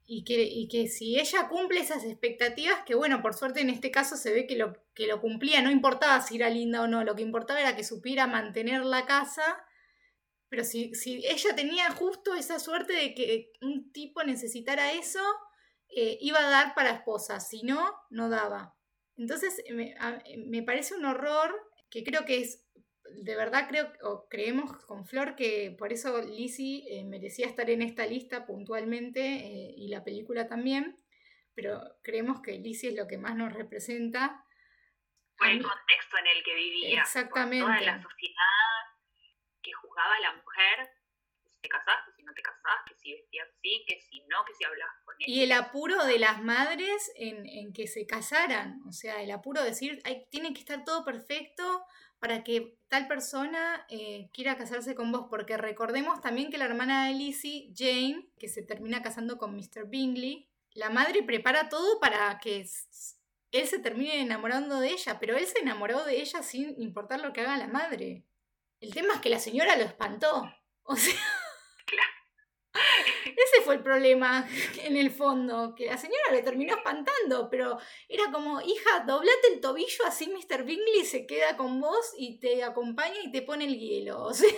y 0.06 0.24
que, 0.24 0.68
que 0.70 0.88
si 0.88 1.20
ella 1.20 1.48
cumple 1.48 1.80
esas 1.80 2.04
expectativas, 2.04 2.84
que 2.86 2.96
bueno, 2.96 3.22
por 3.22 3.34
suerte 3.34 3.62
en 3.62 3.70
este 3.70 3.92
caso 3.92 4.18
se 4.18 4.34
ve 4.34 4.46
que 4.46 4.58
lo, 4.58 4.74
que 4.94 5.08
lo 5.08 5.22
cumplía, 5.22 5.62
no 5.62 5.72
importaba 5.72 6.20
si 6.22 6.36
era 6.36 6.50
linda 6.50 6.82
o 6.82 6.88
no, 6.88 7.04
lo 7.04 7.16
que 7.16 7.22
importaba 7.22 7.62
era 7.62 7.76
que 7.76 7.84
supiera 7.84 8.28
mantener 8.28 8.84
la 8.84 9.06
casa, 9.06 9.64
pero 10.50 10.66
si, 10.66 10.94
si 10.96 11.26
ella 11.26 11.56
tenía 11.56 11.90
justo 11.92 12.36
esa 12.36 12.60
suerte 12.60 12.92
de 12.92 13.14
que 13.14 13.54
un 13.62 13.94
tipo 13.94 14.24
necesitara 14.24 14.92
eso, 14.92 15.22
eh, 15.88 16.18
iba 16.20 16.40
a 16.40 16.50
dar 16.50 16.76
para 16.76 16.92
esposa, 16.92 17.40
si 17.40 17.64
no, 17.64 17.94
no 18.10 18.30
daba. 18.30 18.76
Entonces 19.16 19.64
me, 19.72 19.96
me 20.46 20.64
parece 20.64 20.96
un 20.96 21.06
horror 21.06 21.56
que 21.90 22.04
creo 22.04 22.26
que 22.26 22.42
es 22.42 22.66
de 23.16 23.36
verdad 23.36 23.68
creo 23.68 23.92
o 24.04 24.28
creemos 24.28 24.72
con 24.86 25.06
Flor 25.06 25.36
que 25.36 25.76
por 25.78 25.92
eso 25.92 26.22
Lizzie 26.22 26.84
eh, 26.90 27.04
merecía 27.04 27.48
estar 27.48 27.70
en 27.70 27.82
esta 27.82 28.06
lista 28.06 28.46
puntualmente 28.46 29.22
eh, 29.22 29.74
y 29.76 29.90
la 29.90 30.04
película 30.04 30.48
también, 30.48 30.98
pero 31.54 31.82
creemos 32.02 32.42
que 32.42 32.60
Lizzie 32.60 32.90
es 32.90 32.96
lo 32.96 33.08
que 33.08 33.18
más 33.18 33.36
nos 33.36 33.54
representa. 33.54 34.46
Por 35.38 35.48
el 35.48 35.62
contexto 35.62 36.18
en 36.18 36.28
el 36.28 36.44
que 36.44 36.56
vivía. 36.56 37.02
Exactamente. 37.02 37.66
toda 37.66 37.82
la 37.82 38.02
sociedad 38.02 38.72
que 39.62 39.74
juzgaba 39.74 40.16
a 40.16 40.20
la 40.20 40.34
mujer 40.34 40.90
te 41.62 41.70
casás, 41.70 41.98
que 42.06 42.14
si 42.14 42.24
no 42.24 42.34
te 42.34 42.42
casás, 42.42 42.80
que 42.88 42.96
si 42.96 43.14
vestías 43.14 43.48
así, 43.48 43.86
que 43.88 44.02
si 44.02 44.20
no, 44.28 44.44
que 44.46 44.54
si 44.54 44.64
hablas 44.64 44.90
con 45.06 45.16
él. 45.20 45.30
Y 45.30 45.44
el 45.44 45.52
apuro 45.52 46.04
de 46.06 46.20
las 46.20 46.42
madres 46.42 47.12
en, 47.16 47.46
en 47.46 47.74
que 47.74 47.88
se 47.88 48.06
casaran, 48.08 48.82
o 48.88 48.92
sea, 48.92 49.22
el 49.22 49.32
apuro 49.32 49.62
de 49.62 49.70
decir, 49.70 50.02
hay, 50.04 50.26
tiene 50.30 50.54
que 50.54 50.60
estar 50.60 50.84
todo 50.84 51.06
perfecto 51.06 51.86
para 52.22 52.44
que 52.44 52.78
tal 52.88 53.08
persona 53.08 53.84
eh, 53.90 54.30
quiera 54.32 54.56
casarse 54.56 54.94
con 54.94 55.12
vos, 55.12 55.26
porque 55.28 55.58
recordemos 55.58 56.22
también 56.22 56.52
que 56.52 56.60
la 56.60 56.66
hermana 56.66 57.08
de 57.08 57.16
Lizzie, 57.16 57.74
Jane, 57.76 58.30
que 58.38 58.48
se 58.48 58.62
termina 58.62 59.02
casando 59.02 59.40
con 59.40 59.56
Mr. 59.56 59.88
Bingley, 59.88 60.48
la 60.76 60.92
madre 60.92 61.24
prepara 61.24 61.68
todo 61.68 62.00
para 62.00 62.38
que 62.38 62.64
él 63.52 63.68
se 63.68 63.80
termine 63.80 64.22
enamorando 64.22 64.80
de 64.80 64.92
ella, 64.92 65.20
pero 65.20 65.36
él 65.36 65.48
se 65.48 65.60
enamoró 65.60 66.04
de 66.06 66.22
ella 66.22 66.44
sin 66.44 66.80
importar 66.80 67.22
lo 67.22 67.34
que 67.34 67.42
haga 67.42 67.58
la 67.58 67.68
madre. 67.68 68.24
El 68.82 68.94
tema 68.94 69.16
es 69.16 69.22
que 69.22 69.30
la 69.32 69.40
señora 69.40 69.76
lo 69.76 69.84
espantó. 69.84 70.54
O 70.84 70.96
sea, 70.96 71.14
ese 73.36 73.62
fue 73.64 73.76
el 73.76 73.84
problema 73.84 74.48
en 74.84 74.98
el 74.98 75.12
fondo, 75.12 75.74
que 75.76 75.86
la 75.86 75.98
señora 75.98 76.32
le 76.32 76.42
terminó 76.42 76.76
espantando, 76.76 77.50
pero 77.50 77.78
era 78.08 78.32
como, 78.32 78.62
hija, 78.62 79.04
doblate 79.06 79.54
el 79.54 79.62
tobillo, 79.62 80.06
así 80.06 80.30
Mr. 80.30 80.64
Bingley 80.64 81.06
se 81.06 81.26
queda 81.26 81.58
con 81.58 81.82
vos 81.82 82.14
y 82.18 82.40
te 82.40 82.64
acompaña 82.64 83.20
y 83.24 83.32
te 83.32 83.42
pone 83.42 83.66
el 83.66 83.78
hielo. 83.78 84.22
O 84.32 84.34
sea, 84.34 84.50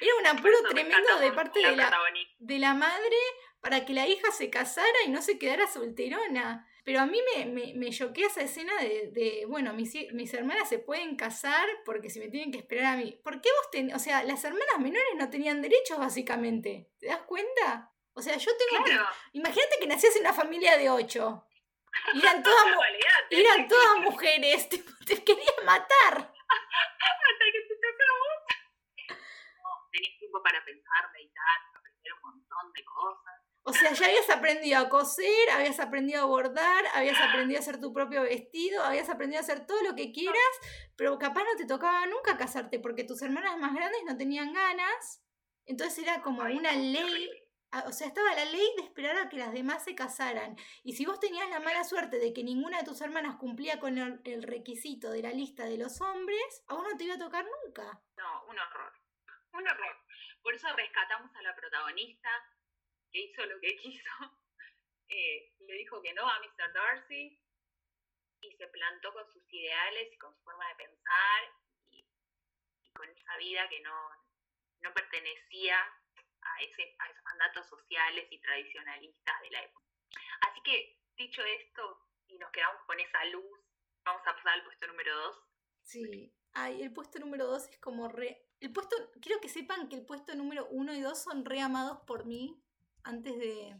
era 0.00 0.12
un 0.20 0.26
apuro 0.26 0.56
tremendo 0.68 1.18
de 1.20 1.32
parte 1.32 1.60
de 1.60 1.76
la, 1.76 1.92
de 2.38 2.58
la 2.58 2.74
madre 2.74 3.16
para 3.60 3.84
que 3.84 3.94
la 3.94 4.06
hija 4.08 4.30
se 4.32 4.50
casara 4.50 4.98
y 5.06 5.10
no 5.10 5.22
se 5.22 5.38
quedara 5.38 5.66
solterona. 5.68 6.66
Pero 6.84 7.00
a 7.00 7.06
mí 7.06 7.20
me, 7.34 7.46
me, 7.46 7.74
me 7.74 7.90
choquea 7.90 8.26
esa 8.26 8.42
escena 8.42 8.72
de, 8.80 9.44
bueno, 9.48 9.72
mis, 9.72 9.94
mis, 10.12 10.34
hermanas 10.34 10.68
se 10.68 10.80
pueden 10.80 11.14
casar 11.16 11.68
porque 11.84 12.10
si 12.10 12.18
me 12.18 12.28
tienen 12.28 12.50
que 12.50 12.58
esperar 12.58 12.94
a 12.94 12.96
mí. 12.96 13.20
¿Por 13.22 13.40
qué 13.40 13.48
vos 13.50 13.70
tenés, 13.70 13.94
o 13.94 14.00
sea, 14.00 14.24
las 14.24 14.42
hermanas 14.44 14.78
menores 14.78 15.14
no 15.16 15.30
tenían 15.30 15.62
derechos 15.62 15.98
básicamente? 15.98 16.90
¿Te 16.98 17.06
das 17.06 17.22
cuenta? 17.22 17.92
O 18.14 18.20
sea, 18.20 18.36
yo 18.36 18.50
tengo 18.56 18.84
que... 18.84 18.98
Imagínate 19.32 19.78
que 19.80 19.86
nacías 19.86 20.16
en 20.16 20.22
una 20.22 20.32
familia 20.32 20.76
de 20.76 20.90
ocho. 20.90 21.46
Y 22.14 22.18
eran 22.22 22.42
todas, 22.42 22.66
eran 23.30 23.68
todas 23.68 23.98
mujeres. 24.00 24.68
Te, 24.68 24.78
te 25.06 25.24
quería 25.24 25.52
matar. 25.64 26.14
Hasta 26.14 27.44
que 27.52 27.60
te 27.68 27.74
toca 27.74 28.04
a 28.04 28.14
vos. 28.18 29.18
No, 29.62 29.88
tenías 29.90 30.18
tiempo 30.18 30.42
para 30.42 30.64
pensar, 30.64 31.10
meditar, 31.12 31.58
aprender 31.74 32.12
un 32.14 32.20
montón 32.22 32.72
de 32.72 32.84
cosas. 32.84 33.41
O 33.64 33.72
sea, 33.72 33.92
ya 33.92 34.06
habías 34.06 34.28
aprendido 34.30 34.78
a 34.80 34.88
coser, 34.88 35.50
habías 35.50 35.78
aprendido 35.78 36.22
a 36.22 36.26
bordar, 36.26 36.84
habías 36.94 37.20
aprendido 37.20 37.58
a 37.58 37.62
hacer 37.62 37.80
tu 37.80 37.92
propio 37.92 38.22
vestido, 38.22 38.82
habías 38.82 39.08
aprendido 39.08 39.38
a 39.40 39.44
hacer 39.44 39.66
todo 39.66 39.80
lo 39.82 39.94
que 39.94 40.12
quieras, 40.12 40.52
pero 40.96 41.18
capaz 41.18 41.44
no 41.44 41.56
te 41.56 41.66
tocaba 41.66 42.06
nunca 42.06 42.36
casarte 42.36 42.80
porque 42.80 43.04
tus 43.04 43.22
hermanas 43.22 43.56
más 43.58 43.74
grandes 43.74 44.02
no 44.04 44.16
tenían 44.16 44.52
ganas. 44.52 45.22
Entonces 45.64 45.98
era 46.02 46.22
como 46.22 46.42
una 46.42 46.72
ley, 46.72 47.30
o 47.86 47.92
sea, 47.92 48.08
estaba 48.08 48.34
la 48.34 48.44
ley 48.46 48.66
de 48.76 48.82
esperar 48.82 49.16
a 49.16 49.28
que 49.28 49.36
las 49.36 49.52
demás 49.52 49.84
se 49.84 49.94
casaran. 49.94 50.56
Y 50.82 50.94
si 50.94 51.06
vos 51.06 51.20
tenías 51.20 51.48
la 51.48 51.60
mala 51.60 51.84
suerte 51.84 52.18
de 52.18 52.32
que 52.32 52.42
ninguna 52.42 52.78
de 52.78 52.84
tus 52.84 53.00
hermanas 53.00 53.36
cumplía 53.36 53.78
con 53.78 53.96
el, 53.96 54.42
requisito 54.42 55.10
de 55.10 55.22
la 55.22 55.30
lista 55.30 55.64
de 55.66 55.78
los 55.78 56.00
hombres, 56.00 56.64
a 56.66 56.74
vos 56.74 56.84
no 56.90 56.96
te 56.96 57.04
iba 57.04 57.14
a 57.14 57.18
tocar 57.18 57.44
nunca. 57.64 58.02
No, 58.16 58.44
un 58.48 58.58
horror. 58.58 58.92
Un 59.54 59.68
horror. 59.68 59.96
Por 60.42 60.52
eso 60.52 60.66
rescatamos 60.74 61.34
a 61.36 61.42
la 61.42 61.54
protagonista, 61.54 62.28
que 63.12 63.20
hizo 63.20 63.44
lo 63.46 63.60
que 63.60 63.76
quiso, 63.82 64.40
eh, 65.08 65.52
le 65.60 65.74
dijo 65.74 66.02
que 66.02 66.12
no 66.14 66.28
a 66.28 66.40
Mr. 66.40 66.72
Darcy 66.72 67.38
y 68.40 68.56
se 68.56 68.66
plantó 68.68 69.12
con 69.12 69.30
sus 69.32 69.42
ideales 69.52 70.12
y 70.12 70.18
con 70.18 70.34
su 70.34 70.42
forma 70.42 70.66
de 70.68 70.74
pensar 70.86 71.42
y, 71.90 72.04
con 72.94 73.08
esa 73.08 73.36
vida 73.36 73.68
que 73.68 73.80
no, 73.80 74.10
no 74.80 74.92
pertenecía 74.92 75.78
a, 76.42 76.62
ese, 76.62 76.94
a 76.98 77.08
esos 77.08 77.24
mandatos 77.24 77.66
sociales 77.68 78.26
y 78.30 78.40
tradicionalistas 78.40 79.40
de 79.42 79.50
la 79.50 79.62
época. 79.62 79.86
Así 80.40 80.60
que, 80.62 80.98
dicho 81.16 81.42
esto, 81.44 82.06
y 82.26 82.38
nos 82.38 82.50
quedamos 82.50 82.82
con 82.84 82.98
esa 82.98 83.24
luz, 83.26 83.60
vamos 84.04 84.22
a 84.26 84.34
pasar 84.34 84.54
al 84.54 84.64
puesto 84.64 84.86
número 84.88 85.16
2. 85.16 85.36
Sí, 85.84 86.34
Ay, 86.54 86.82
el 86.82 86.92
puesto 86.92 87.18
número 87.18 87.46
2 87.46 87.68
es 87.68 87.78
como 87.78 88.08
re... 88.08 88.46
El 88.60 88.72
puesto, 88.72 88.94
quiero 89.20 89.40
que 89.40 89.48
sepan 89.48 89.88
que 89.88 89.96
el 89.96 90.04
puesto 90.04 90.34
número 90.34 90.66
1 90.70 90.94
y 90.94 91.00
2 91.00 91.22
son 91.22 91.44
re 91.44 91.60
amados 91.60 92.00
por 92.06 92.26
mí 92.26 92.62
antes 93.04 93.38
de, 93.38 93.76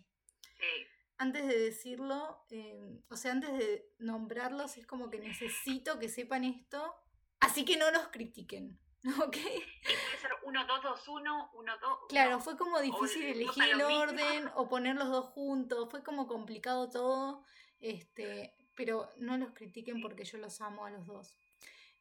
antes 1.18 1.46
de 1.46 1.58
decirlo, 1.58 2.44
eh, 2.50 3.00
o 3.08 3.16
sea, 3.16 3.32
antes 3.32 3.52
de 3.56 3.88
nombrarlos, 3.98 4.76
es 4.76 4.86
como 4.86 5.10
que 5.10 5.18
necesito 5.18 5.98
que 5.98 6.08
sepan 6.08 6.44
esto, 6.44 6.94
así 7.40 7.64
que 7.64 7.76
no 7.76 7.90
los 7.90 8.08
critiquen. 8.08 8.78
¿Ok? 9.22 9.36
puede 9.36 10.18
ser 10.20 10.30
1, 10.44 10.66
2, 10.66 10.82
2, 10.82 11.08
1, 11.08 11.50
1, 11.54 11.78
2. 11.78 11.98
Claro, 12.08 12.40
fue 12.40 12.56
como 12.56 12.80
difícil 12.80 13.24
elegir 13.24 13.64
el 13.64 13.82
orden 13.82 14.48
o 14.54 14.68
poner 14.68 14.96
los 14.96 15.08
dos 15.08 15.26
juntos, 15.30 15.88
fue 15.90 16.04
como 16.04 16.28
complicado 16.28 16.88
todo, 16.88 17.44
este, 17.80 18.54
pero 18.76 19.10
no 19.16 19.36
los 19.38 19.52
critiquen 19.52 20.00
porque 20.00 20.24
yo 20.24 20.38
los 20.38 20.60
amo 20.60 20.86
a 20.86 20.90
los 20.90 21.06
dos. 21.06 21.36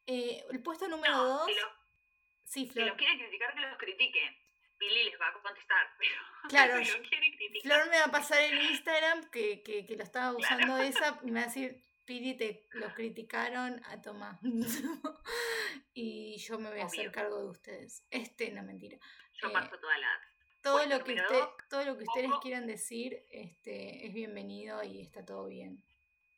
Eh, 0.06 0.44
el 0.50 0.62
puesto 0.62 0.88
número 0.88 1.16
2. 1.16 1.46
Si, 2.44 2.64
sí, 2.64 2.70
Flor. 2.70 2.84
si 2.84 2.88
los 2.88 2.98
quieren 2.98 3.18
criticar, 3.18 3.54
que 3.54 3.60
los 3.60 3.78
critiquen. 3.78 4.36
Billy 4.82 5.04
les 5.04 5.20
va 5.20 5.28
a 5.28 5.32
contestar, 5.32 5.94
pero 5.98 6.16
claro, 6.48 6.84
Flor 7.62 7.90
me 7.90 7.98
va 7.98 8.04
a 8.06 8.10
pasar 8.10 8.40
en 8.40 8.60
Instagram 8.60 9.30
que, 9.30 9.62
que, 9.62 9.86
que 9.86 9.96
lo 9.96 10.02
estaba 10.02 10.36
usando 10.36 10.76
esa 10.90 11.20
y 11.22 11.30
me 11.30 11.40
va 11.40 11.44
a 11.44 11.48
decir, 11.48 11.84
Pili, 12.04 12.36
te 12.36 12.66
lo 12.72 12.92
criticaron 12.94 13.80
a 13.86 14.00
Tomás. 14.00 14.40
y 15.94 16.36
yo 16.38 16.58
me 16.58 16.70
voy 16.70 16.80
a 16.80 16.86
hacer 16.86 17.12
cargo 17.12 17.38
de 17.38 17.48
ustedes. 17.48 18.04
Este, 18.10 18.50
no 18.50 18.62
mentira. 18.64 18.98
Yo 19.34 19.48
eh, 19.48 19.52
paso 19.52 19.78
toda 19.78 19.96
la... 19.98 20.20
Todo 20.62 20.86
lo, 20.86 21.02
que 21.02 21.14
usted, 21.14 21.44
todo 21.68 21.84
lo 21.84 21.98
que 21.98 22.04
ustedes 22.04 22.30
quieran 22.40 22.68
decir 22.68 23.24
este, 23.32 24.06
es 24.06 24.14
bienvenido 24.14 24.82
y 24.84 25.00
está 25.00 25.24
todo 25.24 25.48
bien. 25.48 25.82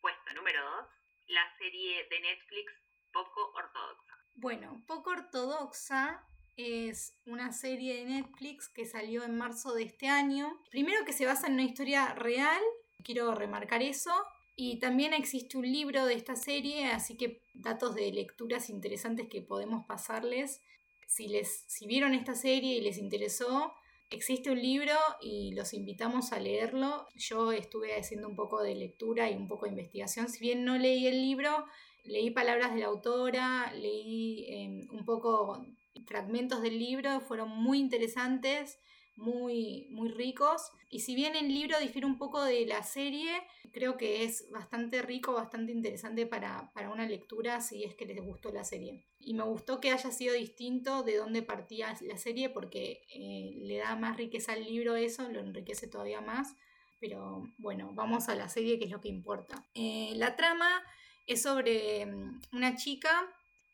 Puesto 0.01 0.32
número 0.34 0.64
dos, 0.64 0.86
la 1.26 1.57
serie 1.59 2.07
de 2.09 2.20
Netflix 2.20 2.72
Poco 3.12 3.53
Ortodoxa. 3.53 4.18
Bueno, 4.36 4.82
Poco 4.86 5.11
Ortodoxa 5.11 6.26
es 6.57 7.14
una 7.26 7.52
serie 7.52 7.96
de 7.96 8.05
Netflix 8.05 8.68
que 8.68 8.86
salió 8.86 9.24
en 9.24 9.36
marzo 9.36 9.74
de 9.74 9.84
este 9.84 10.09
año. 10.09 10.61
Primero 10.70 11.05
que 11.05 11.12
se 11.12 11.26
basa 11.26 11.46
en 11.46 11.55
una 11.55 11.64
historia 11.64 12.14
real, 12.14 12.61
quiero 13.02 13.34
remarcar 13.34 13.82
eso. 13.82 14.12
Y 14.57 14.78
también 14.78 15.14
existe 15.14 15.59
un 15.59 15.70
libro 15.70 16.07
de 16.07 16.14
esta 16.14 16.36
serie, 16.36 16.86
así 16.86 17.16
que 17.16 17.42
datos 17.55 17.94
de 17.96 18.12
lecturas 18.12 18.70
interesantes 18.70 19.28
que 19.28 19.42
podemos 19.42 19.84
pasarles. 19.86 20.61
Si, 21.09 21.26
les, 21.26 21.64
si 21.66 21.86
vieron 21.86 22.14
esta 22.14 22.34
serie 22.34 22.76
y 22.76 22.80
les 22.80 22.98
interesó, 22.98 23.72
existe 24.11 24.52
un 24.52 24.62
libro 24.62 24.94
y 25.20 25.52
los 25.55 25.74
invitamos 25.74 26.32
a 26.32 26.38
leerlo. 26.38 27.07
Yo 27.16 27.50
estuve 27.50 27.98
haciendo 27.98 28.28
un 28.28 28.36
poco 28.36 28.62
de 28.62 28.76
lectura 28.76 29.28
y 29.28 29.34
un 29.34 29.48
poco 29.48 29.66
de 29.66 29.72
investigación. 29.72 30.28
Si 30.28 30.38
bien 30.38 30.64
no 30.64 30.78
leí 30.78 31.09
el 31.09 31.20
libro, 31.20 31.66
leí 32.05 32.30
palabras 32.30 32.74
de 32.74 32.80
la 32.80 32.86
autora, 32.86 33.72
leí 33.74 34.44
eh, 34.48 34.86
un 34.92 35.05
poco 35.05 35.66
fragmentos 36.07 36.62
del 36.62 36.78
libro 36.78 37.20
fueron 37.20 37.49
muy 37.49 37.78
interesantes, 37.78 38.78
muy, 39.16 39.86
muy 39.90 40.09
ricos. 40.09 40.70
Y 40.90 41.01
si 41.01 41.14
bien 41.14 41.36
el 41.36 41.49
libro 41.49 41.78
difiere 41.78 42.07
un 42.07 42.18
poco 42.18 42.42
de 42.42 42.66
la 42.66 42.82
serie, 42.82 43.30
creo 43.72 43.97
que 43.97 44.24
es 44.24 44.51
bastante 44.51 45.03
rico, 45.03 45.32
bastante 45.32 45.72
interesante 45.72 46.26
para, 46.26 46.70
una 46.92 47.07
lectura 47.07 47.61
si 47.61 47.84
es 47.84 47.95
que 47.95 48.07
les 48.07 48.20
gustó 48.20 48.53
la 48.53 48.64
serie. 48.64 49.05
Y 49.18 49.34
me 49.34 49.45
gustó 49.45 49.80
que 49.80 49.90
haya 49.90 50.11
sido 50.11 50.34
distinto 50.34 51.03
de 51.03 51.16
dónde 51.16 51.42
partía 51.42 51.97
la 52.03 52.18
serie 52.18 52.51
porque 52.51 53.03
eh, 53.14 53.53
le 53.57 53.78
da 53.78 53.97
más 53.97 54.16
riqueza 54.16 54.53
al 54.53 54.64
libro 54.64 54.97
eso, 54.97 55.28
lo 55.28 55.40
enriquece 55.40 55.86
todavía 55.86 56.20
más. 56.20 56.55
Pero 57.01 57.42
bueno, 57.59 57.90
vamos 57.92 58.28
a 58.28 58.34
la 58.34 58.49
serie 58.49 58.78
que 58.78 58.86
es 58.86 58.90
lo 58.90 59.01
que 59.01 59.09
importa. 59.09 59.66
Eh, 59.74 60.12
la 60.16 60.36
trama 60.36 60.82
es 61.26 61.42
sobre 61.42 62.07
mm, 62.07 62.40
una 62.53 62.76
chica 62.76 63.11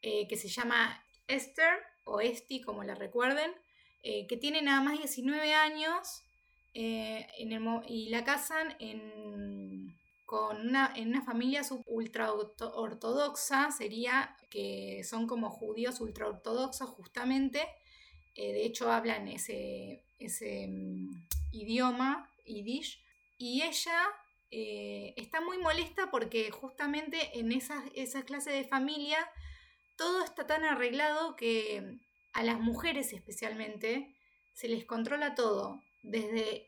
eh, 0.03 0.27
que 0.29 0.37
se 0.37 0.49
llama 0.49 1.05
Esther, 1.29 1.79
o 2.05 2.21
Esti, 2.21 2.61
como 2.61 2.85
la 2.85 2.95
recuerden, 2.95 3.53
eh, 4.03 4.27
que 4.27 4.37
tiene 4.37 4.63
nada 4.63 4.81
más 4.81 4.99
19 4.99 5.53
años 5.53 6.23
eh, 6.73 7.27
y 7.87 8.09
la 8.09 8.25
casan 8.25 8.75
en, 8.79 9.95
con 10.25 10.69
una, 10.69 10.93
en 10.97 11.09
una 11.09 11.23
familia 11.23 11.63
ultra 11.87 12.33
ortodoxa, 12.33 13.71
sería 13.73 14.37
que 14.49 15.03
son 15.05 15.27
como 15.27 15.51
judíos 15.51 16.01
ultra 16.01 16.29
ortodoxos 16.29 16.89
justamente, 16.89 17.69
eh, 18.35 18.53
de 18.53 18.65
hecho 18.65 18.91
hablan 18.91 19.29
ese, 19.29 20.05
ese 20.19 20.67
mm, 20.69 21.27
idioma, 21.53 22.31
yiddish, 22.47 23.03
y 23.37 23.63
ella 23.63 24.01
está 24.53 25.41
muy 25.41 25.59
molesta 25.59 26.11
porque 26.11 26.51
justamente 26.51 27.39
en 27.39 27.53
esa, 27.53 27.85
esa 27.95 28.25
clase 28.25 28.51
de 28.51 28.65
familia 28.65 29.19
todo 30.01 30.25
está 30.25 30.47
tan 30.47 30.65
arreglado 30.65 31.37
que 31.37 31.99
a 32.33 32.43
las 32.43 32.59
mujeres 32.59 33.13
especialmente 33.13 34.17
se 34.55 34.67
les 34.67 34.87
controla 34.87 35.35
todo, 35.35 35.83
desde 36.03 36.67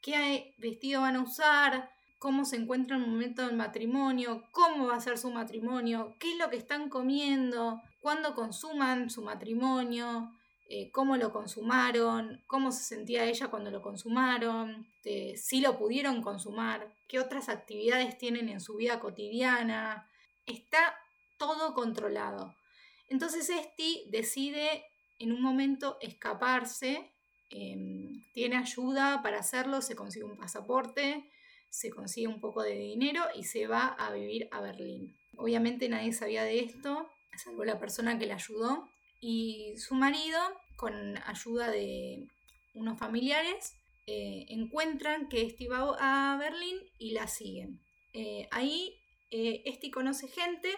qué 0.00 0.54
vestido 0.58 1.00
van 1.00 1.16
a 1.16 1.22
usar, 1.22 1.90
cómo 2.20 2.44
se 2.44 2.54
encuentra 2.54 2.96
en 2.96 3.02
el 3.02 3.10
momento 3.10 3.44
del 3.44 3.56
matrimonio, 3.56 4.44
cómo 4.52 4.86
va 4.86 4.94
a 4.94 5.00
ser 5.00 5.18
su 5.18 5.28
matrimonio, 5.32 6.14
qué 6.20 6.30
es 6.30 6.38
lo 6.38 6.50
que 6.50 6.56
están 6.56 6.88
comiendo, 6.88 7.82
cuándo 8.00 8.36
consuman 8.36 9.10
su 9.10 9.22
matrimonio, 9.22 10.30
eh, 10.68 10.92
cómo 10.92 11.16
lo 11.16 11.32
consumaron, 11.32 12.44
cómo 12.46 12.70
se 12.70 12.84
sentía 12.84 13.24
ella 13.24 13.48
cuando 13.48 13.72
lo 13.72 13.82
consumaron, 13.82 14.86
si 15.34 15.60
lo 15.60 15.76
pudieron 15.76 16.22
consumar, 16.22 16.94
qué 17.08 17.18
otras 17.18 17.48
actividades 17.48 18.18
tienen 18.18 18.48
en 18.48 18.60
su 18.60 18.76
vida 18.76 19.00
cotidiana. 19.00 20.08
Está 20.46 20.94
todo 21.38 21.74
controlado. 21.74 22.54
Entonces 23.08 23.48
Esti 23.48 24.04
decide 24.10 24.84
en 25.18 25.32
un 25.32 25.42
momento 25.42 25.98
escaparse, 26.00 27.12
em, 27.50 28.24
tiene 28.34 28.56
ayuda 28.56 29.22
para 29.22 29.38
hacerlo, 29.38 29.80
se 29.82 29.96
consigue 29.96 30.24
un 30.24 30.36
pasaporte, 30.36 31.28
se 31.70 31.90
consigue 31.90 32.28
un 32.28 32.40
poco 32.40 32.62
de 32.62 32.74
dinero 32.74 33.22
y 33.34 33.44
se 33.44 33.66
va 33.66 33.86
a 33.86 34.12
vivir 34.12 34.48
a 34.52 34.60
Berlín. 34.60 35.16
Obviamente 35.36 35.88
nadie 35.88 36.12
sabía 36.12 36.44
de 36.44 36.60
esto, 36.60 37.08
salvo 37.36 37.64
la 37.64 37.78
persona 37.78 38.18
que 38.18 38.26
la 38.26 38.34
ayudó. 38.34 38.88
Y 39.20 39.74
su 39.76 39.94
marido, 39.94 40.38
con 40.76 41.18
ayuda 41.26 41.70
de 41.70 42.28
unos 42.74 42.98
familiares, 42.98 43.74
eh, 44.06 44.46
encuentran 44.48 45.28
que 45.28 45.42
Esti 45.42 45.66
va 45.66 45.96
a 45.98 46.38
Berlín 46.38 46.78
y 46.98 47.12
la 47.12 47.26
siguen. 47.26 47.80
Eh, 48.12 48.48
ahí 48.50 48.94
eh, 49.30 49.62
Esti 49.66 49.90
conoce 49.90 50.28
gente 50.28 50.68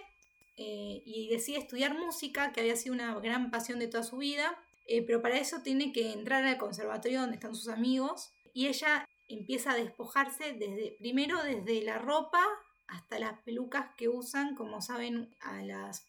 y 0.62 1.28
decide 1.30 1.58
estudiar 1.58 1.98
música, 1.98 2.52
que 2.52 2.60
había 2.60 2.76
sido 2.76 2.94
una 2.94 3.18
gran 3.20 3.50
pasión 3.50 3.78
de 3.78 3.88
toda 3.88 4.02
su 4.02 4.18
vida, 4.18 4.58
pero 5.06 5.22
para 5.22 5.38
eso 5.38 5.62
tiene 5.62 5.92
que 5.92 6.12
entrar 6.12 6.44
al 6.44 6.58
conservatorio 6.58 7.20
donde 7.20 7.36
están 7.36 7.54
sus 7.54 7.68
amigos 7.68 8.32
y 8.52 8.66
ella 8.66 9.06
empieza 9.28 9.72
a 9.72 9.76
despojarse 9.76 10.52
desde, 10.52 10.96
primero 10.98 11.42
desde 11.42 11.82
la 11.82 11.98
ropa 11.98 12.44
hasta 12.88 13.18
las 13.18 13.40
pelucas 13.42 13.94
que 13.96 14.08
usan, 14.08 14.56
como 14.56 14.82
saben, 14.82 15.34
a 15.40 15.62
las 15.62 16.06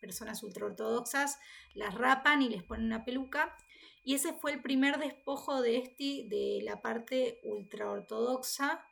personas 0.00 0.42
ultraortodoxas 0.42 1.38
las 1.74 1.94
rapan 1.94 2.42
y 2.42 2.48
les 2.48 2.62
ponen 2.64 2.86
una 2.86 3.04
peluca. 3.04 3.56
Y 4.02 4.14
ese 4.14 4.32
fue 4.32 4.52
el 4.52 4.62
primer 4.62 4.98
despojo 4.98 5.62
de 5.62 5.78
este 5.78 6.26
de 6.28 6.60
la 6.62 6.80
parte 6.82 7.40
ultraortodoxa 7.44 8.84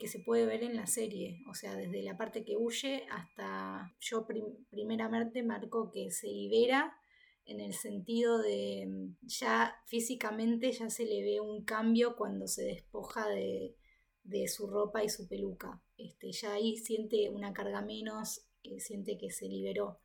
que 0.00 0.08
se 0.08 0.18
puede 0.18 0.46
ver 0.46 0.64
en 0.64 0.74
la 0.74 0.86
serie. 0.86 1.42
O 1.48 1.54
sea, 1.54 1.76
desde 1.76 2.02
la 2.02 2.16
parte 2.16 2.42
que 2.42 2.56
huye 2.56 3.06
hasta 3.10 3.94
yo 4.00 4.26
primeramente 4.70 5.42
marco 5.42 5.90
que 5.92 6.10
se 6.10 6.26
libera 6.26 6.96
en 7.44 7.60
el 7.60 7.74
sentido 7.74 8.38
de 8.38 8.86
mm, 8.88 9.26
ya 9.26 9.76
físicamente 9.84 10.72
ya 10.72 10.88
se 10.88 11.04
le 11.04 11.22
ve 11.22 11.40
un 11.40 11.64
cambio 11.64 12.16
cuando 12.16 12.48
se 12.48 12.64
despoja 12.64 13.28
de, 13.28 13.76
su 14.48 14.66
ropa 14.68 15.04
y 15.04 15.10
su 15.10 15.28
peluca. 15.28 15.82
Este, 15.98 16.32
ya 16.32 16.54
ahí 16.54 16.76
siente 16.76 17.28
una 17.28 17.52
carga 17.52 17.82
menos, 17.82 18.46
eh, 18.62 18.80
siente 18.80 19.18
que 19.18 19.30
se 19.30 19.48
liberó. 19.48 20.00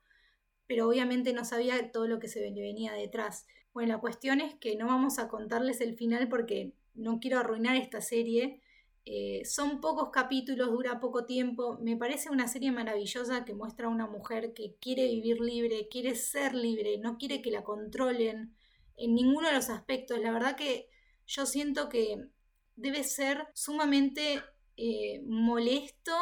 Pero 0.67 0.89
obviamente 0.89 1.31
no 1.31 1.45
sabía 1.45 1.91
todo 1.91 2.07
lo 2.07 2.19
que 2.19 2.27
se 2.27 2.41
venía 2.41 2.91
detrás. 2.93 3.45
Bueno, 3.73 3.93
la 3.93 4.01
cuestión 4.01 4.41
es 4.41 4.55
que 4.55 4.75
no 4.75 4.87
vamos 4.87 5.19
a 5.19 5.29
contarles 5.29 5.79
el 5.79 5.95
final 5.95 6.27
porque 6.27 6.73
no 6.95 7.19
quiero 7.19 7.39
arruinar 7.39 7.75
esta 7.75 8.01
serie, 8.01 8.61
eh, 9.07 9.45
son 9.45 9.81
pocos 9.81 10.09
capítulos, 10.11 10.71
dura 10.71 10.99
poco 10.99 11.25
tiempo. 11.25 11.77
Me 11.79 11.95
parece 11.95 12.31
una 12.31 12.47
serie 12.47 12.71
maravillosa 12.71 13.45
que 13.45 13.53
muestra 13.53 13.85
a 13.87 13.91
una 13.91 14.07
mujer 14.07 14.53
que 14.53 14.75
quiere 14.79 15.05
vivir 15.07 15.39
libre, 15.39 15.87
quiere 15.89 16.15
ser 16.15 16.55
libre, 16.55 16.97
no 16.97 17.17
quiere 17.17 17.41
que 17.43 17.51
la 17.51 17.63
controlen 17.63 18.55
en 18.97 19.13
ninguno 19.13 19.47
de 19.47 19.53
los 19.53 19.69
aspectos. 19.69 20.19
La 20.19 20.31
verdad 20.31 20.55
que 20.55 20.89
yo 21.27 21.45
siento 21.45 21.87
que 21.87 22.29
debe 22.75 23.03
ser 23.03 23.47
sumamente 23.53 24.41
eh, 24.75 25.21
molesto, 25.25 26.13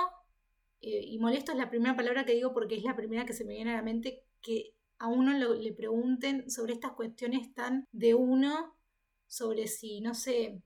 eh, 0.81 1.01
y 1.05 1.17
molesto 1.19 1.53
es 1.53 1.57
la 1.57 1.69
primera 1.69 1.95
palabra 1.95 2.25
que 2.25 2.33
digo 2.33 2.53
porque 2.53 2.75
es 2.75 2.83
la 2.83 2.97
primera 2.97 3.25
que 3.25 3.33
se 3.33 3.45
me 3.45 3.53
viene 3.53 3.71
a 3.71 3.77
la 3.77 3.81
mente, 3.81 4.25
que 4.41 4.73
a 4.99 5.07
uno 5.07 5.33
le 5.33 5.73
pregunten 5.73 6.49
sobre 6.49 6.73
estas 6.73 6.91
cuestiones 6.91 7.53
tan 7.53 7.87
de 7.93 8.13
uno, 8.13 8.75
sobre 9.27 9.67
si, 9.67 10.01
no 10.01 10.13
sé, 10.13 10.61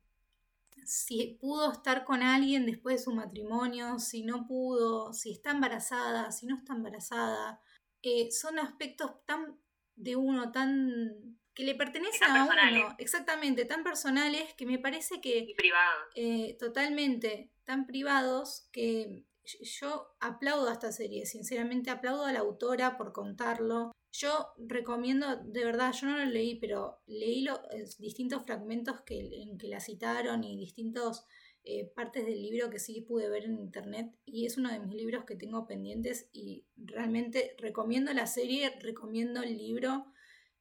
si 0.87 1.37
pudo 1.41 1.73
estar 1.73 2.05
con 2.05 2.23
alguien 2.23 2.65
después 2.65 2.95
de 2.95 3.03
su 3.03 3.11
matrimonio, 3.11 3.99
si 3.99 4.23
no 4.23 4.47
pudo, 4.47 5.11
si 5.11 5.31
está 5.33 5.51
embarazada, 5.51 6.31
si 6.31 6.45
no 6.45 6.55
está 6.55 6.73
embarazada. 6.73 7.61
Eh, 8.01 8.31
son 8.31 8.57
aspectos 8.57 9.11
tan 9.25 9.59
de 9.95 10.15
uno, 10.15 10.51
tan 10.53 11.37
que 11.53 11.63
le 11.63 11.75
pertenecen 11.75 12.29
a 12.29 12.45
uno, 12.45 12.95
exactamente, 12.99 13.65
tan 13.65 13.83
personales 13.83 14.53
que 14.53 14.65
me 14.65 14.79
parece 14.79 15.19
que... 15.19 15.39
Y 15.39 15.55
privados. 15.55 16.03
Eh, 16.15 16.55
totalmente, 16.57 17.51
tan 17.65 17.85
privados 17.85 18.69
que 18.71 19.25
yo 19.43 20.15
aplaudo 20.19 20.69
a 20.69 20.73
esta 20.73 20.91
serie, 20.91 21.25
sinceramente 21.25 21.89
aplaudo 21.89 22.25
a 22.25 22.31
la 22.31 22.39
autora 22.39 22.95
por 22.95 23.11
contarlo, 23.11 23.91
yo 24.17 24.47
recomiendo, 24.57 25.35
de 25.43 25.63
verdad, 25.63 25.93
yo 25.93 26.07
no 26.07 26.17
lo 26.17 26.25
leí, 26.25 26.55
pero 26.55 27.01
leí 27.05 27.43
los 27.43 27.59
distintos 27.99 28.43
fragmentos 28.43 29.01
que, 29.01 29.43
en 29.43 29.59
que 29.59 29.67
la 29.67 29.79
citaron 29.79 30.43
y 30.43 30.57
distintas 30.57 31.25
eh, 31.63 31.91
partes 31.95 32.25
del 32.25 32.41
libro 32.41 32.71
que 32.71 32.79
sí 32.79 33.01
pude 33.01 33.29
ver 33.29 33.43
en 33.45 33.59
internet 33.59 34.11
y 34.25 34.47
es 34.47 34.57
uno 34.57 34.71
de 34.71 34.79
mis 34.79 34.95
libros 34.95 35.25
que 35.25 35.35
tengo 35.35 35.67
pendientes 35.67 36.29
y 36.33 36.65
realmente 36.77 37.55
recomiendo 37.59 38.11
la 38.13 38.25
serie, 38.25 38.71
recomiendo 38.79 39.43
el 39.43 39.55
libro 39.55 40.05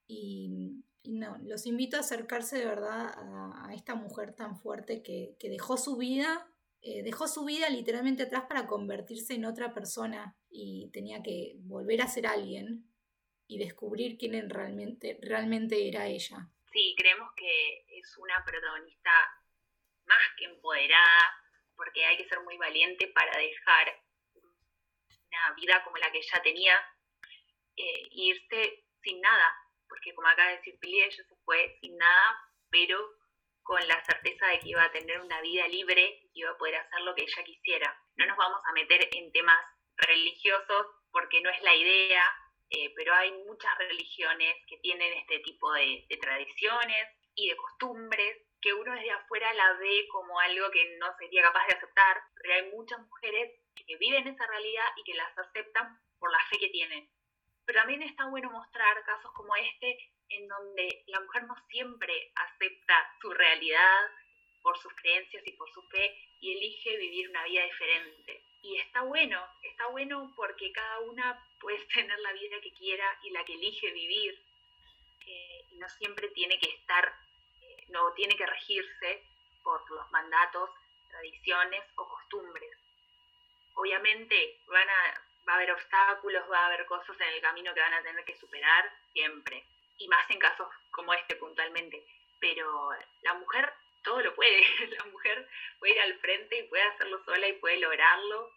y, 0.06 0.82
no, 1.04 1.38
los 1.38 1.64
invito 1.64 1.96
a 1.96 2.00
acercarse 2.00 2.58
de 2.58 2.66
verdad 2.66 3.10
a, 3.16 3.70
esta 3.74 3.94
mujer 3.94 4.34
tan 4.34 4.58
fuerte 4.58 5.02
que, 5.02 5.36
dejó 5.40 5.78
su 5.78 5.96
vida, 5.96 6.50
eh, 6.82 7.02
dejó 7.02 7.26
su 7.26 7.44
vida 7.46 7.70
literalmente 7.70 8.24
atrás 8.24 8.44
para 8.48 8.66
convertirse 8.66 9.34
en 9.34 9.46
otra 9.46 9.72
persona 9.72 10.36
y 10.50 10.90
tenía 10.92 11.22
que 11.22 11.56
volver 11.60 12.02
a 12.02 12.08
ser 12.08 12.26
alguien 12.26 12.84
y 13.48 13.58
descubrir 13.58 14.18
quién 14.18 14.50
realmente, 14.50 15.18
realmente 15.22 15.88
era 15.88 16.06
ella. 16.06 16.48
Sí, 16.72 16.94
creemos 16.96 17.32
que 17.36 17.84
es 17.88 18.16
una 18.18 18.44
protagonista 18.44 19.10
más 20.06 20.34
que 20.36 20.44
empoderada, 20.46 21.42
porque 21.76 22.04
hay 22.04 22.16
que 22.16 22.28
ser 22.28 22.40
muy 22.40 22.56
valiente 22.56 23.08
para 23.08 23.38
dejar 23.38 24.02
una 24.34 25.54
vida 25.54 25.84
como 25.84 25.96
la 25.98 26.10
que 26.10 26.18
ella 26.18 26.42
tenía 26.42 26.74
e 27.76 28.08
irse 28.10 28.84
sin 29.02 29.20
nada, 29.20 29.54
porque 29.88 30.14
como 30.14 30.28
acaba 30.28 30.50
de 30.50 30.56
decir 30.56 30.78
Pili, 30.80 31.02
ella 31.02 31.16
se 31.16 31.36
fue 31.44 31.78
sin 31.80 31.96
nada, 31.96 32.36
pero 32.70 32.98
con 33.62 33.86
la 33.86 34.02
certeza 34.04 34.46
de 34.46 34.60
que 34.60 34.70
iba 34.70 34.84
a 34.84 34.92
tener 34.92 35.20
una 35.20 35.40
vida 35.40 35.66
libre 35.68 36.20
y 36.32 36.40
iba 36.40 36.50
a 36.50 36.56
poder 36.56 36.76
hacer 36.76 37.00
lo 37.00 37.14
que 37.14 37.22
ella 37.22 37.44
quisiera. 37.44 38.00
No 38.16 38.26
nos 38.26 38.36
vamos 38.36 38.60
a 38.64 38.72
meter 38.72 39.08
en 39.12 39.32
temas 39.32 39.58
religiosos 39.96 40.86
porque 41.10 41.40
no 41.40 41.50
es 41.50 41.60
la 41.62 41.74
idea, 41.74 42.22
eh, 42.70 42.92
pero 42.96 43.14
hay 43.14 43.32
muchas 43.44 43.76
religiones 43.78 44.54
que 44.66 44.78
tienen 44.78 45.12
este 45.18 45.38
tipo 45.40 45.72
de, 45.72 46.06
tradiciones 46.20 47.08
y 47.34 47.48
de 47.50 47.56
costumbres 47.56 48.42
que 48.60 48.72
uno 48.72 48.92
desde 48.94 49.10
afuera 49.12 49.52
la 49.54 49.74
ve 49.74 50.08
como 50.10 50.40
algo 50.40 50.70
que 50.70 50.96
no 50.98 51.06
sería 51.18 51.42
capaz 51.42 51.66
de 51.66 51.74
aceptar, 51.74 52.22
pero 52.34 52.54
hay 52.54 52.70
muchas 52.70 52.98
mujeres 53.00 53.60
que 53.74 53.96
viven 53.96 54.26
esa 54.26 54.46
realidad 54.46 54.86
y 54.96 55.04
que 55.04 55.14
las 55.14 55.38
aceptan 55.38 56.00
por 56.18 56.32
la 56.32 56.40
fe 56.50 56.58
que 56.58 56.70
tienen. 56.70 57.08
Pero 57.64 57.80
también 57.80 58.02
está 58.02 58.26
bueno 58.26 58.50
mostrar 58.50 59.04
casos 59.04 59.30
como 59.32 59.54
este, 59.56 59.98
en 60.30 60.48
donde 60.48 61.04
la 61.06 61.20
mujer 61.20 61.44
no 61.44 61.54
siempre 61.68 62.32
acepta 62.34 63.14
su 63.20 63.30
realidad 63.30 64.10
por 64.66 64.76
sus 64.78 64.92
creencias 64.94 65.46
y 65.46 65.52
por 65.52 65.72
su 65.72 65.80
fe 65.82 66.18
y 66.40 66.56
elige 66.56 66.96
vivir 66.96 67.30
una 67.30 67.44
vida 67.44 67.62
diferente. 67.62 68.42
Y 68.62 68.76
está 68.78 69.02
bueno, 69.02 69.40
está 69.62 69.86
bueno 69.86 70.32
porque 70.34 70.72
cada 70.72 70.98
una 71.02 71.40
puede 71.60 71.78
tener 71.94 72.18
la 72.18 72.32
vida 72.32 72.60
que 72.60 72.72
quiera 72.72 73.16
y 73.22 73.30
la 73.30 73.44
que 73.44 73.54
elige 73.54 73.92
vivir. 73.92 74.42
Eh, 75.24 75.64
y 75.70 75.76
no 75.76 75.88
siempre 75.88 76.30
tiene 76.30 76.58
que 76.58 76.68
estar, 76.68 77.14
eh, 77.62 77.84
no 77.90 78.12
tiene 78.14 78.34
que 78.34 78.44
regirse 78.44 79.22
por 79.62 79.88
los 79.88 80.10
mandatos, 80.10 80.70
tradiciones 81.10 81.84
o 81.94 82.08
costumbres. 82.08 82.76
Obviamente 83.74 84.58
van 84.66 84.90
a, 84.90 85.22
va 85.48 85.52
a 85.52 85.56
haber 85.56 85.70
obstáculos, 85.70 86.42
va 86.50 86.58
a 86.58 86.66
haber 86.66 86.86
cosas 86.86 87.16
en 87.20 87.34
el 87.34 87.40
camino 87.40 87.72
que 87.72 87.80
van 87.80 87.94
a 87.94 88.02
tener 88.02 88.24
que 88.24 88.36
superar 88.36 88.92
siempre. 89.12 89.64
Y 89.98 90.08
más 90.08 90.28
en 90.28 90.40
casos 90.40 90.66
como 90.90 91.14
este 91.14 91.36
puntualmente. 91.36 92.04
Pero 92.40 92.90
la 93.22 93.34
mujer 93.34 93.72
todo 94.06 94.22
lo 94.22 94.34
puede. 94.34 94.62
La 94.98 95.04
mujer 95.10 95.46
puede 95.78 95.92
ir 95.92 96.00
al 96.00 96.18
frente 96.20 96.58
y 96.58 96.68
puede 96.68 96.84
hacerlo 96.84 97.22
sola 97.24 97.48
y 97.48 97.58
puede 97.60 97.78
lograrlo. 97.78 98.50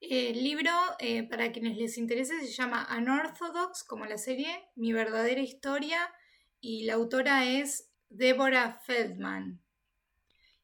El 0.00 0.42
libro, 0.42 0.70
eh, 0.98 1.24
para 1.24 1.52
quienes 1.52 1.76
les 1.76 1.98
interese, 1.98 2.40
se 2.40 2.52
llama 2.52 2.88
Unorthodox, 2.96 3.84
como 3.84 4.06
la 4.06 4.16
serie, 4.16 4.70
Mi 4.74 4.94
verdadera 4.94 5.42
historia, 5.42 6.10
y 6.58 6.84
la 6.84 6.94
autora 6.94 7.44
es 7.44 7.92
Deborah 8.08 8.80
Feldman. 8.86 9.60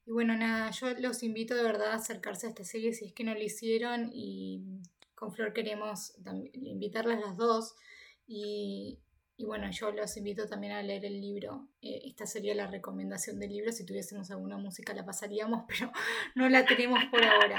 Y 0.07 0.13
bueno, 0.13 0.37
nada, 0.37 0.71
yo 0.71 0.89
los 1.01 1.23
invito 1.23 1.55
de 1.55 1.65
verdad 1.65 1.91
a 1.91 1.97
acercarse 1.97 2.47
a 2.47 2.51
esta 2.51 2.65
serie 2.65 2.95
si 2.95 3.07
es 3.07 3.13
que 3.13 3.25
no 3.25 3.35
lo 3.35 3.43
hicieron 3.43 4.11
y 4.15 4.63
con 5.15 5.33
Flor 5.33 5.53
queremos 5.53 6.15
invitarlas 6.55 7.21
las 7.21 7.37
dos 7.37 7.75
y, 8.27 9.01
y 9.39 9.45
bueno, 9.45 9.71
yo 9.71 9.91
los 9.93 10.17
invito 10.17 10.47
también 10.47 10.73
a 10.73 10.83
leer 10.83 11.05
el 11.05 11.21
libro. 11.21 11.69
Eh, 11.83 12.03
esta 12.07 12.25
sería 12.27 12.55
la 12.55 12.67
recomendación 12.69 13.39
del 13.39 13.51
libro. 13.51 13.71
Si 13.71 13.85
tuviésemos 13.85 14.31
alguna 14.31 14.57
música 14.57 14.95
la 14.95 15.05
pasaríamos, 15.05 15.65
pero 15.69 15.93
no 16.35 16.49
la 16.49 16.65
tenemos 16.65 17.05
por 17.11 17.23
ahora. 17.23 17.59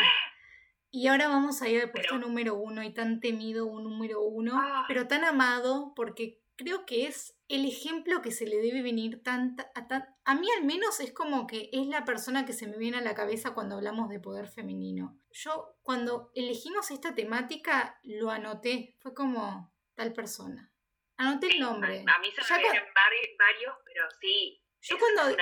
Y 0.89 1.07
ahora 1.07 1.27
vamos 1.27 1.61
a 1.61 1.69
ir 1.69 1.81
al 1.81 1.91
puesto 1.91 2.17
número 2.17 2.55
uno 2.55 2.81
y 2.81 2.93
tan 2.93 3.19
temido 3.19 3.67
un 3.67 3.83
número 3.83 4.21
uno, 4.23 4.53
ah. 4.55 4.85
pero 4.87 5.07
tan 5.07 5.23
amado 5.23 5.93
porque 5.95 6.41
creo 6.55 6.85
que 6.85 7.05
es 7.05 7.35
el 7.49 7.65
ejemplo 7.65 8.21
que 8.21 8.31
se 8.31 8.47
le 8.47 8.57
debe 8.57 8.81
venir 8.81 9.21
tanta, 9.21 9.69
a, 9.75 10.07
a 10.23 10.35
mí 10.35 10.47
al 10.57 10.65
menos 10.65 10.99
es 10.99 11.11
como 11.11 11.45
que 11.45 11.69
es 11.71 11.85
la 11.87 12.05
persona 12.05 12.45
que 12.45 12.53
se 12.53 12.67
me 12.67 12.77
viene 12.77 12.97
a 12.97 13.01
la 13.01 13.13
cabeza 13.13 13.53
cuando 13.53 13.75
hablamos 13.75 14.09
de 14.09 14.19
poder 14.19 14.47
femenino. 14.47 15.19
Yo 15.31 15.77
cuando 15.83 16.31
elegimos 16.33 16.89
esta 16.89 17.13
temática 17.13 17.99
lo 18.01 18.31
anoté, 18.31 18.95
fue 18.99 19.13
como 19.13 19.71
tal 19.93 20.13
persona. 20.13 20.71
Anoté 21.17 21.47
el 21.47 21.59
nombre. 21.59 22.03
A, 22.07 22.19
mí 22.19 22.29
se 22.31 22.53
me 22.53 22.59
vienen 22.59 22.83
varios, 22.93 23.75
pero 23.85 24.05
sí, 24.21 24.61
yo 24.81 24.97
cuando 24.99 25.35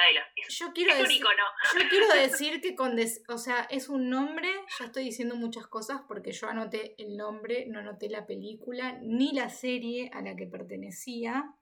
yo 0.47 0.73
quiero 0.73 0.95
decir, 0.95 1.21
yo 1.21 1.89
quiero 1.89 2.07
decir 2.13 2.61
que 2.61 2.75
con 2.75 2.97
o 3.27 3.37
sea, 3.37 3.67
es 3.69 3.89
un 3.89 4.09
nombre, 4.09 4.49
ya 4.79 4.85
estoy 4.85 5.03
diciendo 5.03 5.35
muchas 5.35 5.67
cosas 5.67 6.01
porque 6.07 6.31
yo 6.31 6.47
anoté 6.47 6.95
el 6.97 7.17
nombre, 7.17 7.65
no 7.67 7.79
anoté 7.79 8.09
la 8.09 8.25
película 8.25 8.97
ni 9.01 9.33
la 9.33 9.49
serie 9.49 10.09
a 10.13 10.21
la 10.21 10.35
que 10.35 10.47
pertenecía. 10.47 11.53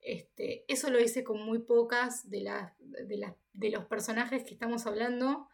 Este, 0.00 0.64
eso 0.66 0.90
lo 0.90 1.00
hice 1.00 1.24
con 1.24 1.42
muy 1.42 1.60
pocas 1.60 2.28
de 2.30 2.40
las 2.40 2.72
de, 2.78 3.16
las, 3.16 3.34
de 3.52 3.70
los 3.70 3.84
personajes 3.86 4.44
que 4.44 4.54
estamos 4.54 4.86
hablando 4.86 5.48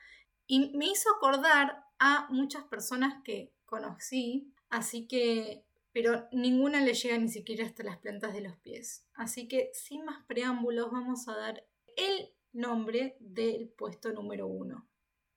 y 0.46 0.76
me 0.76 0.86
hizo 0.86 1.10
acordar 1.14 1.84
a 1.98 2.26
muchas 2.30 2.64
personas 2.64 3.22
que 3.22 3.52
conocí, 3.66 4.52
así 4.70 5.06
que 5.06 5.64
pero 5.92 6.28
ninguna 6.32 6.80
le 6.80 6.94
llega 6.94 7.18
ni 7.18 7.28
siquiera 7.28 7.64
hasta 7.64 7.82
las 7.82 7.98
plantas 7.98 8.32
de 8.32 8.42
los 8.42 8.56
pies. 8.58 9.08
Así 9.14 9.48
que 9.48 9.70
sin 9.72 10.04
más 10.04 10.24
preámbulos 10.26 10.90
vamos 10.90 11.28
a 11.28 11.36
dar 11.36 11.64
el 11.96 12.32
nombre 12.52 13.16
del 13.20 13.68
puesto 13.76 14.12
número 14.12 14.46
uno. 14.46 14.88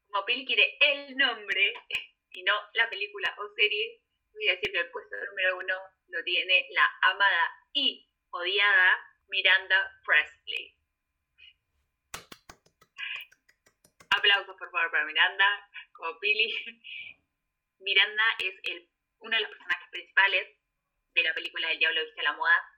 Como 0.07 0.25
Pil 0.25 0.45
quiere 0.45 0.77
el 0.79 1.17
nombre 1.17 1.73
y 2.31 2.43
no 2.43 2.53
la 2.73 2.89
película 2.89 3.35
o 3.39 3.53
serie, 3.55 4.01
voy 4.33 4.47
a 4.47 4.53
decir 4.53 4.71
que 4.71 4.79
el 4.79 4.91
puesto 4.91 5.15
número 5.29 5.57
uno 5.57 5.73
lo 6.07 6.23
tiene 6.23 6.67
la 6.71 6.87
amada 7.01 7.51
y 7.73 8.07
odiada 8.29 8.99
Miranda 9.27 9.91
Presley. 10.05 10.75
Aplausos 14.15 14.55
por 14.57 14.69
favor 14.69 14.91
para 14.91 15.05
Miranda, 15.05 15.69
como 15.93 16.19
Pili. 16.19 16.53
Miranda 17.79 18.23
es 18.39 18.55
el 18.63 18.89
uno 19.19 19.35
de 19.35 19.41
los 19.41 19.49
personajes 19.49 19.72
principales 19.93 20.57
de 21.13 21.23
la 21.23 21.33
película 21.33 21.71
El 21.71 21.79
Diablo 21.79 22.03
viste 22.03 22.19
a 22.21 22.23
la 22.23 22.33
moda, 22.33 22.69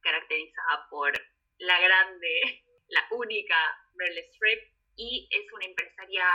caracterizada 0.00 0.88
por 0.88 1.12
la 1.58 1.80
grande, 1.80 2.64
la 2.88 3.06
única 3.10 3.56
Meryl 3.94 4.18
Streep, 4.18 4.72
y 4.96 5.28
es 5.30 5.52
una 5.52 5.66
empresaria 5.66 6.26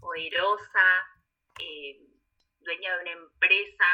poderosa, 0.00 1.08
eh, 1.58 1.98
dueña 2.60 2.96
de 2.96 3.02
una 3.02 3.12
empresa, 3.12 3.84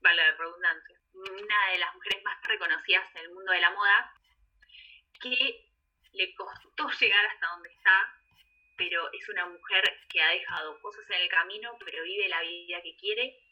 vale 0.00 0.22
la 0.22 0.36
redundancia, 0.36 1.00
una 1.14 1.70
de 1.72 1.78
las 1.78 1.94
mujeres 1.94 2.22
más 2.22 2.42
reconocidas 2.42 3.10
en 3.14 3.22
el 3.22 3.30
mundo 3.30 3.52
de 3.52 3.60
la 3.60 3.70
moda, 3.70 4.12
que 5.20 5.64
le 6.12 6.34
costó 6.34 6.88
llegar 7.00 7.26
hasta 7.26 7.46
donde 7.48 7.70
está, 7.70 8.14
pero 8.76 9.10
es 9.12 9.28
una 9.28 9.46
mujer 9.46 9.84
que 10.08 10.22
ha 10.22 10.28
dejado 10.28 10.80
cosas 10.80 11.08
en 11.10 11.22
el 11.22 11.28
camino, 11.28 11.76
pero 11.84 12.02
vive 12.04 12.28
la 12.28 12.42
vida 12.42 12.80
que 12.82 12.96
quiere 12.96 13.47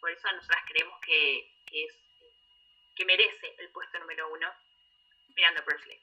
Por 0.00 0.10
eso 0.10 0.28
nosotras 0.36 0.62
creemos 0.68 0.98
que, 1.00 1.50
que 2.94 3.04
merece 3.04 3.54
el 3.58 3.70
puesto 3.70 3.98
número 3.98 4.30
uno 4.32 4.46
Miranda 5.34 5.64
Presley. 5.64 5.98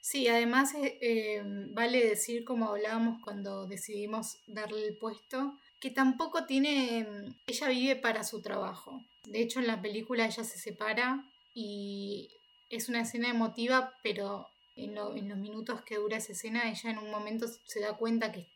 Sí, 0.00 0.28
además 0.28 0.74
eh, 0.74 0.98
eh, 1.00 1.42
vale 1.44 2.04
decir, 2.04 2.44
como 2.44 2.68
hablábamos 2.68 3.22
cuando 3.22 3.66
decidimos 3.66 4.38
darle 4.46 4.86
el 4.86 4.96
puesto, 4.96 5.56
que 5.80 5.90
tampoco 5.90 6.46
tiene, 6.46 7.06
ella 7.46 7.68
vive 7.68 7.96
para 7.96 8.24
su 8.24 8.42
trabajo. 8.42 9.02
De 9.24 9.40
hecho, 9.40 9.60
en 9.60 9.66
la 9.66 9.80
película 9.80 10.26
ella 10.26 10.44
se 10.44 10.58
separa 10.58 11.24
y 11.54 12.30
es 12.70 12.88
una 12.88 13.02
escena 13.02 13.28
emotiva, 13.28 13.94
pero 14.02 14.48
en, 14.76 14.96
en 14.96 15.28
los 15.28 15.38
minutos 15.38 15.82
que 15.82 15.96
dura 15.96 16.16
esa 16.16 16.32
escena, 16.32 16.68
ella 16.70 16.90
en 16.90 16.98
un 16.98 17.10
momento 17.10 17.46
se 17.48 17.80
da 17.80 17.96
cuenta 17.96 18.32
que, 18.32 18.46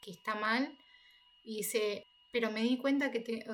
que 0.00 0.10
está 0.10 0.34
mal 0.34 0.76
y 1.44 1.58
dice, 1.58 2.06
pero 2.32 2.50
me 2.50 2.62
di 2.62 2.78
cuenta 2.78 3.10
que 3.10 3.20
te, 3.20 3.44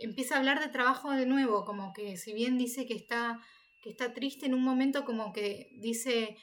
empieza 0.00 0.34
a 0.34 0.38
hablar 0.38 0.60
de 0.60 0.68
trabajo 0.68 1.10
de 1.12 1.26
nuevo, 1.26 1.64
como 1.64 1.92
que 1.92 2.16
si 2.16 2.32
bien 2.32 2.58
dice 2.58 2.86
que 2.86 2.94
está, 2.94 3.40
que 3.82 3.90
está 3.90 4.12
triste 4.12 4.46
en 4.46 4.54
un 4.54 4.62
momento, 4.62 5.04
como 5.04 5.32
que 5.32 5.70
dice, 5.80 6.36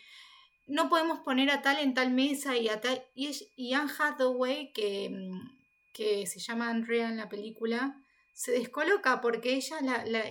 no 0.68 0.90
podemos 0.90 1.20
poner 1.20 1.50
a 1.50 1.62
tal 1.62 1.80
en 1.80 1.94
tal 1.94 2.12
mesa 2.12 2.56
y 2.58 2.70
a 2.70 2.80
tal, 2.80 3.04
y, 3.16 3.32
y 3.56 3.74
Anne 3.74 3.92
Hathaway, 3.98 4.72
que, 4.74 5.10
mm, 5.10 5.58
que 5.94 6.28
se 6.28 6.40
llama 6.40 6.70
Andrea 6.70 7.10
en 7.10 7.18
la 7.18 7.30
película, 7.30 8.02
se 8.34 8.52
descoloca 8.52 9.20
porque 9.20 9.56
ella 9.56 9.82
la, 9.82 10.24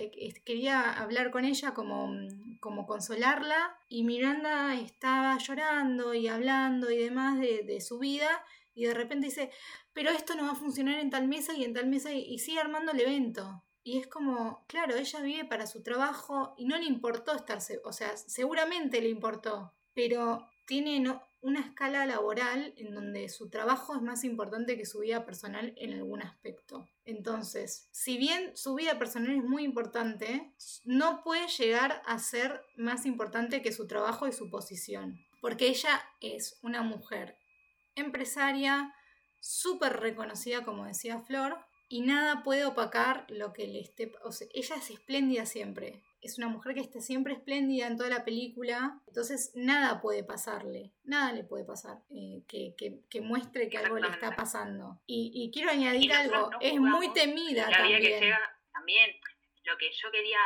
quería 0.45 0.93
hablar 0.93 1.29
con 1.29 1.43
ella 1.43 1.73
como, 1.73 2.07
mm, 2.07 2.59
como 2.61 2.85
consolarla 2.85 3.77
y 3.89 4.03
Miranda 4.05 4.75
estaba 4.75 5.37
llorando 5.37 6.13
y 6.13 6.29
hablando 6.29 6.89
y 6.89 6.97
demás 6.97 7.37
de, 7.37 7.63
de 7.63 7.81
su 7.81 7.99
vida 7.99 8.45
y 8.77 8.85
de 8.85 8.93
repente 8.93 9.25
dice, 9.25 9.49
pero 9.91 10.11
esto 10.11 10.35
no 10.35 10.43
va 10.43 10.51
a 10.51 10.55
funcionar 10.55 10.99
en 10.99 11.09
tal 11.09 11.27
mesa 11.27 11.55
y 11.55 11.63
en 11.63 11.73
tal 11.73 11.87
mesa 11.87 12.13
y, 12.13 12.37
sigue 12.37 12.59
armando 12.59 12.91
el 12.91 12.99
evento. 12.99 13.63
Y 13.83 13.97
es 13.97 14.05
como, 14.05 14.65
claro, 14.67 14.95
ella 14.95 15.19
vive 15.21 15.45
para 15.45 15.65
su 15.65 15.81
trabajo 15.81 16.53
y 16.57 16.65
no 16.65 16.77
le 16.77 16.85
importó 16.85 17.35
estarse, 17.35 17.81
o 17.83 17.91
sea, 17.91 18.15
seguramente 18.17 19.01
le 19.01 19.09
importó, 19.09 19.73
pero 19.95 20.47
tiene 20.67 21.03
una 21.41 21.61
escala 21.61 22.05
laboral 22.05 22.75
en 22.77 22.93
donde 22.93 23.29
su 23.29 23.49
trabajo 23.49 23.95
es 23.95 24.01
más 24.03 24.23
importante 24.23 24.77
que 24.77 24.85
su 24.85 24.99
vida 24.99 25.25
personal 25.25 25.73
en 25.77 25.93
algún 25.93 26.21
aspecto. 26.21 26.87
Entonces, 27.03 27.87
si 27.91 28.19
bien 28.19 28.55
su 28.55 28.75
vida 28.75 28.99
personal 28.99 29.37
es 29.37 29.43
muy 29.43 29.63
importante, 29.63 30.53
no 30.83 31.23
puede 31.23 31.47
llegar 31.47 32.03
a 32.05 32.19
ser 32.19 32.61
más 32.75 33.07
importante 33.07 33.63
que 33.63 33.71
su 33.71 33.87
trabajo 33.87 34.27
y 34.27 34.33
su 34.33 34.51
posición, 34.51 35.17
porque 35.41 35.67
ella 35.67 35.99
es 36.21 36.59
una 36.61 36.83
mujer 36.83 37.39
empresaria, 38.01 38.93
súper 39.39 39.99
reconocida, 39.99 40.63
como 40.63 40.85
decía 40.85 41.19
Flor, 41.19 41.57
y 41.89 42.01
nada 42.01 42.43
puede 42.43 42.65
opacar 42.65 43.25
lo 43.29 43.53
que 43.53 43.67
le 43.67 43.79
esté... 43.79 44.11
O 44.23 44.31
sea, 44.31 44.47
ella 44.53 44.75
es 44.75 44.89
espléndida 44.89 45.45
siempre. 45.45 46.03
Es 46.19 46.37
una 46.37 46.49
mujer 46.49 46.73
que 46.73 46.81
está 46.81 46.99
siempre 46.99 47.33
espléndida 47.33 47.87
en 47.87 47.95
toda 47.95 48.09
la 48.09 48.25
película. 48.25 48.99
Entonces 49.07 49.51
nada 49.55 50.01
puede 50.01 50.23
pasarle. 50.23 50.91
Nada 51.03 51.31
le 51.31 51.45
puede 51.45 51.63
pasar 51.63 51.99
eh, 52.09 52.43
que, 52.47 52.75
que, 53.09 53.21
muestre 53.21 53.69
que 53.69 53.77
algo 53.77 53.97
le 53.99 54.09
está 54.09 54.35
pasando. 54.35 54.99
Y, 55.05 55.49
quiero 55.53 55.69
añadir 55.71 56.11
algo. 56.11 56.49
es 56.59 56.77
muy 56.77 57.13
temida 57.13 57.69
también. 57.69 58.01
Que 58.01 58.19
llega, 58.19 58.59
también. 58.73 59.15
Lo 59.63 59.77
que 59.77 59.89
yo 59.91 60.11
quería 60.11 60.39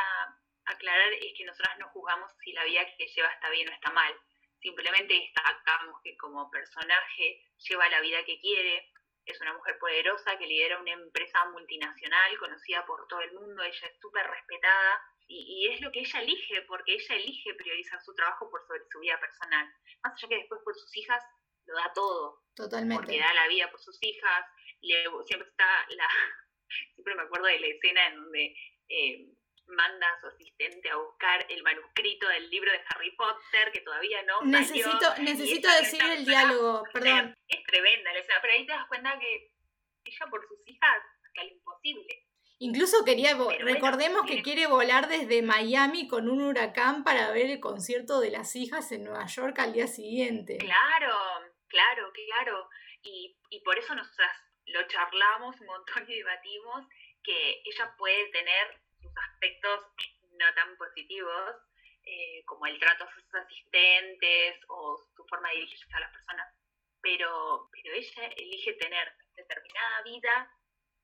aclarar 0.64 1.12
es 1.14 1.32
que 1.36 1.44
nosotras 1.44 1.76
no 1.80 1.88
juzgamos 1.88 2.30
si 2.44 2.52
la 2.52 2.64
vida 2.64 2.82
que 2.96 3.06
lleva 3.06 3.28
está 3.30 3.50
bien 3.50 3.68
o 3.68 3.72
está 3.72 3.90
mal 3.90 4.12
simplemente 4.62 5.12
destacamos 5.12 6.00
que 6.02 6.16
como 6.16 6.50
personaje 6.50 7.42
lleva 7.68 7.88
la 7.88 8.00
vida 8.00 8.24
que 8.24 8.40
quiere, 8.40 8.88
es 9.26 9.40
una 9.40 9.54
mujer 9.54 9.78
poderosa 9.78 10.38
que 10.38 10.46
lidera 10.46 10.80
una 10.80 10.92
empresa 10.92 11.44
multinacional 11.50 12.38
conocida 12.38 12.84
por 12.86 13.06
todo 13.08 13.20
el 13.20 13.32
mundo, 13.34 13.62
ella 13.62 13.86
es 13.86 14.00
súper 14.00 14.26
respetada 14.26 15.02
y, 15.28 15.68
es 15.72 15.80
lo 15.80 15.90
que 15.92 16.00
ella 16.00 16.20
elige, 16.20 16.62
porque 16.62 16.94
ella 16.94 17.14
elige 17.14 17.54
priorizar 17.54 18.00
su 18.02 18.14
trabajo 18.14 18.50
por 18.50 18.66
sobre 18.66 18.82
su 18.90 19.00
vida 19.00 19.18
personal. 19.18 19.66
Más 20.02 20.12
allá 20.12 20.28
que 20.28 20.36
después 20.36 20.60
por 20.64 20.74
sus 20.74 20.94
hijas 20.96 21.24
lo 21.66 21.74
da 21.74 21.92
todo. 21.94 22.42
Totalmente. 22.54 23.02
Porque 23.02 23.18
da 23.18 23.32
la 23.32 23.48
vida 23.48 23.70
por 23.70 23.80
sus 23.80 23.96
hijas, 24.02 24.46
siempre 24.80 25.48
está 25.48 25.86
la... 25.90 26.08
Siempre 26.94 27.14
me 27.14 27.22
acuerdo 27.22 27.46
de 27.46 27.60
la 27.60 27.66
escena 27.66 28.06
en 28.08 28.16
donde... 28.16 28.56
Eh, 28.88 29.31
manda 29.72 30.06
a 30.06 30.20
su 30.20 30.26
asistente 30.26 30.90
a 30.90 30.96
buscar 30.96 31.44
el 31.48 31.62
manuscrito 31.62 32.28
del 32.28 32.48
libro 32.50 32.70
de 32.70 32.80
Harry 32.88 33.10
Potter, 33.16 33.72
que 33.72 33.80
todavía 33.80 34.22
no 34.22 34.42
Necesito, 34.42 35.14
necesito 35.18 35.68
decir 35.68 36.02
el 36.02 36.24
diálogo, 36.24 36.84
perdón. 36.92 37.34
Es 37.48 37.64
tremenda 37.64 38.10
pero 38.40 38.52
ahí 38.54 38.66
te 38.66 38.72
das 38.72 38.86
cuenta 38.88 39.18
que 39.18 39.52
ella 40.04 40.26
por 40.30 40.46
sus 40.46 40.58
hijas 40.66 40.98
hasta 41.24 41.44
lo 41.44 41.50
imposible. 41.50 42.26
Incluso 42.58 43.04
quería, 43.04 43.36
recordemos 43.60 44.22
que 44.24 44.40
quiere 44.42 44.66
volar 44.66 45.08
desde 45.08 45.42
Miami 45.42 46.06
con 46.06 46.28
un 46.28 46.42
huracán 46.42 47.02
para 47.02 47.32
ver 47.32 47.50
el 47.50 47.60
concierto 47.60 48.20
de 48.20 48.30
las 48.30 48.54
hijas 48.54 48.92
en 48.92 49.02
Nueva 49.02 49.26
York 49.26 49.58
al 49.58 49.72
día 49.72 49.88
siguiente. 49.88 50.58
Claro, 50.58 51.16
claro, 51.66 52.12
claro. 52.12 52.68
Y, 53.02 53.36
y 53.50 53.60
por 53.62 53.76
eso 53.78 53.96
nosotras 53.96 54.30
lo 54.66 54.86
charlamos 54.86 55.60
un 55.60 55.66
montón 55.66 56.04
y 56.08 56.14
debatimos 56.14 56.86
que 57.24 57.62
ella 57.64 57.94
puede 57.98 58.30
tener 58.30 58.81
sus 59.02 59.12
aspectos 59.16 59.80
no 60.38 60.54
tan 60.54 60.76
positivos, 60.76 61.56
eh, 62.04 62.42
como 62.46 62.66
el 62.66 62.78
trato 62.78 63.04
a 63.04 63.14
sus 63.14 63.34
asistentes 63.34 64.60
o 64.68 64.98
su 65.14 65.24
forma 65.26 65.48
de 65.50 65.56
dirigirse 65.56 65.86
a 65.92 66.00
las 66.00 66.12
personas. 66.12 66.48
Pero, 67.00 67.68
pero 67.72 67.94
ella 67.94 68.26
elige 68.36 68.74
tener 68.74 69.12
determinada 69.36 70.02
vida 70.02 70.50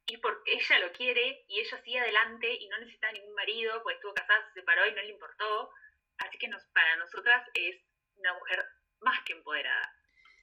y 0.07 0.17
porque 0.19 0.55
ella 0.55 0.79
lo 0.81 0.93
quiere 0.93 1.45
y 1.49 1.61
ella 1.61 1.83
sigue 1.83 2.01
adelante 2.01 2.53
y 2.53 2.69
no 2.69 2.79
necesita 2.79 3.13
ningún 3.13 3.35
marido, 3.35 3.83
pues 3.83 3.97
estuvo 3.97 4.15
casada, 4.15 4.47
se 4.49 4.61
separó 4.61 4.87
y 4.87 4.95
no 4.95 5.03
le 5.03 5.11
importó. 5.11 5.71
Así 6.19 6.39
que 6.39 6.51
para 6.73 6.97
nosotras 6.97 7.47
es 7.55 7.77
una 8.17 8.35
mujer 8.35 8.65
más 9.01 9.21
que 9.25 9.35
empoderada. 9.35 9.93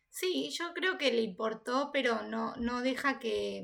Sí, 0.09 0.49
yo 0.57 0.73
creo 0.73 0.97
que 0.97 1.11
le 1.11 1.21
importó, 1.21 1.89
pero 1.91 2.21
no, 2.23 2.55
no 2.57 2.81
deja 2.81 3.19
que, 3.19 3.63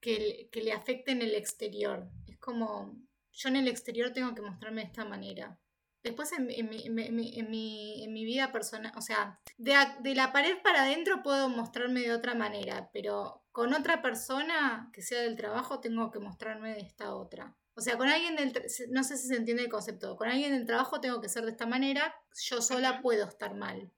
que, 0.00 0.48
que 0.52 0.60
le 0.60 0.72
afecte 0.72 1.10
en 1.10 1.22
el 1.22 1.34
exterior 1.34 2.08
como, 2.38 2.96
yo 3.32 3.48
en 3.48 3.56
el 3.56 3.68
exterior 3.68 4.12
tengo 4.12 4.34
que 4.34 4.42
mostrarme 4.42 4.82
de 4.82 4.88
esta 4.88 5.04
manera. 5.04 5.58
Después 6.02 6.30
en, 6.32 6.46
mi, 6.46 8.24
vida 8.24 8.52
personal, 8.52 8.92
o 8.96 9.00
sea, 9.00 9.40
de, 9.56 9.74
de, 10.00 10.14
la 10.14 10.32
pared 10.32 10.56
para 10.62 10.82
adentro 10.82 11.22
puedo 11.22 11.48
mostrarme 11.48 12.00
de 12.00 12.12
otra 12.12 12.34
manera, 12.34 12.90
pero 12.92 13.42
con 13.50 13.74
otra 13.74 14.02
persona 14.02 14.88
que 14.92 15.02
sea 15.02 15.22
del 15.22 15.36
trabajo 15.36 15.80
tengo 15.80 16.12
que 16.12 16.20
mostrarme 16.20 16.74
de 16.74 16.82
esta 16.82 17.14
otra. 17.14 17.56
O 17.74 17.80
sea, 17.80 17.98
con 17.98 18.08
alguien 18.08 18.36
del, 18.36 18.52
no 18.90 19.02
sé 19.02 19.16
si 19.16 19.28
se 19.28 19.36
entiende 19.36 19.64
el 19.64 19.68
concepto, 19.68 20.16
con 20.16 20.28
alguien 20.28 20.52
del 20.52 20.64
trabajo 20.64 21.00
tengo 21.00 21.20
que 21.20 21.28
ser 21.28 21.44
de 21.44 21.50
esta 21.50 21.66
manera, 21.66 22.14
yo 22.40 22.62
sola 22.62 23.02
puedo 23.02 23.26
estar 23.26 23.54
mal. 23.54 23.90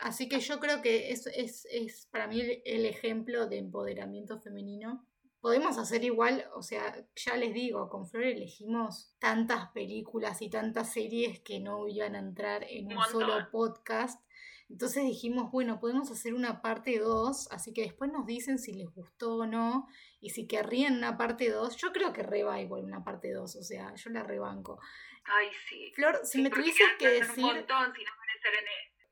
Así 0.00 0.28
que 0.28 0.40
yo 0.40 0.60
creo 0.60 0.80
que 0.80 1.10
es, 1.10 1.26
es, 1.26 1.66
es 1.70 2.06
para 2.10 2.26
mí 2.26 2.40
el 2.64 2.86
ejemplo 2.86 3.46
de 3.46 3.58
empoderamiento 3.58 4.38
femenino 4.38 5.06
podemos 5.46 5.78
hacer 5.78 6.02
igual, 6.02 6.44
o 6.56 6.62
sea, 6.62 7.06
ya 7.14 7.36
les 7.36 7.54
digo, 7.54 7.88
con 7.88 8.08
Flor 8.08 8.24
elegimos 8.24 9.14
tantas 9.20 9.70
películas 9.70 10.42
y 10.42 10.50
tantas 10.50 10.92
series 10.92 11.38
que 11.38 11.60
no 11.60 11.86
iban 11.86 12.16
a 12.16 12.18
entrar 12.18 12.66
en 12.68 12.86
un, 12.86 13.00
solo 13.04 13.48
podcast. 13.52 14.20
Entonces 14.68 15.04
dijimos, 15.04 15.52
bueno, 15.52 15.78
podemos 15.78 16.10
hacer 16.10 16.34
una 16.34 16.62
parte 16.62 16.98
2, 16.98 17.52
así 17.52 17.72
que 17.72 17.82
después 17.82 18.10
nos 18.10 18.26
dicen 18.26 18.58
si 18.58 18.72
les 18.72 18.92
gustó 18.92 19.36
o 19.36 19.46
no, 19.46 19.86
y 20.20 20.30
si 20.30 20.48
querrían 20.48 20.96
una 20.96 21.16
parte 21.16 21.48
2, 21.48 21.76
yo 21.76 21.92
creo 21.92 22.12
que 22.12 22.24
reba 22.24 22.60
igual 22.60 22.82
una 22.82 23.04
parte 23.04 23.32
2, 23.32 23.54
o 23.54 23.62
sea, 23.62 23.94
yo 23.94 24.10
la 24.10 24.24
rebanco. 24.24 24.80
Ay, 25.26 25.46
sí. 25.68 25.92
Flor, 25.94 26.22
si 26.24 26.42
me 26.42 26.50
tuvieses 26.50 26.88
que 26.98 27.06
decir... 27.06 27.66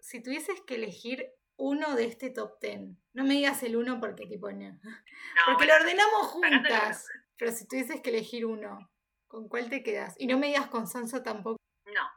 si 0.01 0.21
tuvieses 0.21 0.61
que 0.63 0.75
elegir 0.75 1.31
uno 1.57 1.95
de 1.95 2.05
este 2.05 2.31
top 2.31 2.59
ten. 2.61 2.99
No 3.13 3.25
me 3.25 3.35
digas 3.35 3.63
el 3.63 3.77
uno 3.77 4.01
porque 4.01 4.27
tipo 4.27 4.51
no. 4.51 4.81
porque 5.47 5.67
lo 5.67 5.75
ordenamos 5.75 6.27
juntas. 6.29 7.07
Pero 7.37 7.53
si 7.53 7.67
tuvieses 7.67 8.01
que 8.01 8.11
elegir 8.11 8.47
uno, 8.47 8.91
¿con 9.27 9.49
cuál 9.49 9.69
te 9.71 9.83
quedas? 9.83 10.15
Y 10.19 10.27
no 10.27 10.39
me 10.39 10.49
digas 10.49 10.69
con 10.69 10.87
Sansa 10.87 11.23
tampoco. 11.23 11.59
No. 11.87 12.09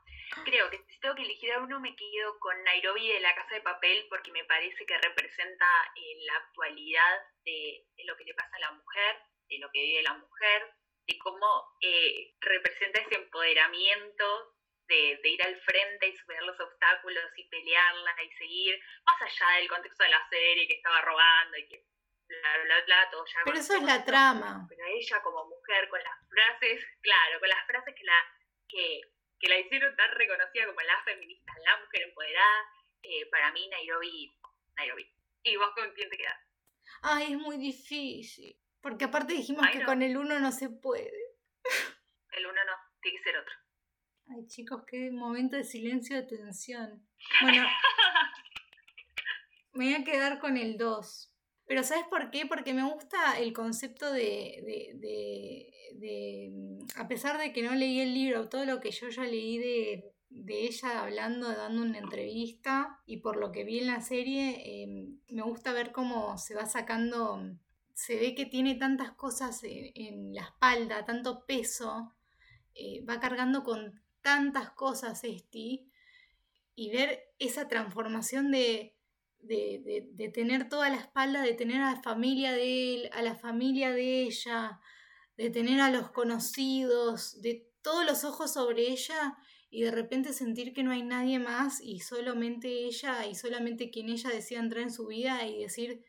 Creo 0.44 0.70
que 0.70 0.78
si 0.88 1.00
tengo 1.00 1.16
que 1.16 1.24
elegir 1.24 1.52
a 1.54 1.60
uno 1.60 1.80
me 1.80 1.96
quedo 1.96 2.40
con 2.40 2.64
Nairobi 2.64 3.08
de 3.08 3.20
la 3.20 3.34
Casa 3.34 3.56
de 3.56 3.62
Papel 3.62 4.06
porque 4.10 4.32
me 4.32 4.44
parece 4.46 4.86
que 4.86 4.98
representa 4.98 5.66
eh, 5.96 6.26
la 6.26 6.36
actualidad 6.38 7.18
de, 7.46 7.86
lo 8.06 8.16
que 8.18 8.26
le 8.26 8.34
pasa 8.34 8.56
a 8.56 8.60
la 8.60 8.72
mujer, 8.72 9.16
de 9.50 9.60
lo 9.60 9.70
que 9.72 9.82
vive 9.82 10.04
la 10.04 10.14
mujer, 10.14 10.74
de 11.08 11.18
cómo 11.20 11.48
eh, 11.82 12.36
representa 12.42 13.02
ese 13.02 13.16
empoderamiento 13.16 14.57
de, 14.88 15.20
ir 15.24 15.44
al 15.44 15.60
frente 15.62 16.08
y 16.08 16.16
superar 16.16 16.44
los 16.44 16.60
obstáculos 16.60 17.26
y 17.36 17.48
pelearla 17.50 18.16
y 18.24 18.32
seguir, 18.38 18.80
más 19.06 19.22
allá 19.22 19.60
del 19.60 19.70
contexto 19.70 20.04
de 20.04 20.10
la 20.10 20.30
serie 20.30 20.68
que 20.68 20.76
estaba 20.76 21.02
robando 21.02 21.58
y 21.58 21.68
que 21.68 21.84
bla, 22.28 22.64
bla, 22.64 22.86
bla, 22.86 23.10
todo 23.12 23.26
ya. 23.26 23.40
Pero 23.46 23.58
eso 23.58 23.74
es 23.76 23.84
la 23.84 24.04
trama. 24.04 24.66
Pero 24.70 24.86
ella 24.86 25.22
como 25.22 25.46
mujer, 25.46 25.90
con 25.90 26.02
las 26.02 26.30
frases, 26.30 26.86
claro, 27.02 27.40
con 27.40 27.50
las 27.50 27.66
frases 27.66 27.96
que 27.96 28.04
la, 28.04 28.20
que, 28.68 29.02
que 29.40 29.50
la 29.50 29.60
hicieron 29.60 29.96
tan 29.96 30.12
reconocida 30.12 30.66
como 30.68 30.82
la 30.82 31.04
feminista, 31.04 31.54
la 31.66 31.78
mujer 31.78 32.02
empoderada, 32.04 32.66
eh, 33.04 33.26
para 33.30 33.52
mí 33.52 33.68
Nairobi, 33.70 34.34
Nairobi. 34.76 35.14
¿Y 35.44 35.56
vos 35.56 35.72
con 35.76 35.92
quién 35.94 36.10
te 36.10 36.18
quedás? 36.18 36.40
Ay, 37.02 37.34
es 37.34 37.38
muy 37.38 37.58
difícil. 37.58 38.60
Porque 38.82 39.06
aparte 39.06 39.34
dijimos 39.34 39.66
que 39.72 39.84
con 39.84 40.02
el 40.02 40.18
uno 40.18 40.40
no 40.40 40.52
se 40.52 40.70
puede. 40.70 41.36
El 42.32 42.46
uno 42.46 42.64
no, 42.66 42.74
tiene 43.02 43.18
que 43.18 43.24
ser 43.24 43.38
otro. 43.38 43.54
Ay, 44.30 44.46
chicos, 44.48 44.84
qué 44.86 45.10
momento 45.12 45.56
de 45.56 45.64
silencio 45.64 46.18
de 46.18 46.24
tensión. 46.24 47.02
Bueno, 47.42 47.66
me 49.74 49.86
voy 49.86 49.94
a 49.94 50.04
quedar 50.04 50.40
con 50.40 50.58
el 50.58 50.78
2. 50.78 51.32
Pero 51.66 51.84
¿sabes 51.84 52.06
por 52.10 52.30
qué? 52.32 52.46
Porque 52.46 52.74
me 52.74 52.84
gusta 52.84 53.40
el 53.40 53.54
concepto 53.54 54.12
de, 54.12 54.64
de, 54.66 55.72
de, 55.96 56.50
mm, 56.52 57.00
a 57.00 57.08
pesar 57.08 57.38
de 57.38 57.54
que 57.54 57.62
no 57.62 57.76
leí 57.76 58.00
el 58.00 58.14
libro, 58.14 58.50
todo 58.50 58.66
lo 58.66 58.80
que 58.80 58.92
yo 58.92 59.10
ya 59.10 59.24
leí 59.24 59.58
de, 59.58 60.14
ella 60.48 61.04
hablando, 61.04 61.50
dando 61.54 61.82
una 61.82 62.00
entrevista 62.00 63.00
y 63.06 63.18
por 63.18 63.38
lo 63.38 63.52
que 63.52 63.64
vi 63.64 63.80
en 63.80 63.88
la 63.88 64.02
serie, 64.02 64.84
em, 64.84 65.20
me 65.30 65.42
gusta 65.42 65.74
ver 65.74 65.92
cómo 65.92 66.38
se 66.38 66.54
va 66.56 66.66
sacando, 66.66 67.42
se 67.94 68.16
ve 68.18 68.36
que 68.36 68.46
tiene 68.46 68.76
tantas 68.76 69.12
cosas 69.14 69.62
en, 69.64 70.34
la 70.34 70.44
espalda, 70.44 71.06
tanto 71.06 71.46
peso, 71.46 72.14
eh, 72.76 73.04
va 73.06 73.20
cargando 73.20 73.64
con 73.64 74.02
tantas 74.28 74.72
cosas, 74.72 75.24
Esti, 75.24 75.90
y 76.76 76.90
ver 76.92 77.34
esa 77.40 77.70
transformación 77.70 78.52
de, 78.52 78.98
de, 79.40 80.32
tener 80.34 80.68
toda 80.68 80.90
la 80.90 80.98
espalda, 80.98 81.44
de 81.44 81.54
tener 81.54 81.82
a 81.82 81.94
la 81.94 82.02
familia 82.02 82.52
de 82.52 82.94
él, 82.94 83.10
a 83.14 83.22
la 83.22 83.36
familia 83.36 83.94
de 83.94 84.24
ella, 84.24 84.82
de 85.38 85.50
tener 85.50 85.80
a 85.80 85.92
los 85.92 86.12
conocidos, 86.12 87.42
de 87.42 87.72
todos 87.82 88.06
los 88.06 88.26
ojos 88.26 88.52
sobre 88.52 88.90
ella 88.90 89.38
y 89.70 89.84
de 89.84 89.92
repente 89.92 90.34
sentir 90.34 90.74
que 90.74 90.84
no 90.84 90.92
hay 90.92 91.04
nadie 91.04 91.40
más 91.40 91.80
y 91.80 92.02
solamente 92.02 92.68
ella 92.68 93.26
y 93.28 93.34
solamente 93.34 93.92
quien 93.92 94.10
ella 94.10 94.30
decía 94.30 94.60
entrar 94.60 94.84
en 94.84 94.92
su 94.92 95.08
vida 95.08 95.48
y 95.48 95.62
decir 95.62 96.04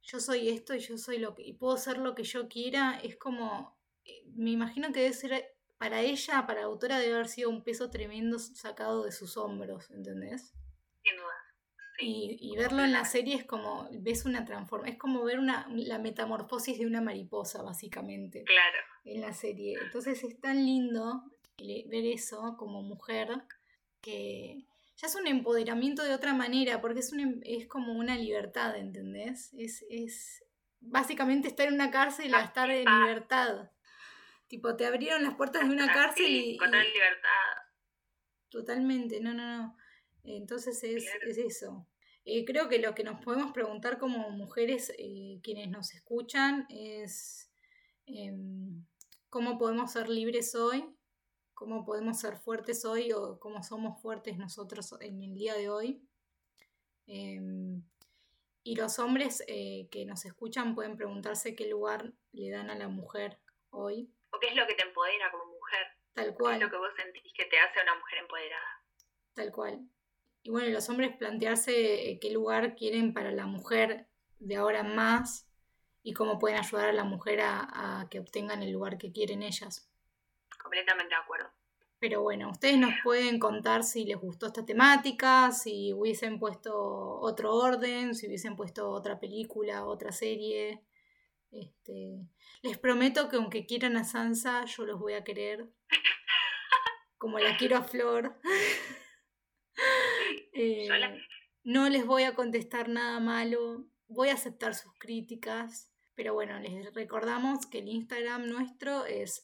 yo 0.00 0.20
soy 0.20 0.48
esto 0.48 0.76
y 0.76 0.78
yo 0.78 0.96
soy 0.96 1.18
lo 1.18 1.34
que 1.34 1.42
y 1.42 1.54
puedo 1.54 1.76
ser 1.76 1.98
lo 1.98 2.14
que 2.14 2.22
yo 2.22 2.48
quiera, 2.48 3.00
es 3.02 3.16
como 3.16 3.76
eh, 4.04 4.22
me 4.36 4.52
imagino 4.52 4.92
que 4.92 5.00
debe 5.00 5.12
ser 5.12 5.53
para 5.84 6.00
ella, 6.00 6.46
para 6.46 6.60
la 6.60 6.66
autora, 6.66 6.98
debe 6.98 7.12
haber 7.12 7.28
sido 7.28 7.50
un 7.50 7.62
peso 7.62 7.90
tremendo 7.90 8.38
sacado 8.38 9.04
de 9.04 9.12
sus 9.12 9.36
hombros, 9.36 9.90
¿entendés? 9.90 10.54
Sin 11.02 11.14
duda. 11.14 11.34
Y, 11.98 12.56
verlo 12.56 12.82
en 12.82 12.92
la 12.92 13.04
serie 13.04 13.34
es 13.34 13.44
como, 13.44 13.86
ves 13.92 14.24
una 14.24 14.46
transformación, 14.46 14.94
es 14.94 14.98
como 14.98 15.22
ver 15.24 15.38
una, 15.38 15.66
la 15.68 15.98
metamorfosis 15.98 16.78
de 16.78 16.86
una 16.86 17.02
mariposa, 17.02 17.62
básicamente. 17.62 18.44
Claro. 18.44 18.78
En 19.04 19.20
la 19.20 19.34
serie. 19.34 19.76
Entonces 19.78 20.24
es 20.24 20.40
tan 20.40 20.64
lindo 20.64 21.22
ver 21.58 22.06
eso 22.06 22.56
como 22.56 22.80
mujer 22.80 23.28
que 24.00 24.64
ya 24.96 25.06
es 25.06 25.14
un 25.16 25.26
empoderamiento 25.26 26.02
de 26.02 26.14
otra 26.14 26.32
manera, 26.32 26.80
porque 26.80 27.00
es, 27.00 27.12
un, 27.12 27.20
em, 27.20 27.40
es 27.44 27.66
como 27.66 27.92
una 27.92 28.16
libertad, 28.16 28.74
¿entendés? 28.78 29.52
Es, 29.52 29.84
es 29.90 30.46
básicamente 30.80 31.48
estar 31.48 31.68
en 31.68 31.74
una 31.74 31.90
cárcel 31.90 32.30
y 32.30 32.42
estar 32.42 32.70
en 32.70 32.86
libertad. 32.86 33.70
Tipo, 34.48 34.76
te 34.76 34.86
abrieron 34.86 35.22
las 35.22 35.34
puertas 35.34 35.66
de 35.66 35.74
una 35.74 35.92
cárcel 35.92 36.26
y... 36.28 36.56
Con 36.56 36.70
libertad. 36.70 37.64
Totalmente, 38.48 39.20
no, 39.20 39.34
no, 39.34 39.58
no. 39.58 39.76
Entonces 40.22 40.82
es, 40.84 41.06
eso. 41.38 41.86
Eh, 42.24 42.44
creo 42.44 42.68
que 42.68 42.78
lo 42.78 42.94
que 42.94 43.04
nos 43.04 43.22
podemos 43.22 43.52
preguntar 43.52 43.98
como 43.98 44.30
mujeres, 44.30 44.92
eh, 44.98 45.40
quienes 45.42 45.68
nos 45.68 45.92
escuchan, 45.92 46.66
es 46.70 47.50
em, 48.06 48.84
cómo 49.28 49.58
podemos 49.58 49.92
ser 49.92 50.08
libres 50.08 50.54
hoy, 50.54 50.84
cómo 51.52 51.84
podemos 51.84 52.18
ser 52.20 52.36
fuertes 52.36 52.84
hoy 52.84 53.12
o 53.12 53.38
cómo 53.38 53.62
somos 53.62 54.00
fuertes 54.00 54.38
nosotros 54.38 54.94
en 55.00 55.22
el 55.22 55.34
día 55.34 55.54
de 55.54 55.68
hoy. 55.68 56.02
Em, 57.06 57.82
y 58.62 58.76
los 58.76 58.98
hombres 58.98 59.42
eh, 59.46 59.88
que 59.90 60.06
nos 60.06 60.24
escuchan 60.24 60.74
pueden 60.74 60.96
preguntarse 60.96 61.54
qué 61.54 61.68
lugar 61.68 62.14
le 62.32 62.50
dan 62.50 62.70
a 62.70 62.74
la 62.74 62.88
mujer 62.88 63.38
hoy 63.68 64.10
qué 64.44 64.50
es 64.50 64.56
lo 64.56 64.66
que 64.66 64.74
te 64.74 64.82
empodera 64.82 65.30
como 65.30 65.46
mujer. 65.46 65.86
Tal 66.12 66.34
cual. 66.34 66.52
¿Qué 66.52 66.64
es 66.64 66.64
lo 66.64 66.70
que 66.70 66.76
vos 66.76 66.94
sentís 66.96 67.32
que 67.36 67.44
te 67.46 67.58
hace 67.58 67.80
una 67.82 67.94
mujer 67.94 68.18
empoderada? 68.20 68.82
Tal 69.34 69.50
cual. 69.50 69.80
Y 70.42 70.50
bueno, 70.50 70.68
los 70.68 70.88
hombres 70.88 71.16
plantearse 71.16 72.10
eh, 72.10 72.18
qué 72.20 72.30
lugar 72.30 72.76
quieren 72.76 73.14
para 73.14 73.32
la 73.32 73.46
mujer 73.46 74.06
de 74.38 74.56
ahora 74.56 74.82
más 74.82 75.48
y 76.02 76.12
cómo 76.12 76.38
pueden 76.38 76.58
ayudar 76.58 76.90
a 76.90 76.92
la 76.92 77.04
mujer 77.04 77.40
a, 77.42 78.06
que 78.10 78.20
obtengan 78.20 78.62
el 78.62 78.72
lugar 78.72 78.98
que 78.98 79.10
quieren 79.10 79.42
ellas. 79.42 79.90
Completamente 80.62 81.14
de 81.14 81.20
acuerdo. 81.20 81.50
Pero 81.98 82.20
bueno, 82.20 82.50
ustedes 82.50 82.76
nos 82.76 82.92
pueden 83.02 83.38
contar 83.38 83.82
si 83.82 84.04
les 84.04 84.18
gustó 84.18 84.48
esta 84.48 84.66
temática, 84.66 85.50
si 85.52 85.94
hubiesen 85.94 86.38
puesto 86.38 86.76
otro 87.20 87.54
orden, 87.54 88.14
si 88.14 88.26
hubiesen 88.26 88.56
puesto 88.56 88.90
otra 88.90 89.18
película, 89.18 89.86
otra 89.86 90.12
serie. 90.12 90.82
Este, 91.54 92.26
les 92.62 92.78
prometo 92.78 93.28
que 93.28 93.36
aunque 93.36 93.64
quieran 93.64 93.96
a 93.96 94.04
Sansa, 94.04 94.64
yo 94.64 94.84
los 94.84 94.98
voy 94.98 95.12
a 95.14 95.22
querer. 95.22 95.70
Como 97.16 97.38
la 97.38 97.56
quiero 97.56 97.76
a 97.78 97.82
Flor. 97.82 98.40
Eh, 100.56 100.88
no 101.64 101.88
les 101.88 102.06
voy 102.06 102.22
a 102.22 102.36
contestar 102.36 102.88
nada 102.88 103.18
malo. 103.18 103.84
Voy 104.06 104.28
a 104.28 104.34
aceptar 104.34 104.72
sus 104.76 104.92
críticas. 105.00 105.90
Pero 106.14 106.32
bueno, 106.32 106.60
les 106.60 106.94
recordamos 106.94 107.66
que 107.66 107.80
el 107.80 107.88
Instagram 107.88 108.46
nuestro 108.46 109.04
es 109.04 109.42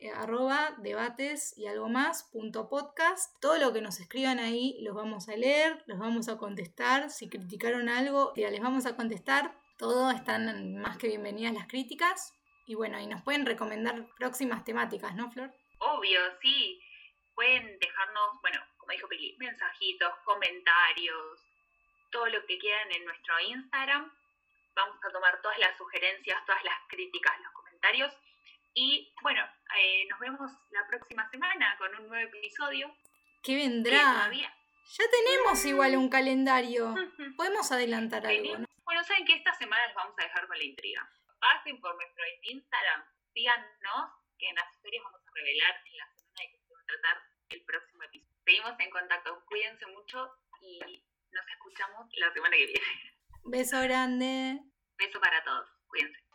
eh, 0.00 0.10
arroba 0.10 0.74
debates 0.82 1.56
y 1.56 1.66
algo 1.66 1.88
más 1.88 2.24
punto 2.24 2.68
podcast. 2.68 3.32
Todo 3.40 3.56
lo 3.58 3.72
que 3.72 3.80
nos 3.80 4.00
escriban 4.00 4.40
ahí 4.40 4.78
los 4.80 4.96
vamos 4.96 5.28
a 5.28 5.36
leer, 5.36 5.84
los 5.86 6.00
vamos 6.00 6.28
a 6.28 6.38
contestar. 6.38 7.08
Si 7.10 7.28
criticaron 7.28 7.88
algo, 7.88 8.32
ya 8.34 8.50
les 8.50 8.60
vamos 8.60 8.84
a 8.84 8.96
contestar. 8.96 9.57
Todo 9.78 10.10
están 10.10 10.76
más 10.80 10.98
que 10.98 11.06
bienvenidas 11.06 11.54
las 11.54 11.68
críticas. 11.68 12.34
Y 12.66 12.74
bueno, 12.74 12.98
y 12.98 13.06
nos 13.06 13.22
pueden 13.22 13.46
recomendar 13.46 14.08
próximas 14.16 14.64
temáticas, 14.64 15.14
¿no, 15.14 15.30
Flor? 15.30 15.54
Obvio, 15.78 16.20
sí. 16.42 16.82
Pueden 17.36 17.78
dejarnos, 17.78 18.40
bueno, 18.42 18.60
como 18.76 18.92
dijo 18.92 19.06
Pili, 19.08 19.36
mensajitos, 19.38 20.12
comentarios, 20.24 21.40
todo 22.10 22.26
lo 22.26 22.44
que 22.46 22.58
quieran 22.58 22.90
en 22.90 23.04
nuestro 23.04 23.38
Instagram. 23.38 24.12
Vamos 24.74 24.96
a 25.04 25.12
tomar 25.12 25.40
todas 25.40 25.58
las 25.60 25.78
sugerencias, 25.78 26.44
todas 26.44 26.62
las 26.64 26.74
críticas, 26.88 27.40
los 27.40 27.52
comentarios 27.52 28.12
Y 28.74 29.12
bueno, 29.22 29.42
eh, 29.80 30.06
nos 30.10 30.18
vemos 30.18 30.50
la 30.70 30.86
próxima 30.88 31.30
semana 31.30 31.76
con 31.78 31.94
un 31.94 32.08
nuevo 32.08 32.28
episodio. 32.36 32.92
¿Qué 33.44 33.54
vendrá? 33.54 34.28
Ya 34.32 35.04
tenemos 35.10 35.64
igual 35.64 35.96
un 35.96 36.08
calendario. 36.08 36.94
Podemos 37.36 37.70
adelantar 37.70 38.26
algo, 38.26 38.58
¿no? 38.58 38.67
Bueno, 38.88 39.04
saben 39.04 39.26
que 39.26 39.34
esta 39.34 39.52
semana 39.52 39.86
les 39.86 39.94
vamos 39.94 40.14
a 40.16 40.22
dejar 40.22 40.46
con 40.46 40.56
la 40.56 40.64
intriga. 40.64 41.06
Pasen 41.38 41.78
por 41.78 41.94
nuestro 41.94 42.24
Instagram, 42.40 43.04
síganos, 43.34 44.10
que 44.38 44.48
en 44.48 44.54
las 44.54 44.74
historias 44.74 45.04
vamos 45.04 45.20
a 45.20 45.30
revelar 45.34 45.82
en 45.84 45.96
la 45.98 46.06
semana 46.16 46.40
de 46.40 46.48
que 46.48 46.58
se 46.58 46.72
va 46.72 46.80
a 46.80 46.84
tratar 46.86 47.22
el 47.50 47.64
próximo 47.66 48.02
episodio. 48.04 48.40
Seguimos 48.46 48.80
en 48.80 48.90
contacto, 48.90 49.44
cuídense 49.44 49.86
mucho 49.88 50.32
y 50.62 51.04
nos 51.32 51.48
escuchamos 51.48 52.08
la 52.16 52.32
semana 52.32 52.56
que 52.56 52.64
viene. 52.64 52.86
Beso 53.44 53.78
grande. 53.82 54.58
Beso 54.96 55.20
para 55.20 55.44
todos, 55.44 55.68
cuídense. 55.88 56.27